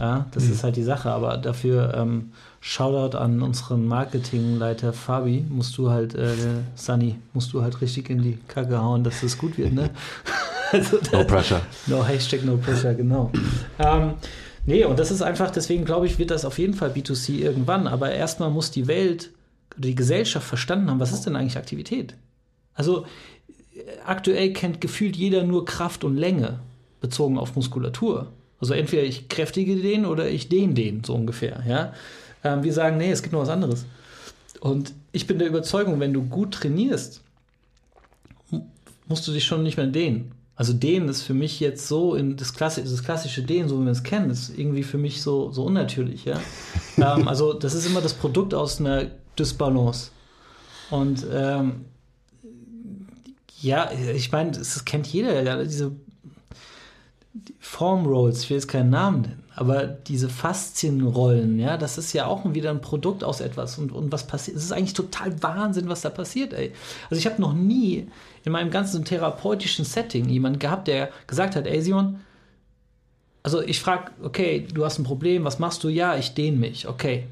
ja, 0.00 0.26
das 0.32 0.44
mhm. 0.44 0.52
ist 0.52 0.64
halt 0.64 0.76
die 0.76 0.82
Sache. 0.82 1.10
Aber 1.10 1.36
dafür 1.36 1.94
ähm, 1.94 2.32
Shoutout 2.60 3.16
an 3.16 3.42
unseren 3.42 3.86
Marketingleiter 3.86 4.92
Fabi, 4.92 5.44
musst 5.48 5.76
du 5.78 5.90
halt, 5.90 6.14
äh, 6.14 6.34
Sunny, 6.74 7.16
musst 7.32 7.52
du 7.52 7.62
halt 7.62 7.80
richtig 7.80 8.10
in 8.10 8.22
die 8.22 8.38
Kacke 8.48 8.80
hauen, 8.80 9.04
dass 9.04 9.20
das 9.20 9.38
gut 9.38 9.56
wird, 9.56 9.72
ne? 9.72 9.90
also, 10.72 10.98
no 11.12 11.24
pressure. 11.24 11.60
No 11.86 12.04
Hashtag 12.04 12.44
no 12.44 12.56
pressure, 12.56 12.94
genau. 12.94 13.30
ähm, 13.78 14.14
Nee, 14.66 14.84
und 14.84 14.98
das 14.98 15.10
ist 15.10 15.22
einfach, 15.22 15.50
deswegen 15.50 15.84
glaube 15.84 16.06
ich, 16.06 16.18
wird 16.18 16.30
das 16.30 16.44
auf 16.44 16.58
jeden 16.58 16.74
Fall 16.74 16.90
B2C 16.90 17.38
irgendwann. 17.38 17.86
Aber 17.86 18.10
erstmal 18.12 18.50
muss 18.50 18.70
die 18.70 18.86
Welt 18.86 19.30
oder 19.76 19.88
die 19.88 19.94
Gesellschaft 19.94 20.46
verstanden 20.46 20.90
haben, 20.90 21.00
was 21.00 21.12
ist 21.12 21.26
denn 21.26 21.36
eigentlich 21.36 21.56
Aktivität? 21.56 22.14
Also 22.74 23.06
aktuell 24.06 24.52
kennt 24.52 24.80
gefühlt 24.80 25.16
jeder 25.16 25.44
nur 25.44 25.64
Kraft 25.64 26.04
und 26.04 26.16
Länge 26.16 26.60
bezogen 27.00 27.38
auf 27.38 27.56
Muskulatur. 27.56 28.32
Also 28.60 28.72
entweder 28.74 29.02
ich 29.02 29.28
kräftige 29.28 29.76
den 29.76 30.06
oder 30.06 30.28
ich 30.28 30.48
dehne 30.48 30.74
den, 30.74 31.04
so 31.04 31.14
ungefähr. 31.14 31.62
Ja? 31.68 31.92
Ähm, 32.42 32.62
wir 32.62 32.72
sagen, 32.72 32.96
nee, 32.96 33.10
es 33.10 33.22
gibt 33.22 33.32
noch 33.32 33.42
was 33.42 33.48
anderes. 33.48 33.84
Und 34.60 34.94
ich 35.12 35.26
bin 35.26 35.38
der 35.38 35.48
Überzeugung, 35.48 36.00
wenn 36.00 36.14
du 36.14 36.22
gut 36.22 36.54
trainierst, 36.54 37.22
musst 39.06 39.28
du 39.28 39.32
dich 39.32 39.44
schon 39.44 39.62
nicht 39.62 39.76
mehr 39.76 39.86
dehnen. 39.86 40.32
Also 40.56 40.72
Dehnen 40.72 41.08
ist 41.08 41.22
für 41.22 41.34
mich 41.34 41.58
jetzt 41.58 41.88
so 41.88 42.14
in 42.14 42.36
das 42.36 42.54
klassische, 42.54 42.88
das 42.88 43.02
klassische 43.02 43.42
Dehnen, 43.42 43.68
so 43.68 43.80
wie 43.80 43.86
wir 43.86 43.92
es 43.92 44.04
kennen, 44.04 44.30
ist 44.30 44.56
irgendwie 44.56 44.84
für 44.84 44.98
mich 44.98 45.20
so, 45.20 45.50
so 45.50 45.64
unnatürlich, 45.64 46.24
ja. 46.24 46.40
ähm, 46.96 47.26
also 47.26 47.52
das 47.52 47.74
ist 47.74 47.86
immer 47.86 48.00
das 48.00 48.14
Produkt 48.14 48.54
aus 48.54 48.80
einer 48.80 49.06
Dysbalance. 49.36 50.10
Und 50.90 51.26
ähm, 51.32 51.86
ja, 53.60 53.90
ich 54.14 54.30
meine, 54.30 54.52
das 54.52 54.84
kennt 54.84 55.06
jeder, 55.08 55.42
ja, 55.42 55.62
diese 55.62 55.92
Form 57.58 58.06
Rolls, 58.06 58.42
ich 58.42 58.50
will 58.50 58.58
jetzt 58.58 58.68
keinen 58.68 58.90
Namen 58.90 59.22
nennen, 59.22 59.43
aber 59.56 59.86
diese 59.86 60.28
Faszienrollen, 60.28 61.58
ja, 61.60 61.76
das 61.76 61.96
ist 61.96 62.12
ja 62.12 62.26
auch 62.26 62.54
wieder 62.54 62.70
ein 62.70 62.80
Produkt 62.80 63.22
aus 63.22 63.40
etwas. 63.40 63.78
Und, 63.78 63.92
und 63.92 64.10
was 64.10 64.26
passiert? 64.26 64.56
Es 64.56 64.64
ist 64.64 64.72
eigentlich 64.72 64.94
total 64.94 65.40
Wahnsinn, 65.42 65.88
was 65.88 66.00
da 66.00 66.10
passiert, 66.10 66.52
ey. 66.52 66.72
Also 67.08 67.20
ich 67.20 67.26
habe 67.26 67.40
noch 67.40 67.52
nie 67.52 68.08
in 68.44 68.52
meinem 68.52 68.70
ganzen 68.70 69.04
therapeutischen 69.04 69.84
Setting 69.84 70.28
jemanden 70.28 70.58
gehabt, 70.58 70.88
der 70.88 71.10
gesagt 71.26 71.54
hat, 71.54 71.66
ey 71.66 71.80
Simon, 71.80 72.20
also 73.44 73.60
ich 73.60 73.78
frage, 73.78 74.10
okay, 74.22 74.66
du 74.72 74.84
hast 74.84 74.98
ein 74.98 75.04
Problem, 75.04 75.44
was 75.44 75.58
machst 75.58 75.84
du? 75.84 75.88
Ja, 75.88 76.16
ich 76.16 76.34
dehne 76.34 76.56
mich, 76.56 76.88
okay. 76.88 77.26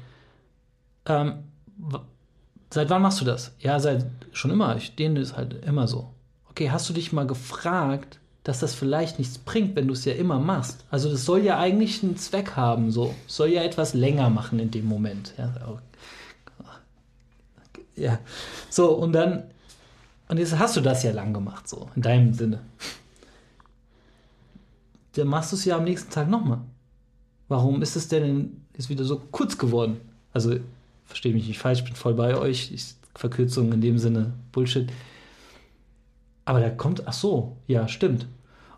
Ähm, 1.05 1.39
seit 2.69 2.89
wann 2.89 3.01
machst 3.01 3.19
du 3.19 3.25
das? 3.25 3.53
Ja, 3.59 3.79
seit 3.79 4.05
schon 4.31 4.51
immer, 4.51 4.77
ich 4.77 4.95
dehne 4.95 5.19
es 5.19 5.35
halt 5.35 5.65
immer 5.65 5.87
so. 5.87 6.13
Okay, 6.49 6.69
hast 6.71 6.87
du 6.87 6.93
dich 6.93 7.11
mal 7.11 7.27
gefragt, 7.27 8.19
dass 8.43 8.59
das 8.59 8.75
vielleicht 8.75 9.19
nichts 9.19 9.37
bringt, 9.37 9.75
wenn 9.75 9.87
du 9.87 9.93
es 9.93 10.05
ja 10.05 10.13
immer 10.13 10.39
machst? 10.39 10.85
Also 10.91 11.09
das 11.09 11.25
soll 11.25 11.43
ja 11.43 11.59
eigentlich 11.59 12.03
einen 12.03 12.17
Zweck 12.17 12.55
haben, 12.55 12.91
so. 12.91 13.15
Soll 13.27 13.49
ja 13.49 13.63
etwas 13.63 13.93
länger 13.93 14.29
machen 14.29 14.59
in 14.59 14.71
dem 14.71 14.85
Moment. 14.85 15.33
Ja, 15.37 15.53
ja. 17.95 18.19
so, 18.69 18.91
und 18.91 19.13
dann 19.13 19.43
und 20.33 20.39
jetzt 20.39 20.57
hast 20.57 20.75
du 20.75 20.81
das 20.81 21.03
ja 21.03 21.11
lang 21.11 21.31
gemacht, 21.31 21.67
so, 21.67 21.89
in 21.95 22.01
deinem 22.01 22.33
Sinne. 22.33 22.59
Dann 25.13 25.27
machst 25.27 25.51
du 25.51 25.55
es 25.55 25.65
ja 25.65 25.77
am 25.77 25.83
nächsten 25.83 26.09
Tag 26.11 26.27
nochmal. 26.27 26.61
Warum 27.47 27.81
ist 27.83 27.95
es 27.95 28.07
denn 28.07 28.63
jetzt 28.75 28.89
wieder 28.89 29.03
so 29.03 29.21
kurz 29.31 29.57
geworden? 29.57 29.97
Also, 30.31 30.55
verstehe 31.05 31.33
mich 31.33 31.47
nicht 31.47 31.59
falsch, 31.59 31.79
ich 31.79 31.85
bin 31.85 31.95
voll 31.95 32.15
bei 32.15 32.35
euch. 32.35 32.71
Ich, 32.71 32.95
Verkürzung 33.13 33.71
in 33.73 33.81
dem 33.81 33.99
Sinne, 33.99 34.33
Bullshit. 34.51 34.91
Aber 36.45 36.59
da 36.59 36.69
kommt, 36.69 37.07
ach 37.07 37.13
so, 37.13 37.57
ja, 37.67 37.87
stimmt. 37.87 38.27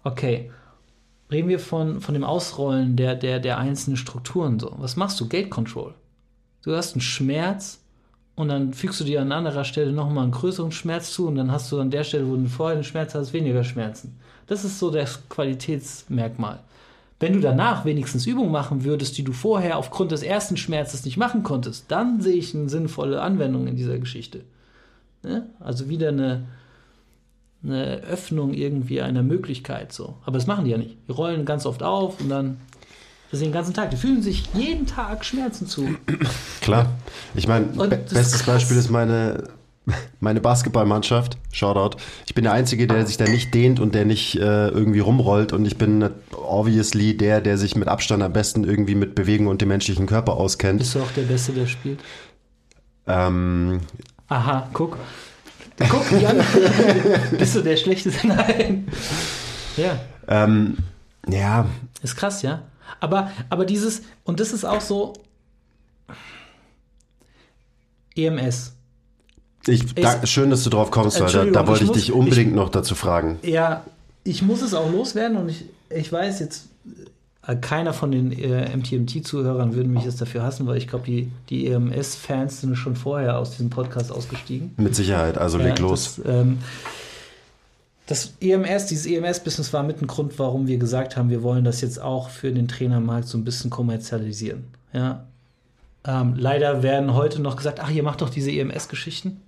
Okay. 0.04 0.52
Reden 1.32 1.50
wir 1.50 1.60
von, 1.60 2.02
von 2.02 2.14
dem 2.14 2.24
Ausrollen 2.24 2.96
der, 2.96 3.16
der, 3.16 3.40
der 3.40 3.58
einzelnen 3.58 3.98
Strukturen 3.98 4.60
so. 4.60 4.76
Was 4.78 4.96
machst 4.96 5.20
du? 5.20 5.28
Gate 5.28 5.50
Control. 5.50 5.94
Du 6.62 6.76
hast 6.76 6.94
einen 6.94 7.02
Schmerz, 7.02 7.80
und 8.36 8.50
dann 8.50 8.74
fügst 8.74 9.00
du 9.00 9.06
dir 9.06 9.22
an 9.22 9.32
anderer 9.32 9.64
Stelle 9.64 9.94
nochmal 9.94 10.24
einen 10.24 10.34
größeren 10.34 10.72
Schmerz 10.72 11.14
zu 11.14 11.28
und 11.28 11.36
dann 11.36 11.52
hast 11.52 11.72
du 11.72 11.80
an 11.80 11.90
der 11.90 12.04
Stelle, 12.04 12.28
wo 12.28 12.36
du 12.36 12.48
vorher 12.48 12.76
einen 12.76 12.84
Schmerz 12.84 13.16
hast, 13.16 13.32
weniger 13.32 13.64
Schmerzen. 13.64 14.20
Das 14.48 14.66
ist 14.66 14.78
so 14.78 14.92
das 14.92 15.28
Qualitätsmerkmal. 15.30 16.60
Wenn 17.18 17.34
du 17.34 17.40
danach 17.40 17.86
wenigstens 17.86 18.28
Übungen 18.28 18.52
machen 18.52 18.84
würdest, 18.84 19.18
die 19.18 19.24
du 19.24 19.32
vorher 19.32 19.78
aufgrund 19.78 20.12
des 20.12 20.22
ersten 20.22 20.58
Schmerzes 20.58 21.06
nicht 21.06 21.16
machen 21.16 21.44
konntest, 21.44 21.90
dann 21.90 22.20
sehe 22.20 22.36
ich 22.36 22.54
eine 22.54 22.68
sinnvolle 22.68 23.22
Anwendung 23.22 23.68
in 23.68 23.78
dieser 23.78 23.98
Geschichte. 24.00 24.42
Ne? 25.24 25.50
Also 25.62 25.88
wieder 25.88 26.10
eine, 26.10 26.44
eine 27.66 28.02
Öffnung 28.04 28.54
irgendwie 28.54 29.02
einer 29.02 29.24
Möglichkeit 29.24 29.92
so. 29.92 30.16
Aber 30.26 30.38
das 30.38 30.48
machen 30.48 30.66
die 30.66 30.72
ja 30.72 30.78
nicht. 30.78 30.98
Die 31.08 31.12
rollen 31.12 31.46
ganz 31.46 31.66
oft 31.66 31.84
auf 31.84 32.20
und 32.20 32.30
dann 32.30 32.58
das 33.32 33.40
den 33.40 33.52
ganzen 33.52 33.74
Tag. 33.74 33.92
Die 33.92 33.98
fühlen 33.98 34.22
sich 34.22 34.44
jeden 34.54 34.86
Tag 34.86 35.26
Schmerzen 35.26 35.68
zu. 35.68 35.88
Klar. 36.62 36.88
Ich 37.34 37.48
meine, 37.48 37.66
be 37.66 37.84
ist 37.96 38.14
bestes 38.14 38.44
krass. 38.44 38.56
Beispiel 38.56 38.78
ist 38.78 38.90
meine, 38.90 39.44
meine 40.20 40.42
Basketballmannschaft. 40.42 41.38
Shoutout. 41.52 41.98
Ich 42.28 42.36
bin 42.36 42.44
der 42.44 42.54
Einzige, 42.54 42.88
der 42.88 43.06
sich 43.06 43.18
da 43.18 43.26
nicht 43.26 43.54
dehnt 43.54 43.80
und 43.80 43.96
der 43.96 44.06
nicht 44.06 44.36
äh, 44.36 44.70
irgendwie 44.70 45.00
rumrollt. 45.00 45.54
Und 45.54 45.66
ich 45.66 45.78
bin 45.78 46.10
obviously 46.32 47.18
der, 47.18 47.42
der 47.42 47.58
sich 47.58 47.76
mit 47.76 47.88
Abstand 47.88 48.24
am 48.24 48.32
besten 48.32 48.64
irgendwie 48.64 48.96
mit 48.96 49.16
Bewegung 49.16 49.48
und 49.48 49.62
dem 49.62 49.70
menschlichen 49.70 50.06
Körper 50.06 50.34
auskennt. 50.34 50.80
Bist 50.80 50.96
du 50.96 51.00
auch 51.00 51.12
der 51.12 51.24
Beste, 51.24 51.52
der 51.52 51.68
spielt? 51.68 52.00
Ähm, 53.08 53.82
Aha, 54.28 54.70
guck. 54.74 54.98
Guck, 55.78 56.12
Jan. 56.22 56.38
Bist 57.38 57.56
du 57.56 57.62
der 57.62 57.78
Schlechteste? 57.78 58.28
Nein. 58.28 58.88
Ja. 59.78 60.00
ähm, 60.28 60.78
ja, 61.28 61.66
Ist 62.02 62.16
krass, 62.16 62.42
ja. 62.42 62.64
Aber, 63.00 63.32
aber 63.50 63.66
dieses, 63.66 64.04
und 64.24 64.40
das 64.40 64.54
ist 64.54 64.64
auch 64.64 64.80
so 64.82 65.14
EMS. 68.16 68.74
ich, 69.68 69.94
da, 69.96 70.26
schön, 70.26 70.50
dass 70.50 70.64
du 70.64 70.70
drauf 70.70 70.92
kommst, 70.92 71.20
weil 71.20 71.32
da, 71.32 71.46
da 71.46 71.68
wollte 71.68 71.84
ich 71.84 71.90
ich, 71.90 71.96
muss- 71.96 71.98
dich 71.98 72.12
unbedingt 72.14 72.56
noch 72.56 72.70
dazu 72.70 72.96
fragen. 72.96 73.40
Ja, 73.42 73.84
ich 74.24 74.42
muss 74.42 74.62
es 74.62 74.74
auch 74.74 74.90
loswerden 74.92 75.38
und 75.38 75.50
ich, 75.50 75.66
ich 75.90 76.12
weiß 76.12 76.40
jetzt, 76.40 76.68
keiner 77.54 77.94
von 77.94 78.12
den 78.12 78.32
äh, 78.32 78.76
MTMT-Zuhörern 78.76 79.76
würde 79.76 79.88
mich 79.88 80.04
jetzt 80.04 80.20
dafür 80.20 80.42
hassen, 80.42 80.66
weil 80.66 80.78
ich 80.78 80.88
glaube, 80.88 81.06
die, 81.06 81.32
die 81.50 81.68
EMS-Fans 81.68 82.62
sind 82.62 82.76
schon 82.76 82.96
vorher 82.96 83.38
aus 83.38 83.52
diesem 83.52 83.70
Podcast 83.70 84.12
ausgestiegen. 84.12 84.74
Mit 84.78 84.96
Sicherheit, 84.96 85.38
also 85.38 85.60
leg 85.60 85.78
los. 85.78 86.16
Das, 86.16 86.26
ähm, 86.26 86.58
das 88.08 88.34
EMS, 88.40 88.88
dieses 88.88 89.06
EMS-Business 89.06 89.74
war 89.74 89.84
mit 89.84 90.02
ein 90.02 90.08
Grund, 90.08 90.40
warum 90.40 90.68
wir 90.68 90.78
gesagt 90.78 91.18
haben, 91.18 91.30
wir 91.30 91.44
wollen 91.44 91.64
das 91.64 91.82
jetzt 91.82 92.02
auch 92.02 92.30
für 92.30 92.52
den 92.52 92.68
Trainermarkt 92.68 93.28
so 93.28 93.38
ein 93.38 93.44
bisschen 93.44 93.70
kommerzialisieren. 93.70 94.66
Ja. 94.94 95.26
Ähm, 96.04 96.36
leider 96.36 96.82
werden 96.84 97.14
heute 97.14 97.42
noch 97.42 97.56
gesagt, 97.56 97.80
ach, 97.80 97.90
ihr 97.92 98.04
macht 98.04 98.22
doch 98.22 98.30
diese 98.30 98.52
EMS-Geschichten. 98.52 99.42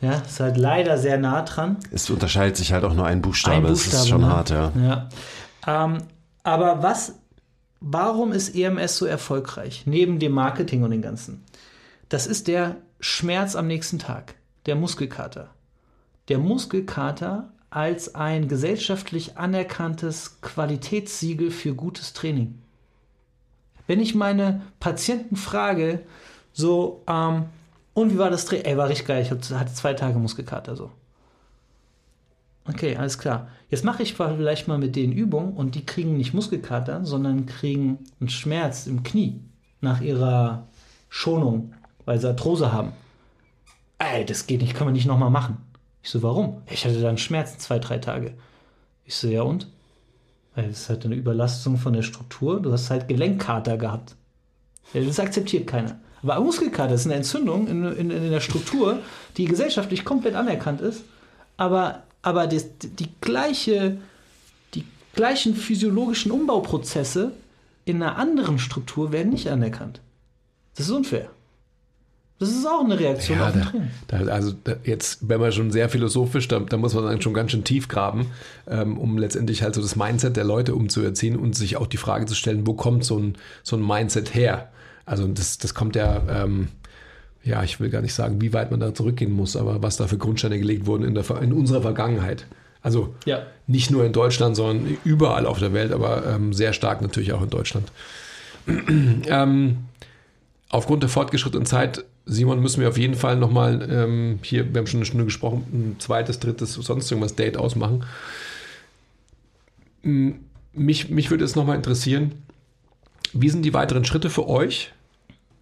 Ja, 0.00 0.14
ist 0.14 0.40
halt 0.40 0.56
leider 0.56 0.98
sehr 0.98 1.18
nah 1.18 1.42
dran. 1.42 1.76
Es 1.92 2.10
unterscheidet 2.10 2.56
sich 2.56 2.72
halt 2.72 2.82
auch 2.82 2.94
nur 2.94 3.06
ein 3.06 3.22
Buchstabe. 3.22 3.58
Ein 3.58 3.62
das 3.62 3.78
ist 3.78 3.84
Buchstabe, 3.84 4.08
schon 4.08 4.20
ne? 4.22 4.26
hart, 4.26 4.50
ja. 4.50 4.72
Ja. 4.76 5.08
Ähm, 5.84 5.98
aber 6.42 6.82
was, 6.82 7.18
warum 7.80 8.32
ist 8.32 8.54
EMS 8.54 8.96
so 8.96 9.06
erfolgreich? 9.06 9.84
Neben 9.86 10.18
dem 10.18 10.32
Marketing 10.32 10.82
und 10.82 10.90
dem 10.90 11.02
Ganzen. 11.02 11.44
Das 12.08 12.26
ist 12.26 12.48
der 12.48 12.76
Schmerz 13.00 13.56
am 13.56 13.66
nächsten 13.66 13.98
Tag, 13.98 14.34
der 14.66 14.76
Muskelkater. 14.76 15.50
Der 16.28 16.38
Muskelkater 16.38 17.52
als 17.70 18.14
ein 18.14 18.48
gesellschaftlich 18.48 19.38
anerkanntes 19.38 20.40
Qualitätssiegel 20.42 21.50
für 21.50 21.74
gutes 21.74 22.12
Training. 22.12 22.58
Wenn 23.86 23.98
ich 23.98 24.14
meine 24.14 24.62
Patienten 24.78 25.36
frage, 25.36 26.04
so, 26.52 27.02
ähm, 27.08 27.46
und 27.94 28.12
wie 28.12 28.18
war 28.18 28.30
das 28.30 28.44
Training? 28.44 28.66
Ey, 28.66 28.76
war 28.76 28.88
richtig 28.88 29.06
geil, 29.06 29.22
ich 29.22 29.30
hatte 29.30 29.74
zwei 29.74 29.94
Tage 29.94 30.18
Muskelkater 30.18 30.76
so. 30.76 30.90
Okay, 32.68 32.96
alles 32.96 33.18
klar. 33.18 33.48
Jetzt 33.72 33.84
mache 33.84 34.02
ich 34.02 34.12
vielleicht 34.12 34.68
mal 34.68 34.76
mit 34.76 34.96
denen 34.96 35.14
Übungen 35.14 35.54
und 35.54 35.76
die 35.76 35.86
kriegen 35.86 36.18
nicht 36.18 36.34
Muskelkater, 36.34 37.06
sondern 37.06 37.46
kriegen 37.46 38.00
einen 38.20 38.28
Schmerz 38.28 38.86
im 38.86 39.02
Knie 39.02 39.40
nach 39.80 40.02
ihrer 40.02 40.68
Schonung, 41.08 41.72
weil 42.04 42.20
sie 42.20 42.28
Arthrose 42.28 42.70
haben. 42.70 42.92
Ey, 43.96 44.26
das 44.26 44.46
geht 44.46 44.60
nicht, 44.60 44.74
kann 44.74 44.86
man 44.86 44.92
nicht 44.92 45.06
nochmal 45.06 45.30
machen. 45.30 45.56
Ich 46.02 46.10
so, 46.10 46.22
warum? 46.22 46.60
Ich 46.70 46.84
hatte 46.84 47.00
dann 47.00 47.16
Schmerzen 47.16 47.60
zwei, 47.60 47.78
drei 47.78 47.96
Tage. 47.96 48.34
Ich 49.06 49.14
so, 49.14 49.28
ja 49.28 49.40
und? 49.40 49.68
Weil 50.54 50.68
das 50.68 50.80
ist 50.80 50.88
halt 50.90 51.06
eine 51.06 51.14
Überlastung 51.14 51.78
von 51.78 51.94
der 51.94 52.02
Struktur. 52.02 52.60
Du 52.60 52.72
hast 52.72 52.90
halt 52.90 53.08
Gelenkkater 53.08 53.78
gehabt. 53.78 54.16
Das 54.92 55.18
akzeptiert 55.18 55.66
keiner. 55.66 55.98
Aber 56.22 56.38
Muskelkater 56.40 56.92
ist 56.92 57.06
eine 57.06 57.14
Entzündung 57.14 57.68
in, 57.68 57.84
in, 57.84 58.10
in 58.10 58.30
der 58.30 58.40
Struktur, 58.40 58.98
die 59.38 59.46
gesellschaftlich 59.46 60.04
komplett 60.04 60.34
anerkannt 60.34 60.82
ist, 60.82 61.04
aber, 61.56 62.02
aber 62.22 62.46
das, 62.46 62.66
die, 62.82 63.08
gleiche, 63.20 63.98
die 64.74 64.84
gleichen 65.14 65.54
physiologischen 65.54 66.32
Umbauprozesse 66.32 67.32
in 67.84 68.02
einer 68.02 68.16
anderen 68.16 68.58
Struktur 68.58 69.12
werden 69.12 69.32
nicht 69.32 69.48
anerkannt. 69.48 70.00
Das 70.76 70.86
ist 70.86 70.92
unfair. 70.92 71.30
Das 72.38 72.50
ist 72.50 72.66
auch 72.66 72.84
eine 72.84 72.98
Reaktion 72.98 73.38
Ja, 73.38 73.46
auf 73.46 73.52
den 73.52 73.62
da, 73.62 73.70
Training. 73.70 73.90
da, 74.08 74.16
also 74.32 74.52
da, 74.64 74.74
jetzt, 74.82 75.28
wenn 75.28 75.40
man 75.40 75.52
schon 75.52 75.70
sehr 75.70 75.88
philosophisch, 75.88 76.48
da, 76.48 76.58
da 76.58 76.76
muss 76.76 76.92
man 76.94 77.04
dann 77.04 77.22
schon 77.22 77.34
ganz 77.34 77.52
schön 77.52 77.62
tief 77.62 77.86
graben, 77.86 78.26
ähm, 78.66 78.98
um 78.98 79.16
letztendlich 79.16 79.62
halt 79.62 79.76
so 79.76 79.80
das 79.80 79.94
Mindset 79.94 80.36
der 80.36 80.42
Leute 80.42 80.74
umzuerziehen 80.74 81.36
und 81.36 81.54
sich 81.54 81.76
auch 81.76 81.86
die 81.86 81.98
Frage 81.98 82.26
zu 82.26 82.34
stellen, 82.34 82.66
wo 82.66 82.74
kommt 82.74 83.04
so 83.04 83.16
ein, 83.16 83.36
so 83.62 83.76
ein 83.76 83.86
Mindset 83.86 84.34
her? 84.34 84.72
Also 85.06 85.28
das, 85.28 85.58
das 85.58 85.74
kommt 85.74 85.94
ja, 85.94 86.20
ähm, 86.28 86.68
ja, 87.44 87.62
ich 87.62 87.80
will 87.80 87.90
gar 87.90 88.02
nicht 88.02 88.14
sagen, 88.14 88.40
wie 88.40 88.52
weit 88.52 88.70
man 88.70 88.80
da 88.80 88.94
zurückgehen 88.94 89.32
muss, 89.32 89.56
aber 89.56 89.82
was 89.82 89.96
da 89.96 90.06
für 90.06 90.18
Grundsteine 90.18 90.58
gelegt 90.58 90.86
wurden 90.86 91.04
in, 91.04 91.14
der, 91.14 91.24
in 91.42 91.52
unserer 91.52 91.82
Vergangenheit. 91.82 92.46
Also 92.82 93.14
Ja. 93.26 93.46
nicht 93.66 93.90
nur 93.90 94.04
in 94.04 94.12
Deutschland, 94.12 94.56
sondern 94.56 94.96
überall 95.04 95.46
auf 95.46 95.58
der 95.58 95.72
Welt, 95.72 95.92
aber 95.92 96.26
ähm, 96.26 96.52
sehr 96.52 96.72
stark 96.72 97.00
natürlich 97.00 97.32
auch 97.32 97.42
in 97.42 97.50
Deutschland. 97.50 97.90
ähm, 98.66 99.78
aufgrund 100.68 101.02
der 101.02 101.10
fortgeschrittenen 101.10 101.66
Zeit, 101.66 102.04
Simon, 102.26 102.60
müssen 102.60 102.80
wir 102.80 102.88
auf 102.88 102.98
jeden 102.98 103.14
Fall 103.14 103.36
nochmal 103.36 103.88
ähm, 103.90 104.38
hier, 104.42 104.72
wir 104.72 104.78
haben 104.78 104.86
schon 104.86 104.98
eine 104.98 105.06
Stunde 105.06 105.24
gesprochen, 105.24 105.64
ein 105.72 105.96
zweites, 105.98 106.38
drittes, 106.38 106.74
sonst 106.74 107.10
irgendwas 107.10 107.34
Date 107.34 107.56
ausmachen. 107.56 108.04
Mich, 110.02 111.10
mich 111.10 111.30
würde 111.30 111.44
es 111.44 111.56
nochmal 111.56 111.76
interessieren, 111.76 112.32
wie 113.32 113.48
sind 113.48 113.64
die 113.64 113.74
weiteren 113.74 114.04
Schritte 114.04 114.30
für 114.30 114.48
euch? 114.48 114.92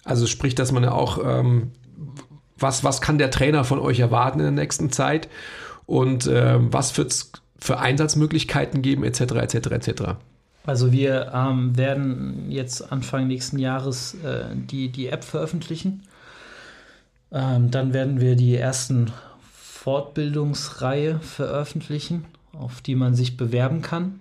Also 0.04 0.26
sprich, 0.26 0.54
dass 0.54 0.72
man 0.72 0.82
ja 0.82 0.92
auch, 0.92 1.18
ähm, 1.24 1.72
was, 2.58 2.84
was 2.84 3.00
kann 3.00 3.18
der 3.18 3.30
Trainer 3.30 3.64
von 3.64 3.78
euch 3.78 4.00
erwarten 4.00 4.40
in 4.40 4.44
der 4.44 4.64
nächsten 4.64 4.90
Zeit 4.90 5.28
und 5.86 6.28
ähm, 6.32 6.72
was 6.72 6.96
wird 6.96 7.10
es 7.10 7.32
für 7.58 7.78
Einsatzmöglichkeiten 7.78 8.82
geben, 8.82 9.04
etc., 9.04 9.20
etc., 9.20 9.54
etc. 9.70 10.02
Also 10.64 10.92
wir 10.92 11.32
ähm, 11.34 11.76
werden 11.76 12.50
jetzt 12.50 12.92
Anfang 12.92 13.26
nächsten 13.26 13.58
Jahres 13.58 14.14
äh, 14.22 14.44
die, 14.54 14.90
die 14.90 15.08
App 15.08 15.24
veröffentlichen. 15.24 16.02
Ähm, 17.32 17.70
dann 17.70 17.92
werden 17.92 18.20
wir 18.20 18.36
die 18.36 18.56
ersten 18.56 19.12
Fortbildungsreihe 19.52 21.20
veröffentlichen, 21.20 22.26
auf 22.52 22.82
die 22.82 22.94
man 22.94 23.14
sich 23.14 23.36
bewerben 23.36 23.82
kann. 23.82 24.20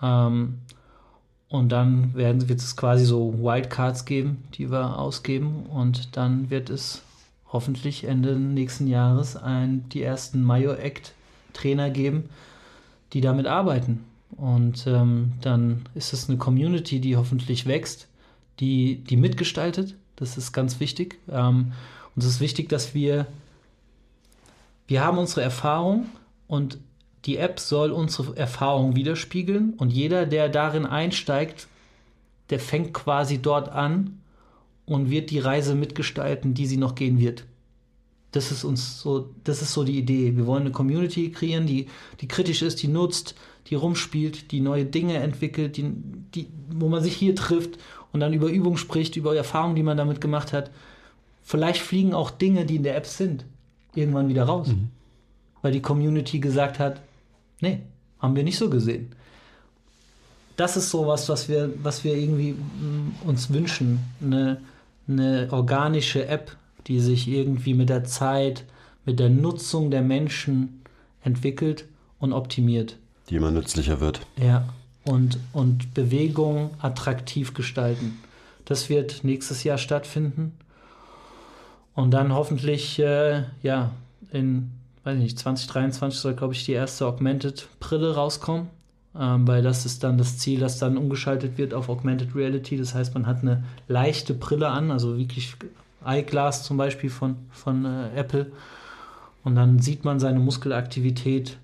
Ähm, 0.00 0.60
und 1.54 1.68
dann 1.68 2.14
werden, 2.16 2.48
wird 2.48 2.58
es 2.58 2.76
quasi 2.76 3.04
so 3.04 3.32
Wildcards 3.38 4.06
geben, 4.06 4.42
die 4.54 4.72
wir 4.72 4.98
ausgeben. 4.98 5.66
Und 5.66 6.16
dann 6.16 6.50
wird 6.50 6.68
es 6.68 7.02
hoffentlich 7.46 8.02
Ende 8.02 8.34
nächsten 8.34 8.88
Jahres 8.88 9.36
ein, 9.36 9.88
die 9.90 10.02
ersten 10.02 10.42
Mayo-Act-Trainer 10.42 11.90
geben, 11.90 12.28
die 13.12 13.20
damit 13.20 13.46
arbeiten. 13.46 14.02
Und 14.32 14.88
ähm, 14.88 15.34
dann 15.42 15.82
ist 15.94 16.12
es 16.12 16.28
eine 16.28 16.38
Community, 16.38 16.98
die 16.98 17.16
hoffentlich 17.16 17.66
wächst, 17.66 18.08
die, 18.58 19.04
die 19.04 19.16
mitgestaltet. 19.16 19.94
Das 20.16 20.36
ist 20.36 20.52
ganz 20.52 20.80
wichtig. 20.80 21.20
Ähm, 21.30 21.70
und 22.16 22.24
es 22.24 22.26
ist 22.26 22.40
wichtig, 22.40 22.68
dass 22.68 22.94
wir, 22.94 23.28
wir 24.88 25.04
haben 25.04 25.18
unsere 25.18 25.42
Erfahrung 25.42 26.06
und 26.48 26.78
die 27.26 27.38
App 27.38 27.58
soll 27.58 27.90
unsere 27.90 28.36
Erfahrung 28.36 28.96
widerspiegeln. 28.96 29.74
Und 29.74 29.92
jeder, 29.92 30.26
der 30.26 30.48
darin 30.48 30.86
einsteigt, 30.86 31.68
der 32.50 32.60
fängt 32.60 32.92
quasi 32.92 33.38
dort 33.38 33.70
an 33.70 34.20
und 34.86 35.10
wird 35.10 35.30
die 35.30 35.38
Reise 35.38 35.74
mitgestalten, 35.74 36.54
die 36.54 36.66
sie 36.66 36.76
noch 36.76 36.94
gehen 36.94 37.18
wird. 37.18 37.44
Das 38.32 38.50
ist 38.50 38.64
uns 38.64 39.00
so, 39.00 39.30
das 39.44 39.62
ist 39.62 39.72
so 39.72 39.84
die 39.84 39.98
Idee. 39.98 40.36
Wir 40.36 40.46
wollen 40.46 40.62
eine 40.62 40.72
Community 40.72 41.30
kreieren, 41.30 41.66
die, 41.66 41.86
die 42.20 42.28
kritisch 42.28 42.62
ist, 42.62 42.82
die 42.82 42.88
nutzt, 42.88 43.36
die 43.68 43.76
rumspielt, 43.76 44.50
die 44.50 44.60
neue 44.60 44.84
Dinge 44.84 45.14
entwickelt, 45.18 45.76
die, 45.76 45.92
die, 46.34 46.48
wo 46.68 46.88
man 46.88 47.02
sich 47.02 47.16
hier 47.16 47.36
trifft 47.36 47.78
und 48.12 48.20
dann 48.20 48.32
über 48.32 48.48
Übung 48.48 48.76
spricht, 48.76 49.16
über 49.16 49.34
Erfahrungen, 49.34 49.76
die 49.76 49.82
man 49.82 49.96
damit 49.96 50.20
gemacht 50.20 50.52
hat. 50.52 50.70
Vielleicht 51.42 51.80
fliegen 51.80 52.12
auch 52.12 52.30
Dinge, 52.30 52.66
die 52.66 52.76
in 52.76 52.82
der 52.82 52.96
App 52.96 53.06
sind, 53.06 53.44
irgendwann 53.94 54.28
wieder 54.28 54.44
raus. 54.44 54.68
Weil 55.62 55.72
die 55.72 55.82
Community 55.82 56.40
gesagt 56.40 56.78
hat, 56.78 57.00
nee, 57.64 57.80
haben 58.20 58.36
wir 58.36 58.44
nicht 58.44 58.58
so 58.58 58.70
gesehen. 58.70 59.10
Das 60.56 60.76
ist 60.76 60.90
sowas, 60.90 61.28
was 61.28 61.48
wir, 61.48 61.72
was 61.82 62.04
wir 62.04 62.14
irgendwie 62.14 62.52
mm, 62.52 63.16
uns 63.26 63.52
wünschen. 63.52 64.00
Eine, 64.22 64.60
eine 65.08 65.48
organische 65.50 66.26
App, 66.28 66.56
die 66.86 67.00
sich 67.00 67.26
irgendwie 67.26 67.74
mit 67.74 67.88
der 67.88 68.04
Zeit, 68.04 68.64
mit 69.04 69.18
der 69.18 69.30
Nutzung 69.30 69.90
der 69.90 70.02
Menschen 70.02 70.82
entwickelt 71.22 71.86
und 72.20 72.32
optimiert. 72.32 72.96
Die 73.30 73.36
immer 73.36 73.50
nützlicher 73.50 74.00
wird. 74.00 74.20
Ja. 74.36 74.68
Und, 75.04 75.38
und 75.52 75.92
Bewegung 75.92 76.70
attraktiv 76.78 77.52
gestalten. 77.54 78.20
Das 78.64 78.88
wird 78.88 79.24
nächstes 79.24 79.64
Jahr 79.64 79.78
stattfinden. 79.78 80.52
Und 81.94 82.12
dann 82.12 82.32
hoffentlich, 82.32 82.98
äh, 82.98 83.44
ja, 83.62 83.90
in 84.30 84.70
weiß 85.04 85.18
nicht, 85.18 85.38
2023 85.38 86.20
soll, 86.20 86.34
glaube 86.34 86.54
ich, 86.54 86.64
die 86.64 86.72
erste 86.72 87.06
Augmented-Brille 87.06 88.14
rauskommen. 88.14 88.68
Ähm, 89.18 89.46
weil 89.46 89.62
das 89.62 89.86
ist 89.86 90.02
dann 90.02 90.18
das 90.18 90.38
Ziel, 90.38 90.58
dass 90.58 90.78
dann 90.78 90.96
umgeschaltet 90.96 91.56
wird 91.56 91.72
auf 91.72 91.88
Augmented 91.88 92.34
Reality. 92.34 92.76
Das 92.76 92.94
heißt, 92.94 93.14
man 93.14 93.26
hat 93.26 93.42
eine 93.42 93.62
leichte 93.86 94.34
Brille 94.34 94.68
an, 94.68 94.90
also 94.90 95.16
wirklich 95.16 95.54
Eyeglass 96.04 96.64
zum 96.64 96.76
Beispiel 96.76 97.10
von, 97.10 97.36
von 97.50 97.84
äh, 97.84 98.08
Apple. 98.16 98.50
Und 99.44 99.54
dann 99.54 99.78
sieht 99.78 100.04
man 100.04 100.18
seine 100.18 100.40
Muskelaktivität 100.40 101.58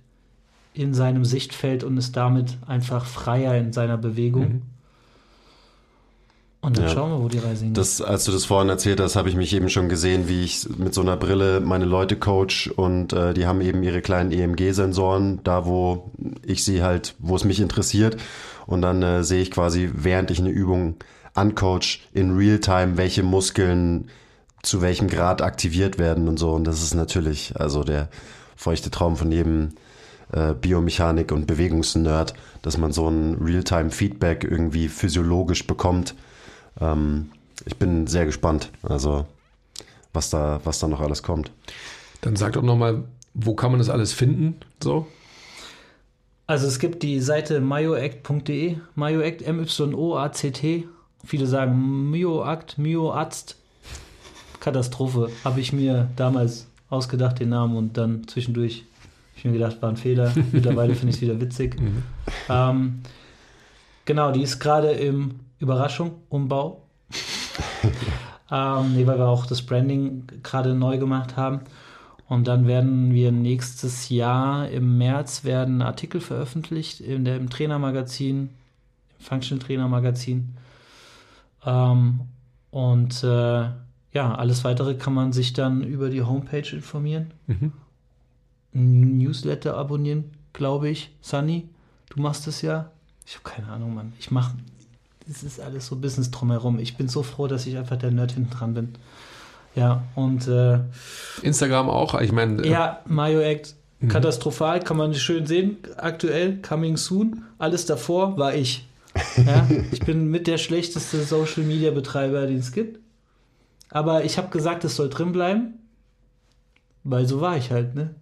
in 0.75 0.95
seinem 0.95 1.25
Sichtfeld 1.25 1.83
und 1.83 1.97
ist 1.97 2.17
damit 2.17 2.57
einfach 2.69 3.05
freier 3.05 3.57
in 3.57 3.73
seiner 3.73 3.97
Bewegung. 3.97 4.49
Mhm. 4.49 4.63
Und 6.63 6.77
dann 6.77 6.85
ja. 6.85 6.91
schauen 6.91 7.11
wir, 7.11 7.23
wo 7.23 7.29
die 7.29 7.39
Reise 7.39 7.65
hingeht. 7.65 7.79
Das, 7.79 8.03
als 8.03 8.25
du 8.25 8.33
das 8.33 8.45
vorhin 8.45 8.69
erzählt 8.69 9.01
hast, 9.01 9.17
habe 9.17 9.31
ich 9.31 9.35
mich 9.35 9.55
eben 9.55 9.71
schon 9.71 9.89
gesehen, 9.89 10.29
wie 10.29 10.45
ich 10.45 10.69
mit 10.77 10.93
so 10.93 11.01
einer 11.01 11.17
Brille 11.17 11.61
meine 11.61 11.87
Leute 11.87 12.17
coach 12.17 12.69
und 12.69 13.15
äh, 13.15 13.33
die 13.33 13.47
haben 13.47 13.63
eben 13.63 13.83
ihre 13.83 14.03
kleinen 14.03 14.31
EMG-Sensoren, 14.31 15.41
da 15.43 15.65
wo 15.65 16.11
ich 16.45 16.63
sie 16.63 16.83
halt, 16.83 17.15
wo 17.19 17.35
es 17.35 17.45
mich 17.45 17.61
interessiert. 17.61 18.19
Und 18.67 18.83
dann 18.83 19.03
äh, 19.03 19.25
sehe 19.25 19.41
ich 19.41 19.51
quasi, 19.51 19.91
während 19.95 20.31
ich 20.31 20.39
eine 20.39 20.51
Übung 20.51 20.97
ancoach, 21.33 22.01
in 22.13 22.37
Realtime, 22.37 22.99
welche 22.99 23.23
Muskeln 23.23 24.11
zu 24.63 24.83
welchem 24.83 25.09
Grad 25.09 25.41
aktiviert 25.41 25.99
werden 25.99 26.29
und 26.29 26.39
so. 26.39 26.53
Und 26.53 26.65
das 26.65 26.83
ist 26.83 26.95
natürlich 26.95 27.55
also 27.59 27.85
der 27.85 28.11
feuchte 28.55 28.91
Traum 28.91 29.17
von 29.17 29.33
jedem 29.33 29.71
äh, 30.33 30.53
Biomechanik- 30.53 31.33
und 31.33 31.47
Bewegungsnerd, 31.47 32.35
dass 32.61 32.77
man 32.77 32.93
so 32.93 33.09
ein 33.09 33.39
Realtime-Feedback 33.41 34.45
irgendwie 34.45 34.89
physiologisch 34.89 35.67
bekommt 35.67 36.15
ähm, 36.81 37.31
ich 37.67 37.77
bin 37.77 38.07
sehr 38.07 38.27
gespannt, 38.27 38.71
also 38.83 39.27
was 40.13 40.31
da, 40.31 40.61
was 40.65 40.79
da 40.79 40.89
noch 40.89 41.01
alles 41.01 41.23
kommt. 41.23 41.51
Dann 42.21 42.37
sag 42.37 42.55
doch 42.55 42.63
nochmal, 42.63 43.05
wo 43.35 43.55
kann 43.55 43.71
man 43.71 43.79
das 43.79 43.91
alles 43.91 44.13
finden? 44.13 44.57
So? 44.83 45.07
Also 46.47 46.67
es 46.67 46.79
gibt 46.79 47.03
die 47.03 47.21
Seite 47.21 47.61
myoact.de, 47.61 48.79
myoact, 48.97 49.43
M-Y-O-A-C-T. 49.43 50.89
Viele 51.25 51.47
sagen 51.47 52.11
Myoact, 52.11 52.79
Myoarzt. 52.79 53.57
Katastrophe. 54.59 55.31
Habe 55.45 55.61
ich 55.61 55.73
mir 55.73 56.09
damals 56.17 56.67
ausgedacht, 56.89 57.41
den 57.41 57.51
Namen, 57.51 57.77
und 57.77 57.97
dann 57.97 58.27
zwischendurch 58.29 58.79
habe 58.79 59.37
ich 59.37 59.45
mir 59.45 59.53
gedacht, 59.53 59.81
war 59.81 59.91
ein 59.91 59.97
Fehler. 59.97 60.33
Mittlerweile 60.53 60.95
finde 60.95 61.11
ich 61.11 61.17
es 61.17 61.23
wieder 61.23 61.41
witzig. 61.41 61.81
Mhm. 61.81 62.03
Ähm, 62.49 63.03
genau, 64.05 64.33
die 64.33 64.43
ist 64.43 64.59
gerade 64.59 64.91
im 64.91 65.41
Überraschung, 65.61 66.23
Umbau. 66.29 66.83
ähm, 68.51 68.95
nee, 68.95 69.07
weil 69.07 69.19
wir 69.19 69.29
auch 69.29 69.47
das 69.47 69.63
Branding 69.63 70.27
gerade 70.43 70.75
neu 70.75 70.99
gemacht 70.99 71.37
haben. 71.37 71.61
Und 72.29 72.49
dann 72.49 72.67
werden 72.67 73.13
wir 73.13 73.33
nächstes 73.33 74.09
Jahr 74.09 74.69
im 74.69 74.99
März 74.99 75.45
werden 75.45 75.83
Artikel 75.83 76.21
veröffentlicht 76.21 77.01
in 77.01 77.25
der, 77.25 77.37
im 77.37 77.51
Trainermagazin, 77.51 78.51
im 79.19 79.25
Functional 79.25 79.65
Trainer 79.65 79.89
Magazin. 79.89 80.57
Ähm, 81.67 82.21
und 82.71 83.23
äh, 83.25 83.69
ja, 84.13 84.35
alles 84.35 84.65
weitere 84.65 84.95
kann 84.95 85.13
man 85.13 85.33
sich 85.33 85.53
dann 85.53 85.83
über 85.83 86.09
die 86.09 86.23
Homepage 86.23 86.69
informieren. 86.73 87.33
Mhm. 87.47 87.73
Newsletter 88.73 89.77
abonnieren, 89.77 90.31
glaube 90.53 90.89
ich. 90.89 91.11
Sunny, 91.21 91.69
du 92.11 92.21
machst 92.21 92.47
es 92.47 92.63
ja. 92.63 92.91
Ich 93.27 93.35
habe 93.35 93.49
keine 93.49 93.69
Ahnung, 93.73 93.95
Mann. 93.95 94.13
Ich 94.19 94.31
mache 94.31 94.55
es 95.31 95.43
ist 95.43 95.61
alles 95.61 95.87
so 95.87 95.97
Business 95.97 96.31
drumherum. 96.31 96.79
Ich 96.79 96.97
bin 96.97 97.09
so 97.09 97.23
froh, 97.23 97.47
dass 97.47 97.67
ich 97.67 97.77
einfach 97.77 97.97
der 97.97 98.11
Nerd 98.11 98.33
hinten 98.33 98.51
dran 98.51 98.75
bin. 98.75 98.89
Ja, 99.77 100.03
und 100.17 100.49
äh, 100.49 100.81
Instagram 101.43 101.89
auch, 101.89 102.21
ich 102.21 102.33
meine. 102.33 102.63
Äh, 102.63 102.71
ja, 102.71 103.01
Mario 103.07 103.41
Act, 103.41 103.77
mhm. 104.01 104.09
katastrophal, 104.09 104.81
kann 104.81 104.97
man 104.97 105.15
schön 105.15 105.47
sehen. 105.47 105.79
Aktuell, 105.97 106.61
coming 106.61 106.97
soon. 106.97 107.45
Alles 107.59 107.87
davor 107.87 108.37
war 108.37 108.55
ich. 108.55 108.89
Ja, 109.37 109.69
ich 109.93 110.01
bin 110.01 110.27
mit 110.29 110.49
der 110.49 110.59
schlechteste 110.59 111.23
Social 111.23 111.63
Media 111.63 111.93
Betreiber, 111.93 112.47
den 112.47 112.59
es 112.59 112.73
gibt. 112.73 112.99
Aber 113.91 114.25
ich 114.25 114.39
habe 114.39 114.49
gesagt, 114.51 114.85
es 114.85 114.97
soll 114.97 115.09
drin 115.09 115.33
bleiben, 115.33 115.75
weil 117.05 117.27
so 117.27 117.41
war 117.41 117.57
ich 117.57 117.71
halt, 117.71 117.95
ne? 117.95 118.15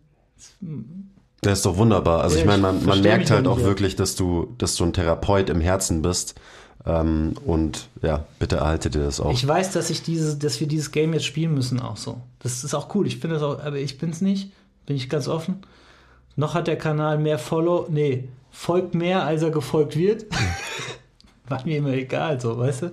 Das 1.40 1.59
ist 1.59 1.66
doch 1.66 1.76
wunderbar. 1.76 2.22
Also 2.22 2.36
ja, 2.36 2.42
ich 2.42 2.46
meine, 2.46 2.62
man, 2.62 2.84
man 2.84 3.02
merkt 3.02 3.30
halt 3.30 3.46
auch 3.46 3.61
wirklich, 3.61 3.96
dass 3.96 4.16
du, 4.16 4.54
dass 4.59 4.76
du 4.76 4.84
ein 4.84 4.92
Therapeut 4.92 5.50
im 5.50 5.61
Herzen 5.61 6.02
bist 6.02 6.34
ähm, 6.87 7.35
und 7.45 7.89
ja, 8.03 8.24
bitte 8.39 8.57
erhalte 8.57 8.91
dir 8.91 9.05
das 9.05 9.20
auch. 9.20 9.33
Ich 9.33 9.47
weiß, 9.47 9.72
dass 9.72 9.91
ich 9.91 10.03
diese, 10.03 10.37
dass 10.37 10.61
wir 10.61 10.66
dieses 10.66 10.91
Game 10.91 11.12
jetzt 11.12 11.26
spielen 11.26 11.55
müssen, 11.55 11.81
auch 11.81 11.97
so. 11.97 12.20
Das 12.41 12.64
ist 12.64 12.74
auch 12.74 12.95
cool. 12.95 13.07
Ich 13.07 13.18
finde 13.18 13.37
das 13.37 13.43
auch, 13.43 13.62
aber 13.62 13.76
ich 13.76 13.99
bin 13.99 14.11
es 14.11 14.20
nicht. 14.20 14.53
Bin 14.87 14.97
ich 14.97 15.09
ganz 15.09 15.29
offen. 15.29 15.61
Noch 16.37 16.55
hat 16.55 16.66
der 16.66 16.79
Kanal 16.79 17.18
mehr 17.18 17.39
Follow, 17.39 17.87
nee, 17.91 18.29
folgt 18.51 18.95
mehr, 18.95 19.24
als 19.24 19.43
er 19.43 19.51
gefolgt 19.51 19.97
wird. 19.97 20.26
War 21.49 21.64
mir 21.64 21.79
immer 21.79 21.93
egal, 21.93 22.41
so, 22.41 22.59
weißt 22.59 22.83
du? 22.83 22.91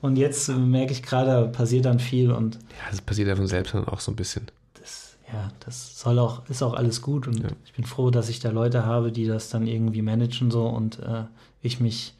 Und 0.00 0.16
jetzt 0.16 0.48
äh, 0.48 0.52
merke 0.52 0.92
ich 0.92 1.02
gerade, 1.02 1.48
passiert 1.48 1.86
dann 1.86 1.98
viel 1.98 2.30
und. 2.30 2.56
Ja, 2.56 2.90
das 2.90 3.00
passiert 3.00 3.28
ja 3.28 3.36
von 3.36 3.46
selbst 3.46 3.74
dann 3.74 3.86
auch 3.86 4.00
so 4.00 4.12
ein 4.12 4.16
bisschen. 4.16 4.50
Das, 4.78 5.16
ja, 5.32 5.50
das 5.64 5.98
soll 5.98 6.18
auch, 6.18 6.46
ist 6.50 6.62
auch 6.62 6.74
alles 6.74 7.00
gut 7.00 7.26
und 7.26 7.42
ja. 7.42 7.48
ich 7.64 7.72
bin 7.72 7.84
froh, 7.84 8.10
dass 8.10 8.28
ich 8.28 8.40
da 8.40 8.50
Leute 8.50 8.84
habe, 8.84 9.12
die 9.12 9.26
das 9.26 9.48
dann 9.48 9.66
irgendwie 9.66 10.02
managen 10.02 10.50
so 10.50 10.66
und 10.66 10.98
äh, 10.98 11.24
ich 11.62 11.80
mich 11.80 12.14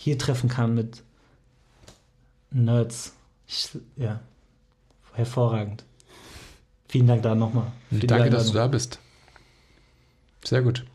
hier 0.00 0.16
treffen 0.16 0.48
kann 0.48 0.74
mit 0.74 1.02
Nerds. 2.50 3.12
Ich, 3.46 3.68
ja, 3.96 4.20
hervorragend. 5.12 5.84
Vielen 6.88 7.06
Dank 7.06 7.22
da 7.22 7.34
nochmal. 7.34 7.66
Danke, 7.90 8.30
dass 8.30 8.46
du 8.46 8.54
da 8.54 8.66
bist. 8.66 8.98
Sehr 10.42 10.62
gut. 10.62 10.86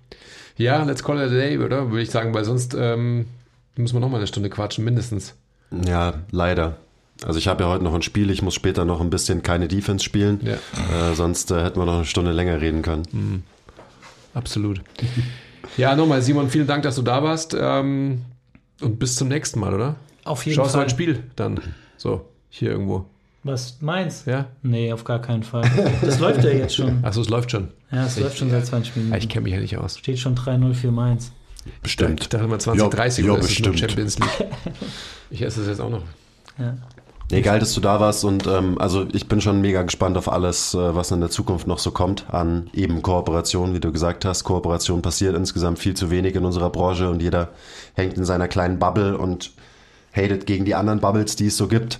Ja, 0.58 0.82
let's 0.84 1.04
call 1.04 1.18
it 1.18 1.28
a 1.28 1.30
day, 1.30 1.60
oder? 1.60 1.92
Würde 1.92 2.02
ich 2.02 2.10
sagen, 2.10 2.34
weil 2.34 2.46
sonst 2.46 2.74
ähm, 2.74 3.28
müssen 3.76 3.96
wir 3.96 4.00
nochmal 4.00 4.22
eine 4.22 4.28
Stunde 4.28 4.50
quatschen, 4.50 4.84
mindestens. 4.84 5.36
Ja, 5.86 6.16
leider. 6.32 6.78
Also 7.24 7.38
ich 7.38 7.48
habe 7.48 7.64
ja 7.64 7.70
heute 7.70 7.84
noch 7.84 7.94
ein 7.94 8.02
Spiel, 8.02 8.32
ich 8.32 8.42
muss 8.42 8.56
später 8.56 8.86
noch 8.86 9.02
ein 9.02 9.12
bisschen 9.12 9.44
keine 9.44 9.68
Defense 9.68 10.04
spielen. 10.04 10.40
Ja. 10.44 11.12
Äh, 11.12 11.14
sonst 11.14 11.52
äh, 11.52 11.64
hätten 11.64 11.80
wir 11.80 11.86
noch 11.86 11.98
eine 11.98 12.06
Stunde 12.06 12.32
länger 12.32 12.60
reden 12.60 12.82
können. 12.82 13.04
Mhm. 13.12 13.44
Absolut. 14.34 14.82
ja, 15.78 15.96
nochmal, 15.96 16.24
Simon, 16.24 16.50
vielen 16.50 16.66
Dank, 16.66 16.82
dass 16.82 16.96
du 16.96 17.04
da 17.04 17.22
warst. 17.22 17.56
Ähm, 17.58 18.26
und 18.82 19.00
bis 19.00 19.16
zum 19.16 19.28
nächsten 19.28 19.60
Mal, 19.60 19.74
oder? 19.74 19.96
Auf 20.24 20.46
jeden 20.46 20.56
Schaust 20.56 20.74
Fall. 20.74 20.84
Schaust 20.84 21.00
du 21.00 21.04
ein 21.04 21.12
Spiel 21.14 21.24
dann? 21.36 21.60
So, 21.98 22.26
hier 22.50 22.72
irgendwo. 22.72 23.06
Was, 23.44 23.80
meins? 23.82 24.26
Ja? 24.26 24.48
Nee, 24.64 24.92
auf 24.92 25.04
gar 25.04 25.22
keinen 25.22 25.44
Fall. 25.44 25.70
Das 26.02 26.20
läuft 26.20 26.44
ja 26.44 26.50
jetzt 26.50 26.76
schon. 26.76 27.06
Achso, 27.06 27.22
es 27.22 27.30
läuft 27.30 27.52
schon. 27.52 27.68
Ja, 27.92 28.08
es 28.08 28.18
ich, 28.18 28.24
läuft 28.24 28.38
schon 28.40 28.50
seit 28.50 28.66
20 28.66 28.96
Minuten. 28.96 29.16
Ich 29.16 29.30
kenne 29.30 29.44
mich 29.44 29.54
ja 29.54 29.60
nicht 29.60 29.78
aus. 29.78 30.00
Steht 30.00 30.18
schon 30.18 30.36
3-0 30.36 30.74
für 30.74 30.90
Mainz. 30.90 31.32
Bestimmt. 31.84 32.22
Ich 32.22 32.30
dachte 32.30 32.48
mal 32.48 32.60
2030 32.60 33.24
ja, 33.24 33.28
ja, 33.28 33.38
oder 33.38 33.48
bestimmt. 33.48 33.80
Champions 33.80 34.20
League. 34.20 34.30
Ich 35.32 35.42
esse 35.42 35.62
es 35.62 35.68
jetzt 35.68 35.82
auch 35.82 35.90
noch. 35.90 36.04
Ja. 36.60 36.76
Nee, 37.32 37.42
geil, 37.42 37.60
dass 37.60 37.74
du 37.74 37.82
da 37.82 38.00
warst 38.00 38.24
und 38.24 38.46
ähm, 38.46 38.78
also 38.80 39.08
ich 39.12 39.28
bin 39.28 39.42
schon 39.42 39.60
mega 39.60 39.82
gespannt 39.82 40.16
auf 40.16 40.32
alles, 40.32 40.76
äh, 40.76 40.96
was 40.96 41.10
in 41.10 41.22
der 41.22 41.32
Zukunft 41.32 41.66
noch 41.66 41.80
so 41.80 41.90
kommt 41.90 42.32
an 42.32 42.70
eben 42.72 43.02
Kooperation, 43.02 43.74
wie 43.74 43.80
du 43.80 43.92
gesagt 43.92 44.26
hast. 44.26 44.44
Kooperation 44.44 45.02
passiert 45.02 45.36
insgesamt 45.36 45.80
viel 45.80 45.96
zu 45.96 46.12
wenig 46.12 46.36
in 46.36 46.46
unserer 46.46 46.70
Branche 46.70 47.10
und 47.10 47.24
jeder 47.24 47.50
hängt 47.96 48.16
in 48.16 48.26
seiner 48.26 48.48
kleinen 48.48 48.78
Bubble 48.78 49.18
und 49.18 49.54
hatet 50.16 50.46
gegen 50.46 50.66
die 50.66 50.76
anderen 50.76 51.00
Bubbles, 51.00 51.36
die 51.36 51.48
es 51.48 51.58
so 51.58 51.68
gibt. 51.68 52.00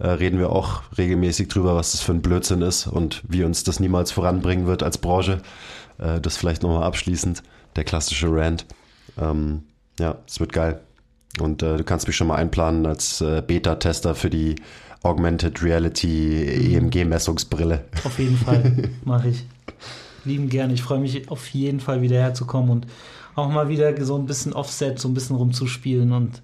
Äh, 0.00 0.08
reden 0.08 0.40
wir 0.40 0.50
auch 0.50 0.82
regelmäßig 0.98 1.48
drüber, 1.48 1.76
was 1.76 1.92
das 1.92 2.00
für 2.00 2.12
ein 2.12 2.22
Blödsinn 2.22 2.60
ist 2.60 2.88
und 2.88 3.22
wie 3.28 3.44
uns 3.44 3.62
das 3.62 3.78
niemals 3.78 4.10
voranbringen 4.10 4.66
wird 4.66 4.82
als 4.82 4.98
Branche. 4.98 5.40
Äh, 5.98 6.20
das 6.20 6.36
vielleicht 6.36 6.64
nochmal 6.64 6.82
abschließend, 6.82 7.44
der 7.76 7.84
klassische 7.84 8.26
Rant. 8.28 8.66
Ähm, 9.16 9.62
ja, 10.00 10.16
es 10.26 10.40
wird 10.40 10.52
geil. 10.52 10.80
Und 11.40 11.62
äh, 11.62 11.76
du 11.76 11.84
kannst 11.84 12.06
mich 12.06 12.16
schon 12.16 12.28
mal 12.28 12.36
einplanen 12.36 12.86
als 12.86 13.20
äh, 13.20 13.42
Beta-Tester 13.46 14.14
für 14.14 14.30
die 14.30 14.56
Augmented 15.02 15.62
Reality 15.62 16.74
EMG-Messungsbrille. 16.74 17.84
Auf 18.04 18.18
jeden 18.18 18.36
Fall, 18.36 18.90
mache 19.04 19.28
ich. 19.28 19.44
Lieben 20.24 20.48
gerne. 20.48 20.72
Ich 20.72 20.82
freue 20.82 21.00
mich 21.00 21.28
auf 21.28 21.48
jeden 21.48 21.80
Fall 21.80 22.00
wieder 22.00 22.16
herzukommen 22.16 22.70
und 22.70 22.86
auch 23.34 23.50
mal 23.50 23.68
wieder 23.68 24.02
so 24.04 24.16
ein 24.16 24.26
bisschen 24.26 24.52
Offset, 24.52 24.98
so 24.98 25.08
ein 25.08 25.14
bisschen 25.14 25.36
rumzuspielen 25.36 26.12
und 26.12 26.42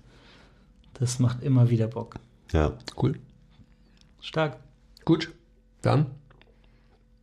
das 0.95 1.19
macht 1.19 1.43
immer 1.43 1.71
wieder 1.71 1.87
Bock. 1.87 2.17
Ja. 2.53 2.73
Cool. 3.01 3.19
Stark. 4.21 4.59
Gut. 5.05 5.33
Dann. 5.81 6.07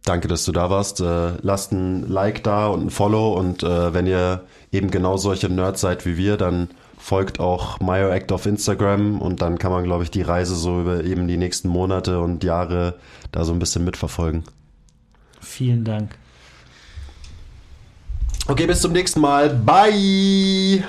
Danke, 0.03 0.27
dass 0.27 0.45
du 0.45 0.51
da 0.51 0.69
warst. 0.69 1.01
Äh, 1.01 1.33
lasst 1.41 1.73
ein 1.73 2.07
Like 2.07 2.43
da 2.43 2.67
und 2.67 2.85
ein 2.85 2.89
Follow 2.89 3.37
und 3.37 3.61
äh, 3.61 3.93
wenn 3.93 4.07
ihr 4.07 4.45
eben 4.71 4.89
genau 4.89 5.17
solche 5.17 5.49
Nerds 5.49 5.81
seid 5.81 6.05
wie 6.05 6.17
wir, 6.17 6.37
dann 6.37 6.69
folgt 7.07 7.39
auch 7.39 7.79
MyoAct 7.79 8.33
auf 8.33 8.45
Instagram 8.45 9.21
und 9.21 9.41
dann 9.41 9.57
kann 9.57 9.71
man, 9.71 9.85
glaube 9.85 10.03
ich, 10.03 10.11
die 10.11 10.23
Reise 10.23 10.57
so 10.57 10.81
über 10.81 11.05
eben 11.05 11.29
die 11.29 11.37
nächsten 11.37 11.69
Monate 11.69 12.19
und 12.19 12.43
Jahre 12.43 12.95
da 13.31 13.45
so 13.45 13.53
ein 13.53 13.59
bisschen 13.59 13.85
mitverfolgen. 13.85 14.43
Vielen 15.39 15.85
Dank. 15.85 16.17
Okay, 18.49 18.67
bis 18.67 18.81
zum 18.81 18.91
nächsten 18.91 19.21
Mal. 19.21 19.51
Bye! 19.51 20.83